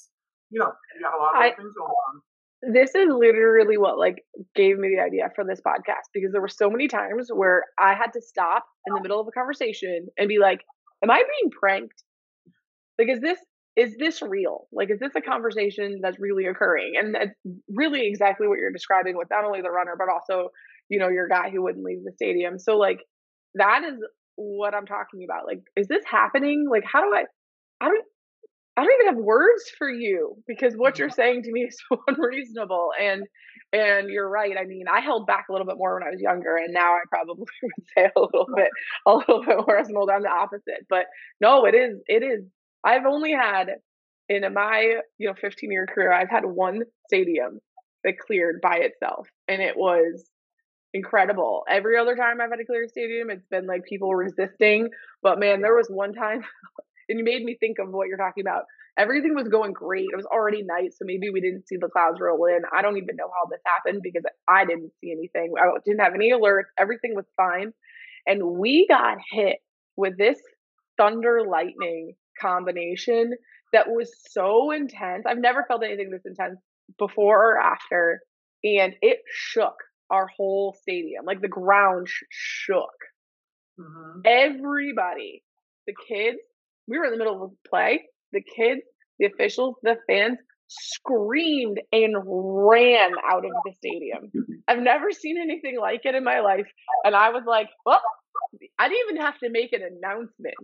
you 0.50 0.60
know, 0.60 0.72
you 0.94 1.02
got 1.02 1.18
a 1.18 1.20
lot 1.20 1.34
of 1.34 1.42
I, 1.42 1.50
things 1.50 1.74
going 1.74 1.90
on. 1.90 2.22
This 2.62 2.94
is 2.94 3.08
literally 3.08 3.78
what 3.78 3.98
like 3.98 4.22
gave 4.54 4.78
me 4.78 4.94
the 4.94 5.02
idea 5.02 5.30
for 5.34 5.44
this 5.44 5.60
podcast 5.66 6.10
because 6.12 6.32
there 6.32 6.42
were 6.42 6.48
so 6.48 6.68
many 6.68 6.88
times 6.88 7.30
where 7.32 7.64
I 7.78 7.94
had 7.94 8.12
to 8.14 8.20
stop 8.20 8.64
in 8.86 8.94
the 8.94 9.00
middle 9.00 9.20
of 9.20 9.26
a 9.26 9.30
conversation 9.30 10.08
and 10.18 10.28
be 10.28 10.38
like, 10.38 10.60
"Am 11.02 11.10
I 11.10 11.22
being 11.22 11.50
pranked? 11.50 12.02
Like, 12.98 13.08
is 13.08 13.20
this 13.20 13.38
is 13.76 13.96
this 13.98 14.20
real? 14.20 14.66
Like, 14.72 14.90
is 14.90 14.98
this 14.98 15.14
a 15.16 15.20
conversation 15.20 16.00
that's 16.02 16.18
really 16.18 16.46
occurring? 16.46 16.94
And 16.98 17.14
that's 17.14 17.30
really 17.68 18.06
exactly 18.06 18.46
what 18.48 18.58
you're 18.58 18.72
describing 18.72 19.16
with 19.16 19.28
not 19.30 19.44
only 19.44 19.62
the 19.62 19.70
runner, 19.70 19.94
but 19.96 20.08
also, 20.12 20.50
you 20.88 20.98
know, 20.98 21.08
your 21.08 21.28
guy 21.28 21.50
who 21.50 21.62
wouldn't 21.62 21.84
leave 21.84 22.04
the 22.04 22.12
stadium. 22.12 22.58
So, 22.58 22.76
like, 22.76 23.00
that 23.54 23.82
is 23.84 23.94
what 24.36 24.74
I'm 24.74 24.86
talking 24.86 25.24
about. 25.24 25.46
Like, 25.46 25.60
is 25.76 25.88
this 25.88 26.04
happening? 26.04 26.66
Like, 26.70 26.84
how 26.84 27.00
do 27.00 27.14
I, 27.14 27.24
I 27.80 27.88
don't, 27.88 28.04
I 28.80 28.84
don't 28.84 29.00
even 29.02 29.14
have 29.14 29.24
words 29.24 29.64
for 29.76 29.90
you 29.90 30.36
because 30.46 30.74
what 30.74 30.98
you're 30.98 31.08
mm-hmm. 31.08 31.14
saying 31.14 31.42
to 31.42 31.52
me 31.52 31.60
is 31.68 31.78
so 31.88 32.00
unreasonable. 32.06 32.90
And, 33.00 33.24
and 33.72 34.08
you're 34.08 34.28
right. 34.28 34.56
I 34.58 34.64
mean, 34.64 34.86
I 34.90 35.00
held 35.00 35.26
back 35.26 35.46
a 35.48 35.52
little 35.52 35.66
bit 35.66 35.76
more 35.76 35.94
when 35.94 36.02
I 36.02 36.10
was 36.10 36.20
younger, 36.20 36.56
and 36.56 36.72
now 36.72 36.94
I 36.94 37.00
probably 37.08 37.44
would 37.62 37.86
say 37.96 38.10
a 38.16 38.20
little 38.20 38.46
bit, 38.56 38.68
a 39.06 39.14
little 39.14 39.44
bit 39.44 39.58
more 39.66 39.78
as 39.78 39.88
an. 39.88 39.96
I'm 39.96 40.22
the 40.22 40.30
opposite. 40.30 40.86
But 40.88 41.06
no, 41.40 41.66
it 41.66 41.74
is, 41.74 41.98
it 42.06 42.22
is 42.22 42.44
I've 42.84 43.06
only 43.06 43.32
had 43.32 43.68
in 44.28 44.42
my 44.54 45.00
you 45.18 45.28
know 45.28 45.34
15 45.40 45.70
year 45.70 45.86
career, 45.86 46.12
I've 46.12 46.30
had 46.30 46.44
one 46.44 46.82
stadium 47.06 47.60
that 48.04 48.18
cleared 48.18 48.60
by 48.62 48.76
itself, 48.76 49.28
and 49.48 49.60
it 49.60 49.76
was 49.76 50.24
incredible. 50.94 51.64
Every 51.68 51.96
other 51.96 52.16
time 52.16 52.40
I've 52.40 52.50
had 52.50 52.60
a 52.60 52.64
clear 52.64 52.88
stadium, 52.88 53.30
it's 53.30 53.46
been 53.50 53.66
like 53.66 53.84
people 53.84 54.14
resisting. 54.14 54.88
But 55.22 55.38
man, 55.38 55.60
there 55.60 55.74
was 55.74 55.88
one 55.88 56.14
time, 56.14 56.42
and 57.10 57.18
you 57.18 57.24
made 57.24 57.42
me 57.42 57.56
think 57.58 57.78
of 57.78 57.90
what 57.90 58.08
you're 58.08 58.16
talking 58.16 58.42
about. 58.42 58.64
Everything 58.98 59.34
was 59.34 59.48
going 59.48 59.72
great. 59.72 60.08
It 60.12 60.16
was 60.16 60.26
already 60.26 60.62
night, 60.62 60.92
so 60.92 61.04
maybe 61.04 61.30
we 61.30 61.40
didn't 61.40 61.66
see 61.68 61.76
the 61.76 61.88
clouds 61.88 62.18
roll 62.20 62.46
in. 62.46 62.62
I 62.76 62.82
don't 62.82 62.96
even 62.96 63.16
know 63.16 63.28
how 63.28 63.48
this 63.50 63.60
happened 63.66 64.00
because 64.02 64.22
I 64.48 64.64
didn't 64.64 64.92
see 65.00 65.12
anything. 65.12 65.52
I 65.58 65.68
didn't 65.84 66.00
have 66.00 66.14
any 66.14 66.32
alerts. 66.32 66.70
Everything 66.78 67.14
was 67.14 67.26
fine. 67.36 67.72
And 68.26 68.42
we 68.58 68.86
got 68.88 69.18
hit 69.32 69.56
with 69.96 70.16
this 70.18 70.38
thunder 70.96 71.42
lightning 71.48 72.14
combination 72.40 73.32
that 73.72 73.88
was 73.88 74.12
so 74.30 74.70
intense. 74.70 75.24
I've 75.26 75.38
never 75.38 75.64
felt 75.66 75.84
anything 75.84 76.10
this 76.10 76.22
intense 76.24 76.58
before 76.98 77.52
or 77.52 77.58
after. 77.58 78.20
And 78.64 78.94
it 79.00 79.18
shook 79.32 79.74
our 80.10 80.26
whole 80.36 80.76
stadium. 80.82 81.24
Like 81.24 81.40
the 81.40 81.48
ground 81.48 82.08
sh- 82.08 82.24
shook. 82.30 82.90
Mm-hmm. 83.78 84.20
Everybody, 84.26 85.42
the 85.86 85.94
kids, 86.08 86.38
we 86.90 86.98
were 86.98 87.04
in 87.04 87.12
the 87.12 87.18
middle 87.18 87.42
of 87.42 87.50
a 87.52 87.68
play. 87.68 88.02
The 88.32 88.42
kids, 88.42 88.82
the 89.18 89.26
officials, 89.26 89.76
the 89.82 89.96
fans 90.08 90.38
screamed 90.68 91.80
and 91.92 92.14
ran 92.24 93.12
out 93.28 93.44
of 93.44 93.52
the 93.64 93.72
stadium. 93.76 94.30
I've 94.68 94.80
never 94.80 95.10
seen 95.12 95.36
anything 95.40 95.78
like 95.80 96.02
it 96.04 96.14
in 96.14 96.24
my 96.24 96.40
life. 96.40 96.66
And 97.04 97.14
I 97.14 97.30
was 97.30 97.44
like, 97.46 97.68
well, 97.86 98.02
I 98.78 98.88
didn't 98.88 99.10
even 99.10 99.22
have 99.22 99.38
to 99.38 99.50
make 99.50 99.72
an 99.72 99.82
announcement. 99.82 100.54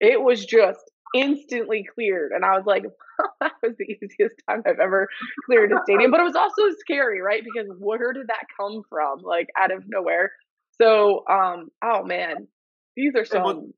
It 0.00 0.20
was 0.20 0.44
just 0.44 0.80
instantly 1.14 1.86
cleared. 1.94 2.32
And 2.32 2.44
I 2.44 2.56
was 2.56 2.64
like, 2.66 2.84
that 3.40 3.52
was 3.62 3.72
the 3.78 3.84
easiest 3.84 4.34
time 4.48 4.62
I've 4.66 4.78
ever 4.78 5.08
cleared 5.46 5.72
a 5.72 5.76
stadium. 5.84 6.10
But 6.10 6.20
it 6.20 6.24
was 6.24 6.36
also 6.36 6.62
scary, 6.80 7.20
right? 7.20 7.42
Because 7.42 7.70
where 7.78 8.12
did 8.12 8.28
that 8.28 8.44
come 8.58 8.82
from? 8.88 9.20
Like 9.22 9.48
out 9.58 9.72
of 9.72 9.84
nowhere. 9.86 10.32
So, 10.80 11.24
um, 11.30 11.68
oh 11.82 12.02
man, 12.04 12.48
these 12.94 13.14
are 13.16 13.24
some. 13.24 13.72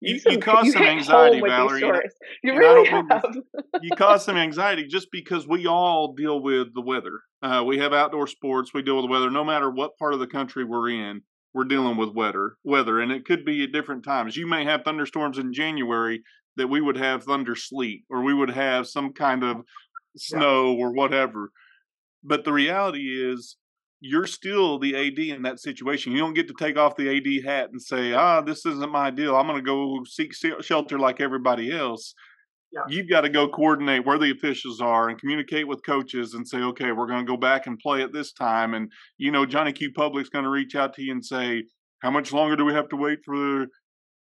You, 0.00 0.20
you, 0.26 0.38
cause 0.38 0.72
some 0.72 0.82
anxiety, 0.82 1.40
Valerie. 1.40 1.80
You 2.42 2.58
really 2.58 2.88
have. 2.88 3.06
you 3.80 3.90
cause 3.96 4.24
some 4.24 4.36
anxiety 4.36 4.86
just 4.86 5.08
because 5.10 5.46
we 5.46 5.66
all 5.66 6.12
deal 6.14 6.42
with 6.42 6.74
the 6.74 6.82
weather. 6.82 7.20
Uh, 7.42 7.62
we 7.66 7.78
have 7.78 7.92
outdoor 7.92 8.26
sports. 8.26 8.72
We 8.74 8.82
deal 8.82 8.96
with 8.96 9.04
the 9.04 9.10
weather, 9.10 9.30
no 9.30 9.44
matter 9.44 9.70
what 9.70 9.96
part 9.98 10.12
of 10.12 10.20
the 10.20 10.26
country 10.26 10.64
we're 10.64 10.90
in. 10.90 11.22
We're 11.54 11.64
dealing 11.64 11.96
with 11.96 12.14
weather, 12.14 12.56
weather, 12.64 12.98
and 12.98 13.12
it 13.12 13.24
could 13.24 13.44
be 13.44 13.62
at 13.62 13.70
different 13.70 14.02
times. 14.02 14.36
You 14.36 14.48
may 14.48 14.64
have 14.64 14.82
thunderstorms 14.82 15.38
in 15.38 15.52
January 15.52 16.22
that 16.56 16.66
we 16.66 16.80
would 16.80 16.96
have 16.96 17.22
thunder 17.22 17.54
sleet 17.54 18.02
or 18.10 18.22
we 18.22 18.34
would 18.34 18.50
have 18.50 18.88
some 18.88 19.12
kind 19.12 19.44
of 19.44 19.58
snow 20.16 20.72
yeah. 20.72 20.84
or 20.84 20.92
whatever. 20.92 21.50
But 22.22 22.44
the 22.44 22.52
reality 22.52 23.32
is, 23.32 23.56
you're 24.00 24.26
still 24.26 24.78
the 24.78 24.94
AD 24.94 25.18
in 25.18 25.42
that 25.42 25.60
situation. 25.60 26.12
You 26.12 26.18
don't 26.18 26.34
get 26.34 26.48
to 26.48 26.54
take 26.58 26.76
off 26.76 26.96
the 26.96 27.16
AD 27.16 27.44
hat 27.44 27.70
and 27.70 27.80
say, 27.80 28.12
ah, 28.12 28.40
this 28.40 28.66
isn't 28.66 28.92
my 28.92 29.10
deal. 29.10 29.36
I'm 29.36 29.46
going 29.46 29.58
to 29.58 29.64
go 29.64 30.02
seek 30.04 30.32
shelter 30.60 30.98
like 30.98 31.20
everybody 31.20 31.72
else. 31.72 32.14
Yeah. 32.72 32.82
You've 32.88 33.08
got 33.08 33.22
to 33.22 33.28
go 33.28 33.48
coordinate 33.48 34.04
where 34.04 34.18
the 34.18 34.32
officials 34.32 34.80
are 34.80 35.08
and 35.08 35.18
communicate 35.18 35.68
with 35.68 35.86
coaches 35.86 36.34
and 36.34 36.46
say, 36.46 36.58
okay, 36.58 36.92
we're 36.92 37.06
going 37.06 37.24
to 37.24 37.30
go 37.30 37.36
back 37.36 37.66
and 37.66 37.78
play 37.78 38.02
at 38.02 38.12
this 38.12 38.32
time. 38.32 38.74
And, 38.74 38.90
you 39.16 39.30
know, 39.30 39.46
Johnny 39.46 39.72
Q 39.72 39.92
Public's 39.92 40.28
going 40.28 40.44
to 40.44 40.50
reach 40.50 40.74
out 40.74 40.92
to 40.94 41.02
you 41.02 41.12
and 41.12 41.24
say, 41.24 41.64
how 42.00 42.10
much 42.10 42.32
longer 42.32 42.56
do 42.56 42.64
we 42.64 42.74
have 42.74 42.88
to 42.88 42.96
wait 42.96 43.20
for 43.24 43.66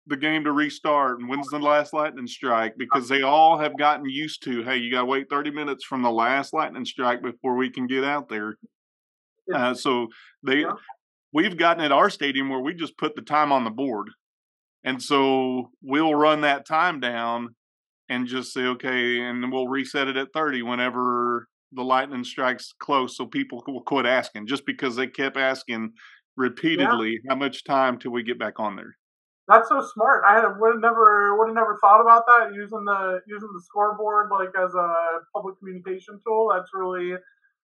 the 0.09 0.17
game 0.17 0.43
to 0.45 0.53
restart 0.53 1.21
and 1.21 1.29
when's 1.29 1.49
the 1.49 1.59
last 1.59 1.93
lightning 1.93 2.27
strike 2.27 2.75
because 2.79 3.09
they 3.09 3.23
all 3.23 3.59
have 3.59 3.77
gotten 3.79 4.09
used 4.09 4.43
to 4.43 4.63
hey 4.63 4.79
you 4.79 4.91
got 4.91 5.01
to 5.01 5.07
wait 5.07 5.27
30 5.29 5.51
minutes 5.51 5.85
from 5.85 6.03
the 6.03 6.11
last 6.11 6.55
lightning 6.55 6.87
strike 6.87 7.23
before 7.23 7.57
we 7.57 7.71
can 7.71 7.87
get 7.87 8.05
out 8.05 8.29
there 8.29 8.57
uh, 9.55 9.75
so 9.75 10.09
they 10.43 10.61
yeah. 10.61 10.73
we've 11.33 11.57
gotten 11.57 11.85
at 11.85 11.93
our 11.93 12.11
stadium 12.11 12.49
where 12.49 12.61
we 12.61 12.75
just 12.75 12.97
put 12.99 13.15
the 13.17 13.23
time 13.23 13.53
on 13.53 13.65
the 13.65 13.71
board 13.71 14.09
and 14.85 15.03
so 15.03 15.71
we'll 15.83 16.15
run 16.15 16.43
that 16.43 16.67
time 16.67 17.01
down 17.01 17.55
and 18.09 18.27
just 18.27 18.53
say 18.53 18.63
okay 18.63 19.21
and 19.21 19.53
we'll 19.53 19.69
reset 19.69 20.09
it 20.09 20.17
at 20.17 20.33
30 20.33 20.63
whenever 20.63 21.49
the 21.73 21.83
lightning 21.83 22.25
strikes 22.25 22.75
close 22.81 23.17
so 23.17 23.27
people 23.27 23.63
will 23.67 23.83
quit 23.83 24.07
asking 24.07 24.47
just 24.47 24.65
because 24.65 24.97
they 24.97 25.07
kept 25.07 25.37
asking 25.37 25.93
repeatedly 26.37 27.13
yeah. 27.13 27.31
how 27.31 27.37
much 27.37 27.65
time 27.65 27.99
till 27.99 28.13
we 28.13 28.23
get 28.23 28.39
back 28.39 28.59
on 28.59 28.77
there 28.77 28.97
that's 29.49 29.71
so 29.71 29.81
smart. 29.95 30.25
I 30.29 30.35
had 30.35 30.45
would 30.61 30.75
have 30.75 30.83
never 30.83 31.37
would 31.39 31.49
have 31.49 31.55
never 31.55 31.79
thought 31.81 32.03
about 32.03 32.27
that 32.27 32.55
using 32.55 32.85
the 32.85 33.21
using 33.27 33.49
the 33.55 33.63
scoreboard 33.65 34.29
like 34.31 34.53
as 34.63 34.75
a 34.75 34.95
public 35.35 35.59
communication 35.59 36.21
tool. 36.25 36.53
That's 36.55 36.69
really 36.75 37.15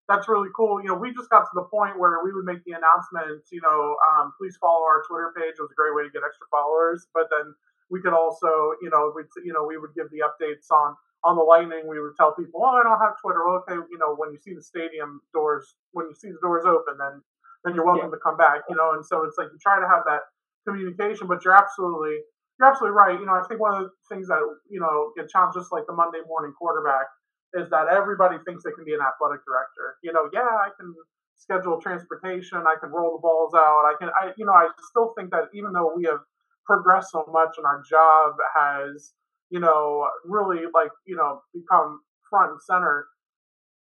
that's 0.08 0.28
really 0.28 0.50
cool. 0.54 0.80
You 0.80 0.88
know, 0.88 0.98
we 1.00 1.14
just 1.14 1.30
got 1.30 1.48
to 1.48 1.54
the 1.54 1.64
point 1.64 1.98
where 1.98 2.20
we 2.22 2.32
would 2.32 2.44
make 2.44 2.62
the 2.64 2.76
announcements. 2.76 3.48
You 3.50 3.60
know, 3.64 3.96
um, 4.12 4.32
please 4.36 4.56
follow 4.60 4.84
our 4.84 5.02
Twitter 5.08 5.32
page. 5.36 5.56
It 5.56 5.62
was 5.64 5.72
a 5.72 5.78
great 5.80 5.94
way 5.96 6.04
to 6.04 6.12
get 6.12 6.20
extra 6.20 6.46
followers. 6.52 7.08
But 7.14 7.32
then 7.32 7.54
we 7.88 8.00
could 8.00 8.12
also, 8.12 8.76
you 8.84 8.90
know, 8.92 9.12
we 9.16 9.24
you 9.44 9.52
know 9.52 9.64
we 9.64 9.78
would 9.78 9.94
give 9.96 10.10
the 10.12 10.20
updates 10.20 10.68
on 10.68 10.96
on 11.24 11.36
the 11.36 11.42
Lightning. 11.42 11.88
We 11.88 12.00
would 12.00 12.16
tell 12.16 12.36
people, 12.36 12.60
oh, 12.60 12.76
I 12.76 12.84
don't 12.84 13.00
have 13.00 13.16
Twitter. 13.20 13.40
Okay, 13.64 13.80
you 13.88 13.96
know, 13.96 14.14
when 14.14 14.32
you 14.32 14.38
see 14.38 14.52
the 14.52 14.62
stadium 14.62 15.20
doors, 15.32 15.74
when 15.92 16.06
you 16.12 16.14
see 16.14 16.28
the 16.28 16.40
doors 16.44 16.68
open, 16.68 17.00
then 17.00 17.24
then 17.64 17.74
you're 17.74 17.86
welcome 17.86 18.12
yeah. 18.12 18.20
to 18.20 18.22
come 18.22 18.36
back. 18.36 18.68
You 18.68 18.76
know, 18.76 18.92
and 18.92 19.04
so 19.04 19.24
it's 19.24 19.40
like 19.40 19.48
you 19.52 19.58
try 19.58 19.80
to 19.80 19.88
have 19.88 20.04
that 20.04 20.28
communication. 20.68 21.32
But 21.32 21.44
you're 21.48 21.56
absolutely 21.56 22.20
you're 22.60 22.68
absolutely 22.68 22.92
right. 22.92 23.16
You 23.18 23.24
know, 23.24 23.40
I 23.40 23.42
think 23.48 23.56
one 23.56 23.72
of 23.72 23.88
the 23.88 23.90
things 24.12 24.28
that 24.28 24.44
you 24.68 24.80
know 24.80 25.16
get 25.16 25.32
challenged 25.32 25.56
just 25.56 25.72
like 25.72 25.88
the 25.88 25.96
Monday 25.96 26.20
morning 26.28 26.52
quarterback 26.52 27.08
is 27.54 27.70
that 27.70 27.88
everybody 27.88 28.36
thinks 28.46 28.64
they 28.64 28.72
can 28.72 28.84
be 28.84 28.94
an 28.94 29.00
athletic 29.00 29.40
director. 29.46 29.96
You 30.02 30.12
know, 30.12 30.28
yeah, 30.32 30.46
I 30.46 30.70
can 30.78 30.94
schedule 31.36 31.80
transportation, 31.80 32.58
I 32.58 32.76
can 32.80 32.90
roll 32.90 33.16
the 33.16 33.22
balls 33.22 33.54
out, 33.54 33.84
I 33.86 33.94
can, 33.98 34.10
I 34.20 34.32
you 34.36 34.46
know, 34.46 34.52
I 34.52 34.68
still 34.90 35.14
think 35.16 35.30
that 35.30 35.50
even 35.54 35.72
though 35.72 35.92
we 35.96 36.04
have 36.04 36.20
progressed 36.66 37.12
so 37.12 37.24
much 37.30 37.54
and 37.58 37.66
our 37.66 37.82
job 37.88 38.34
has 38.56 39.12
you 39.50 39.60
know 39.60 40.08
really 40.24 40.64
like 40.72 40.90
you 41.06 41.14
know 41.14 41.42
become 41.52 42.00
front 42.30 42.52
and 42.52 42.60
center 42.62 43.06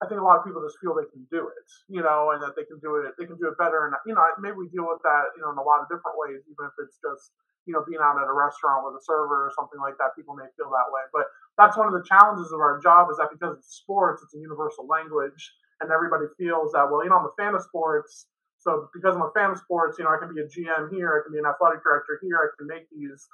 I 0.03 0.07
think 0.07 0.21
a 0.21 0.25
lot 0.25 0.37
of 0.37 0.45
people 0.45 0.61
just 0.61 0.77
feel 0.85 0.93
they 0.93 1.09
can 1.09 1.25
do 1.33 1.49
it, 1.49 1.69
you 1.89 2.05
know, 2.05 2.37
and 2.37 2.43
that 2.45 2.53
they 2.59 2.69
can 2.69 2.77
do 2.85 3.01
it, 3.01 3.17
they 3.17 3.25
can 3.25 3.41
do 3.41 3.49
it 3.49 3.57
better. 3.57 3.87
And, 3.89 3.95
you 4.05 4.13
know, 4.13 4.21
maybe 4.37 4.61
we 4.61 4.69
deal 4.69 4.85
with 4.85 5.01
that, 5.01 5.33
you 5.33 5.41
know, 5.41 5.55
in 5.55 5.57
a 5.57 5.65
lot 5.65 5.81
of 5.81 5.89
different 5.89 6.21
ways, 6.21 6.45
even 6.45 6.69
if 6.69 6.75
it's 6.83 7.01
just, 7.01 7.33
you 7.67 7.73
know, 7.73 7.85
being 7.87 8.01
out 8.03 8.21
at 8.21 8.29
a 8.29 8.33
restaurant 8.33 8.85
with 8.85 9.01
a 9.01 9.05
server 9.05 9.49
or 9.49 9.53
something 9.57 9.81
like 9.81 9.97
that, 9.99 10.17
people 10.17 10.35
may 10.37 10.49
feel 10.57 10.69
that 10.71 10.89
way. 10.93 11.05
But 11.13 11.27
that's 11.57 11.77
one 11.77 11.87
of 11.87 11.95
the 11.95 12.05
challenges 12.05 12.53
of 12.53 12.61
our 12.61 12.81
job 12.81 13.09
is 13.11 13.17
that 13.17 13.33
because 13.33 13.57
it's 13.57 13.81
sports, 13.81 14.23
it's 14.23 14.35
a 14.35 14.41
universal 14.41 14.87
language 14.87 15.41
and 15.81 15.91
everybody 15.91 16.27
feels 16.39 16.73
that, 16.73 16.87
well, 16.91 17.03
you 17.03 17.11
know, 17.11 17.19
I'm 17.19 17.31
a 17.31 17.37
fan 17.39 17.55
of 17.55 17.63
sports. 17.63 18.27
So 18.59 18.89
because 18.95 19.15
I'm 19.15 19.23
a 19.23 19.35
fan 19.37 19.51
of 19.53 19.59
sports, 19.59 19.99
you 19.99 20.05
know, 20.05 20.11
I 20.11 20.19
can 20.19 20.33
be 20.33 20.41
a 20.41 20.49
GM 20.49 20.89
here, 20.93 21.21
I 21.21 21.21
can 21.25 21.33
be 21.33 21.39
an 21.39 21.45
athletic 21.45 21.85
director 21.85 22.19
here, 22.23 22.41
I 22.41 22.49
can 22.57 22.67
make 22.67 22.89
these 22.89 23.29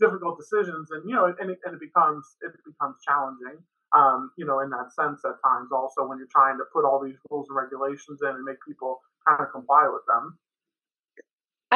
difficult 0.00 0.36
decisions, 0.36 0.90
and 0.90 1.08
you 1.08 1.14
know, 1.14 1.32
and 1.40 1.50
it, 1.50 1.58
and 1.64 1.74
it 1.74 1.80
becomes 1.80 2.36
it 2.42 2.52
becomes 2.64 2.96
challenging. 3.06 3.62
Um, 3.94 4.32
you 4.36 4.44
know, 4.44 4.60
in 4.60 4.68
that 4.70 4.92
sense, 4.92 5.22
at 5.24 5.38
times 5.40 5.70
also 5.72 6.04
when 6.04 6.18
you're 6.18 6.28
trying 6.34 6.58
to 6.58 6.64
put 6.74 6.84
all 6.84 7.00
these 7.00 7.16
rules 7.30 7.46
and 7.48 7.56
regulations 7.56 8.20
in 8.20 8.28
and 8.28 8.44
make 8.44 8.58
people 8.66 9.00
kind 9.26 9.40
of 9.40 9.52
comply 9.52 9.88
with 9.88 10.02
them. 10.10 10.36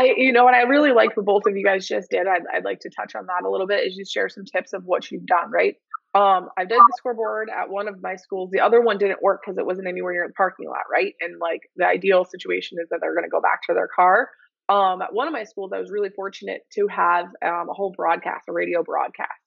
I, 0.01 0.15
you 0.17 0.33
know, 0.33 0.45
what 0.45 0.55
I 0.55 0.63
really 0.63 0.93
like 0.93 1.17
what 1.17 1.27
both 1.27 1.43
of 1.47 1.57
you 1.57 1.65
guys 1.65 1.87
just 1.87 2.11
did, 2.11 2.27
I'd, 2.27 2.43
I'd 2.55 2.65
like 2.65 2.81
to 2.81 2.91
touch 2.91 3.15
on 3.15 3.27
that 3.27 3.47
a 3.47 3.51
little 3.51 3.67
bit, 3.67 3.87
is 3.87 3.97
you 3.97 4.05
share 4.05 4.29
some 4.29 4.45
tips 4.45 4.73
of 4.73 4.85
what 4.85 5.11
you've 5.11 5.27
done, 5.27 5.51
right? 5.51 5.75
Um, 6.15 6.49
I 6.59 6.65
did 6.65 6.79
the 6.79 6.95
scoreboard 6.97 7.51
at 7.51 7.71
one 7.71 7.87
of 7.87 8.03
my 8.03 8.17
schools. 8.17 8.51
The 8.51 8.61
other 8.61 8.81
one 8.81 8.99
didn't 8.99 9.23
work 9.23 9.43
because 9.45 9.59
it 9.59 9.67
wasn't 9.67 9.89
anywhere 9.89 10.13
near 10.13 10.27
the 10.27 10.33
parking 10.33 10.69
lot, 10.69 10.85
right? 10.91 11.15
And 11.21 11.39
like 11.39 11.61
the 11.77 11.87
ideal 11.87 12.25
situation 12.25 12.79
is 12.83 12.89
that 12.91 12.99
they're 13.01 13.15
going 13.15 13.25
to 13.25 13.31
go 13.31 13.41
back 13.41 13.63
to 13.69 13.75
their 13.75 13.89
car. 13.95 14.29
Um, 14.69 15.03
at 15.03 15.13
one 15.13 15.27
of 15.27 15.33
my 15.33 15.45
schools, 15.45 15.73
I 15.75 15.79
was 15.79 15.91
really 15.91 16.11
fortunate 16.11 16.63
to 16.75 16.87
have 16.89 17.27
um, 17.45 17.69
a 17.69 17.73
whole 17.73 17.93
broadcast, 17.97 18.45
a 18.49 18.53
radio 18.53 18.83
broadcast. 18.83 19.40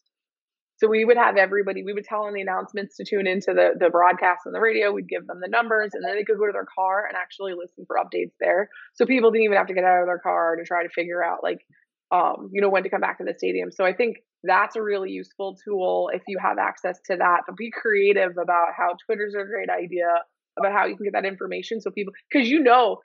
So 0.77 0.87
we 0.87 1.05
would 1.05 1.17
have 1.17 1.37
everybody, 1.37 1.83
we 1.83 1.93
would 1.93 2.05
tell 2.05 2.25
them 2.25 2.33
the 2.33 2.41
announcements 2.41 2.97
to 2.97 3.05
tune 3.05 3.27
into 3.27 3.53
the, 3.53 3.71
the 3.79 3.89
broadcast 3.89 4.41
on 4.47 4.53
the 4.53 4.59
radio. 4.59 4.91
We'd 4.91 5.07
give 5.07 5.27
them 5.27 5.39
the 5.41 5.49
numbers 5.49 5.91
and 5.93 6.03
then 6.03 6.15
they 6.15 6.23
could 6.23 6.37
go 6.37 6.47
to 6.47 6.51
their 6.51 6.67
car 6.75 7.05
and 7.07 7.15
actually 7.15 7.53
listen 7.53 7.85
for 7.85 7.97
updates 7.97 8.33
there. 8.39 8.69
So 8.95 9.05
people 9.05 9.31
didn't 9.31 9.45
even 9.45 9.57
have 9.57 9.67
to 9.67 9.73
get 9.73 9.83
out 9.83 10.01
of 10.01 10.07
their 10.07 10.19
car 10.19 10.55
to 10.55 10.65
try 10.65 10.83
to 10.83 10.89
figure 10.89 11.23
out 11.23 11.43
like, 11.43 11.59
um, 12.11 12.49
you 12.51 12.61
know, 12.61 12.69
when 12.69 12.83
to 12.83 12.89
come 12.89 13.01
back 13.01 13.19
to 13.19 13.23
the 13.23 13.33
stadium. 13.37 13.71
So 13.71 13.85
I 13.85 13.93
think 13.93 14.17
that's 14.43 14.75
a 14.75 14.81
really 14.81 15.11
useful 15.11 15.57
tool 15.63 16.09
if 16.13 16.23
you 16.27 16.37
have 16.41 16.57
access 16.57 16.99
to 17.09 17.17
that. 17.17 17.41
But 17.47 17.55
be 17.55 17.71
creative 17.71 18.31
about 18.41 18.69
how 18.75 18.95
Twitter's 19.05 19.35
a 19.35 19.45
great 19.45 19.69
idea 19.69 20.09
about 20.59 20.73
how 20.73 20.85
you 20.85 20.95
can 20.95 21.05
get 21.05 21.13
that 21.13 21.25
information 21.25 21.81
so 21.81 21.91
people, 21.91 22.13
because 22.31 22.49
you 22.49 22.61
know, 22.61 22.97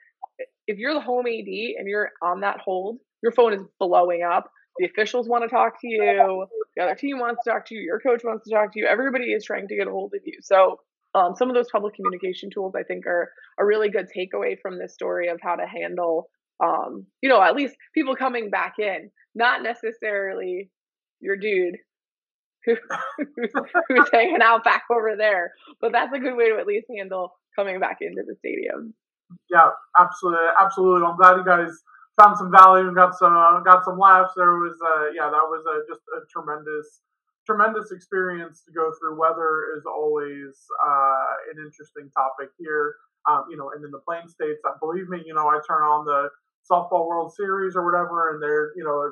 if 0.67 0.77
you're 0.77 0.93
the 0.93 1.01
home 1.01 1.25
AD 1.25 1.47
and 1.77 1.87
you're 1.87 2.09
on 2.21 2.41
that 2.41 2.59
hold, 2.63 2.97
your 3.23 3.31
phone 3.31 3.53
is 3.53 3.61
blowing 3.79 4.23
up 4.23 4.51
the 4.79 4.85
officials 4.85 5.27
want 5.27 5.43
to 5.43 5.49
talk 5.49 5.79
to 5.81 5.87
you, 5.87 6.45
the 6.79 6.85
other 6.85 6.95
team 6.95 7.19
wants 7.19 7.43
to 7.43 7.51
talk 7.51 7.65
to 7.67 7.75
you, 7.75 7.81
your 7.81 7.99
coach 7.99 8.21
wants 8.23 8.47
to 8.47 8.55
talk 8.55 8.71
to 8.71 8.79
you. 8.79 8.87
Everybody 8.89 9.33
is 9.33 9.43
trying 9.43 9.67
to 9.67 9.75
get 9.75 9.87
a 9.87 9.91
hold 9.91 10.13
of 10.15 10.21
you. 10.23 10.37
So 10.41 10.77
um, 11.13 11.35
some 11.35 11.49
of 11.49 11.55
those 11.55 11.69
public 11.71 11.95
communication 11.95 12.49
tools 12.53 12.73
I 12.77 12.83
think 12.83 13.05
are 13.05 13.29
a 13.59 13.65
really 13.65 13.89
good 13.89 14.07
takeaway 14.15 14.55
from 14.61 14.79
this 14.79 14.93
story 14.93 15.27
of 15.27 15.39
how 15.43 15.55
to 15.55 15.65
handle, 15.67 16.29
um, 16.63 17.05
you 17.21 17.29
know, 17.29 17.41
at 17.41 17.55
least 17.55 17.75
people 17.93 18.15
coming 18.15 18.49
back 18.49 18.75
in, 18.79 19.11
not 19.35 19.61
necessarily 19.61 20.69
your 21.19 21.35
dude 21.35 21.75
who, 22.65 22.75
who's 23.89 24.09
hanging 24.13 24.41
out 24.41 24.63
back 24.63 24.83
over 24.89 25.15
there, 25.17 25.51
but 25.81 25.91
that's 25.91 26.13
a 26.13 26.19
good 26.19 26.35
way 26.35 26.49
to 26.49 26.59
at 26.59 26.67
least 26.67 26.87
handle 26.95 27.31
coming 27.57 27.79
back 27.79 27.97
into 27.99 28.21
the 28.25 28.35
stadium. 28.39 28.93
Yeah, 29.49 29.69
absolutely, 29.97 30.45
absolutely. 30.59 31.07
I'm 31.07 31.17
glad 31.17 31.37
you 31.37 31.45
guys 31.45 31.71
found 32.19 32.37
some 32.37 32.51
value 32.51 32.87
and 32.87 32.95
got 32.95 33.15
some 33.15 33.31
uh, 33.31 33.61
got 33.61 33.85
some 33.85 33.97
laughs. 33.97 34.33
There 34.35 34.59
was 34.59 34.75
uh, 34.83 35.15
yeah, 35.15 35.31
that 35.31 35.47
was 35.47 35.63
a, 35.63 35.87
just 35.87 36.03
a 36.11 36.27
tremendous 36.27 37.01
tremendous 37.47 37.91
experience 37.91 38.61
to 38.67 38.71
go 38.71 38.91
through. 38.99 39.17
Weather 39.17 39.73
is 39.77 39.83
always 39.87 40.53
uh, 40.83 41.31
an 41.55 41.63
interesting 41.63 42.11
topic 42.11 42.49
here. 42.59 42.95
Um, 43.27 43.45
you 43.49 43.57
know, 43.57 43.71
and 43.75 43.83
in 43.83 43.91
the 43.91 43.99
Plain 44.03 44.27
States, 44.27 44.59
uh, 44.67 44.75
believe 44.79 45.07
me, 45.07 45.23
you 45.25 45.33
know, 45.33 45.47
I 45.47 45.59
turn 45.67 45.83
on 45.83 46.05
the 46.05 46.29
softball 46.69 47.07
World 47.07 47.33
Series 47.33 47.75
or 47.75 47.85
whatever, 47.85 48.33
and 48.33 48.43
they're 48.43 48.71
you 48.75 48.83
know 48.83 49.11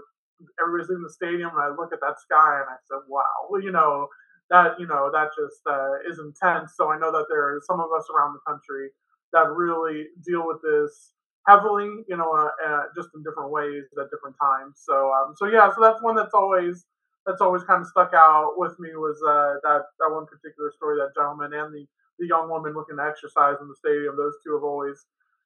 everybody's 0.60 0.92
in 0.92 1.02
the 1.02 1.10
stadium, 1.10 1.50
and 1.56 1.64
I 1.64 1.70
look 1.70 1.94
at 1.94 2.02
that 2.02 2.20
sky 2.20 2.60
and 2.60 2.70
I 2.70 2.78
said, 2.86 3.08
wow, 3.08 3.48
well, 3.50 3.62
you 3.62 3.72
know 3.72 4.08
that 4.50 4.80
you 4.80 4.88
know 4.88 5.10
that 5.12 5.32
just 5.32 5.64
uh, 5.70 6.04
is 6.10 6.20
intense. 6.20 6.74
So 6.76 6.92
I 6.92 7.00
know 7.00 7.12
that 7.12 7.26
there 7.30 7.56
are 7.56 7.62
some 7.64 7.80
of 7.80 7.88
us 7.96 8.06
around 8.12 8.36
the 8.36 8.44
country 8.48 8.92
that 9.34 9.48
really 9.52 10.08
deal 10.26 10.48
with 10.48 10.62
this 10.64 11.17
heavily, 11.48 12.04
you 12.08 12.18
know, 12.18 12.30
uh, 12.32 12.52
uh, 12.68 12.84
just 12.96 13.10
in 13.16 13.24
different 13.24 13.52
ways 13.52 13.84
at 13.98 14.12
different 14.12 14.36
times. 14.42 14.84
So, 14.84 15.12
um, 15.16 15.34
so 15.36 15.48
yeah, 15.48 15.74
so 15.74 15.82
that's 15.82 16.02
one 16.02 16.16
that's 16.16 16.34
always 16.34 16.86
that's 17.26 17.42
always 17.42 17.64
kind 17.64 17.82
of 17.82 17.88
stuck 17.88 18.14
out 18.14 18.54
with 18.56 18.80
me 18.80 18.90
was 18.96 19.18
uh, 19.24 19.60
that 19.64 19.84
that 20.00 20.14
one 20.14 20.26
particular 20.28 20.72
story, 20.76 20.98
that 21.00 21.16
gentleman 21.16 21.54
and 21.54 21.74
the 21.74 21.86
the 22.20 22.28
young 22.28 22.50
woman 22.50 22.74
looking 22.74 22.98
to 22.98 23.04
exercise 23.04 23.56
in 23.62 23.68
the 23.68 23.76
stadium. 23.76 24.18
Those 24.18 24.34
two 24.44 24.54
have 24.54 24.64
always 24.64 25.06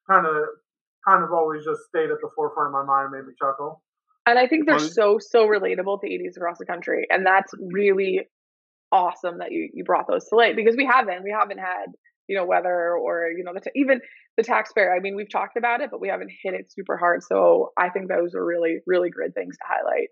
kind 0.09 0.25
of 0.25 0.45
kind 1.07 1.23
of 1.23 1.31
always 1.31 1.65
just 1.65 1.81
stayed 1.89 2.09
at 2.09 2.21
the 2.21 2.29
forefront 2.35 2.67
of 2.67 2.73
my 2.73 2.83
mind, 2.83 3.11
made 3.11 3.25
me 3.25 3.33
chuckle. 3.37 3.81
And 4.25 4.37
I 4.37 4.47
think 4.47 4.67
they're 4.67 4.79
so 4.79 5.17
so 5.19 5.47
relatable 5.47 6.01
to 6.01 6.07
ADs 6.07 6.37
across 6.37 6.57
the 6.59 6.65
country, 6.65 7.07
and 7.09 7.25
that's 7.25 7.53
really 7.59 8.27
awesome 8.91 9.39
that 9.39 9.51
you 9.51 9.69
you 9.73 9.83
brought 9.83 10.07
those 10.07 10.25
to 10.29 10.35
light 10.35 10.55
because 10.55 10.75
we 10.75 10.85
haven't 10.85 11.23
we 11.23 11.31
haven't 11.31 11.57
had 11.57 11.87
you 12.31 12.37
know 12.37 12.45
weather 12.45 12.95
or 12.95 13.27
you 13.37 13.43
know 13.43 13.53
the 13.53 13.59
t- 13.59 13.71
even 13.75 13.99
the 14.37 14.43
taxpayer 14.43 14.95
i 14.95 14.99
mean 14.99 15.15
we've 15.15 15.29
talked 15.29 15.57
about 15.57 15.81
it 15.81 15.91
but 15.91 15.99
we 15.99 16.07
haven't 16.07 16.31
hit 16.41 16.53
it 16.53 16.71
super 16.71 16.95
hard 16.97 17.21
so 17.21 17.71
i 17.77 17.89
think 17.89 18.07
those 18.07 18.33
are 18.33 18.43
really 18.43 18.77
really 18.87 19.09
good 19.09 19.33
things 19.35 19.57
to 19.57 19.63
highlight 19.67 20.07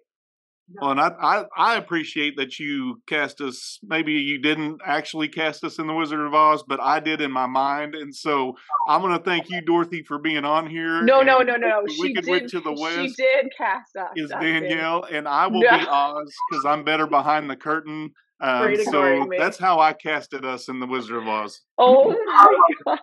well, 0.76 0.91
and 0.91 0.99
I, 0.99 1.09
I, 1.20 1.45
I 1.57 1.78
appreciate 1.78 2.38
that 2.38 2.59
you 2.59 3.01
cast 3.07 3.41
us. 3.41 3.80
Maybe 3.82 4.13
you 4.13 4.39
didn't 4.39 4.82
actually 4.86 5.28
cast 5.28 5.63
us 5.63 5.80
in 5.80 5.88
the 5.88 5.95
Wizard 5.95 6.20
of 6.20 6.32
Oz, 6.34 6.63
but 6.67 6.80
I 6.80 6.99
did 6.99 7.22
in 7.22 7.32
my 7.32 7.47
mind. 7.47 7.95
And 7.95 8.13
so 8.13 8.53
I'm 8.88 9.01
going 9.01 9.17
to 9.17 9.24
thank 9.24 9.49
you, 9.49 9.61
Dorothy, 9.61 10.03
for 10.03 10.20
being 10.20 10.45
on 10.45 10.70
here. 10.70 11.01
No, 11.01 11.22
no, 11.22 11.39
no, 11.39 11.55
no. 11.55 11.82
She 11.89 12.13
did. 12.13 12.49
To 12.49 12.59
the 12.59 12.72
West 12.72 12.97
she 12.97 13.24
did 13.24 13.47
cast 13.57 13.95
us. 13.95 14.11
Is 14.15 14.30
Danielle, 14.30 15.05
and 15.11 15.28
I 15.28 15.47
will 15.47 15.61
no. 15.61 15.78
be 15.78 15.88
Oz 15.88 16.32
because 16.51 16.65
I'm 16.65 16.84
better 16.84 17.07
behind 17.07 17.49
the 17.49 17.55
curtain. 17.55 18.11
Um, 18.41 18.75
so 18.85 19.27
that's 19.37 19.57
how 19.57 19.79
I 19.79 19.93
casted 19.93 20.45
us 20.45 20.69
in 20.69 20.79
the 20.79 20.87
Wizard 20.87 21.17
of 21.17 21.27
Oz. 21.27 21.61
Oh 21.77 22.09
my 22.25 22.47
god! 22.85 22.99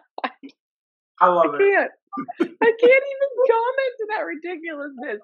I 1.20 1.28
love 1.28 1.54
I 1.54 1.58
can't. 1.58 1.90
I 2.40 2.44
can't 2.44 2.82
even 2.82 3.30
comment 3.50 3.92
to 3.98 4.06
that 4.10 4.24
ridiculousness. 4.24 5.20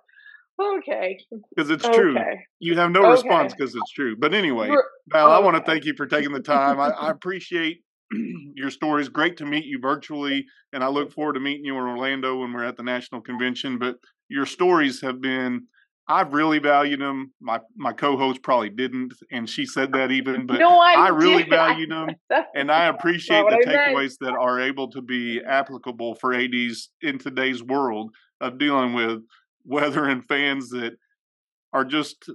Okay. 0.61 1.19
Because 1.55 1.71
it's 1.71 1.89
true. 1.89 2.17
Okay. 2.17 2.41
You 2.61 2.77
have 2.77 2.91
no 2.91 3.01
okay. 3.01 3.11
response 3.11 3.55
because 3.55 3.75
it's 3.75 3.91
true. 3.93 4.17
But 4.19 4.35
anyway, 4.35 4.69
Val, 5.09 5.27
okay. 5.27 5.35
I 5.35 5.39
want 5.39 5.57
to 5.57 5.63
thank 5.63 5.85
you 5.85 5.95
for 5.97 6.07
taking 6.07 6.33
the 6.33 6.41
time. 6.41 6.79
I, 6.79 6.91
I 6.91 7.11
appreciate 7.11 7.83
your 8.55 8.71
stories. 8.71 9.09
Great 9.09 9.39
to 9.39 9.47
meet 9.47 9.65
you 9.65 9.79
virtually, 9.81 10.45
and 10.73 10.85
I 10.85 10.89
look 10.89 11.13
forward 11.13 11.35
to 11.35 11.41
meeting 11.41 11.65
you 11.65 11.77
in 11.77 11.83
Orlando 11.83 12.41
when 12.41 12.53
we're 12.53 12.65
at 12.65 12.77
the 12.77 12.83
national 12.83 13.23
convention. 13.23 13.79
But 13.79 13.97
your 14.29 14.47
stories 14.47 15.01
have 15.01 15.21
been 15.21 15.67
I've 16.13 16.35
really 16.35 16.59
valued 16.59 17.01
them. 17.01 17.33
My 17.41 17.61
my 17.75 17.93
co-host 17.93 18.43
probably 18.43 18.69
didn't, 18.69 19.15
and 19.31 19.49
she 19.49 19.65
said 19.65 19.93
that 19.93 20.11
even. 20.11 20.47
But 20.47 20.59
no, 20.59 20.79
I, 20.79 20.93
I 20.93 21.09
really 21.09 21.43
valued 21.49 21.91
them, 21.91 22.11
and 22.55 22.71
I 22.71 22.87
appreciate 22.87 23.45
the 23.49 23.65
takeaways 23.67 24.17
that 24.21 24.35
are 24.35 24.61
able 24.61 24.91
to 24.91 25.01
be 25.01 25.41
applicable 25.41 26.17
for 26.17 26.35
ads 26.35 26.91
in 27.01 27.19
today's 27.19 27.63
world 27.63 28.11
of 28.43 28.59
dealing 28.59 28.93
with 28.93 29.21
weather 29.65 30.05
and 30.07 30.25
fans 30.27 30.69
that 30.71 30.93
are 31.73 31.85
just. 31.85 32.29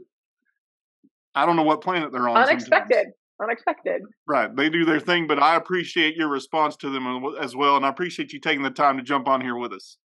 I 1.35 1.45
don't 1.45 1.55
know 1.55 1.63
what 1.63 1.81
planet 1.81 2.11
they're 2.11 2.27
on. 2.27 2.35
Unexpected. 2.35 2.95
Sometimes. 2.95 3.13
Unexpected. 3.39 4.01
Right. 4.27 4.55
They 4.55 4.69
do 4.69 4.85
their 4.85 4.99
thing, 4.99 5.27
but 5.27 5.37
I 5.37 5.55
appreciate 5.55 6.15
your 6.15 6.29
response 6.29 6.75
to 6.77 6.89
them 6.89 7.23
as 7.39 7.55
well, 7.55 7.77
and 7.77 7.85
I 7.85 7.89
appreciate 7.89 8.33
you 8.33 8.39
taking 8.39 8.63
the 8.63 8.71
time 8.71 8.97
to 8.97 9.03
jump 9.03 9.27
on 9.27 9.41
here 9.41 9.55
with 9.55 9.71
us. 9.71 9.97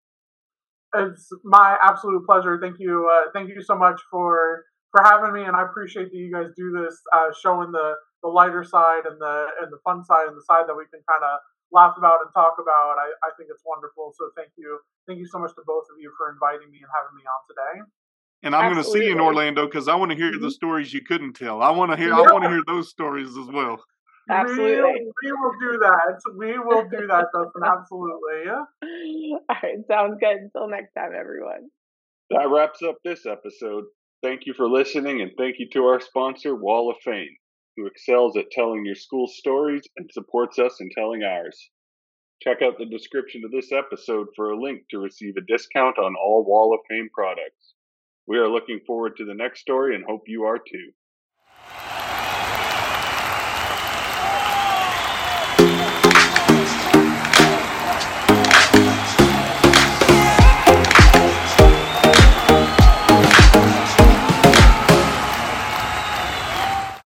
It's 0.95 1.29
my 1.43 1.77
absolute 1.81 2.25
pleasure. 2.25 2.59
Thank 2.61 2.77
you. 2.79 3.09
Uh, 3.11 3.31
thank 3.33 3.49
you 3.49 3.61
so 3.61 3.75
much 3.75 4.01
for 4.09 4.65
for 4.91 5.01
having 5.03 5.31
me, 5.31 5.43
and 5.43 5.55
I 5.55 5.63
appreciate 5.63 6.11
that 6.11 6.17
you 6.17 6.31
guys 6.31 6.51
do 6.57 6.71
this, 6.71 6.99
uh, 7.13 7.31
showing 7.41 7.71
the 7.71 7.95
the 8.23 8.29
lighter 8.29 8.63
side 8.63 9.05
and 9.05 9.19
the 9.19 9.47
and 9.61 9.71
the 9.71 9.79
fun 9.83 10.03
side 10.03 10.27
and 10.27 10.35
the 10.35 10.43
side 10.43 10.67
that 10.67 10.75
we 10.75 10.83
can 10.91 10.99
kind 11.07 11.23
of 11.23 11.39
laugh 11.71 11.95
about 11.97 12.19
and 12.21 12.29
talk 12.33 12.59
about. 12.59 12.99
I, 12.99 13.07
I 13.23 13.31
think 13.37 13.49
it's 13.49 13.63
wonderful. 13.65 14.13
So 14.17 14.29
thank 14.35 14.51
you, 14.57 14.79
thank 15.07 15.19
you 15.19 15.27
so 15.27 15.39
much 15.39 15.55
to 15.55 15.63
both 15.65 15.87
of 15.87 15.99
you 15.99 16.11
for 16.17 16.31
inviting 16.31 16.69
me 16.69 16.83
and 16.83 16.91
having 16.91 17.15
me 17.15 17.23
on 17.23 17.41
today. 17.47 17.75
And 18.43 18.55
I'm 18.55 18.73
going 18.73 18.83
to 18.83 18.89
see 18.89 19.05
you 19.05 19.13
in 19.13 19.19
Orlando 19.19 19.65
because 19.67 19.87
I 19.87 19.95
want 19.95 20.11
to 20.11 20.17
hear 20.17 20.31
mm-hmm. 20.31 20.43
the 20.43 20.51
stories 20.51 20.93
you 20.93 21.01
couldn't 21.01 21.33
tell. 21.33 21.61
I 21.61 21.69
want 21.69 21.91
to 21.91 21.97
hear. 21.97 22.09
Yeah. 22.09 22.25
I 22.25 22.33
want 22.33 22.43
to 22.43 22.49
hear 22.49 22.63
those 22.65 22.89
stories 22.89 23.37
as 23.37 23.47
well. 23.47 23.83
Absolutely. 24.29 24.81
We, 24.81 25.11
we, 25.23 25.31
will 25.31 25.53
do 25.59 25.79
that. 25.79 26.21
We 26.37 26.59
will 26.59 26.83
do 26.89 27.07
that, 27.07 27.25
Dustin. 27.33 27.63
Absolutely. 27.65 28.45
Yeah. 28.45 28.63
All 29.49 29.55
right. 29.63 29.77
Sounds 29.87 30.17
good. 30.19 30.37
Until 30.37 30.69
next 30.69 30.93
time, 30.93 31.11
everyone. 31.17 31.69
That 32.29 32.49
wraps 32.49 32.81
up 32.81 32.95
this 33.03 33.25
episode. 33.25 33.85
Thank 34.23 34.45
you 34.45 34.53
for 34.53 34.69
listening, 34.69 35.21
and 35.21 35.31
thank 35.37 35.57
you 35.57 35.67
to 35.73 35.83
our 35.85 35.99
sponsor, 35.99 36.55
Wall 36.55 36.91
of 36.91 36.97
Fame, 37.03 37.35
who 37.75 37.87
excels 37.87 38.37
at 38.37 38.51
telling 38.51 38.85
your 38.85 38.95
school 38.95 39.27
stories 39.27 39.81
and 39.97 40.09
supports 40.13 40.59
us 40.59 40.79
in 40.79 40.89
telling 40.95 41.23
ours. 41.23 41.71
Check 42.41 42.61
out 42.61 42.77
the 42.77 42.85
description 42.85 43.43
of 43.43 43.51
this 43.51 43.71
episode 43.71 44.27
for 44.35 44.51
a 44.51 44.61
link 44.61 44.83
to 44.89 44.99
receive 44.99 45.35
a 45.37 45.41
discount 45.41 45.97
on 45.97 46.15
all 46.15 46.45
Wall 46.45 46.73
of 46.73 46.79
Fame 46.87 47.09
products. 47.13 47.73
We 48.27 48.37
are 48.37 48.47
looking 48.47 48.79
forward 48.85 49.17
to 49.17 49.25
the 49.25 49.33
next 49.33 49.61
story 49.61 49.95
and 49.95 50.05
hope 50.05 50.23
you 50.27 50.43
are 50.43 50.57
too. 50.57 50.91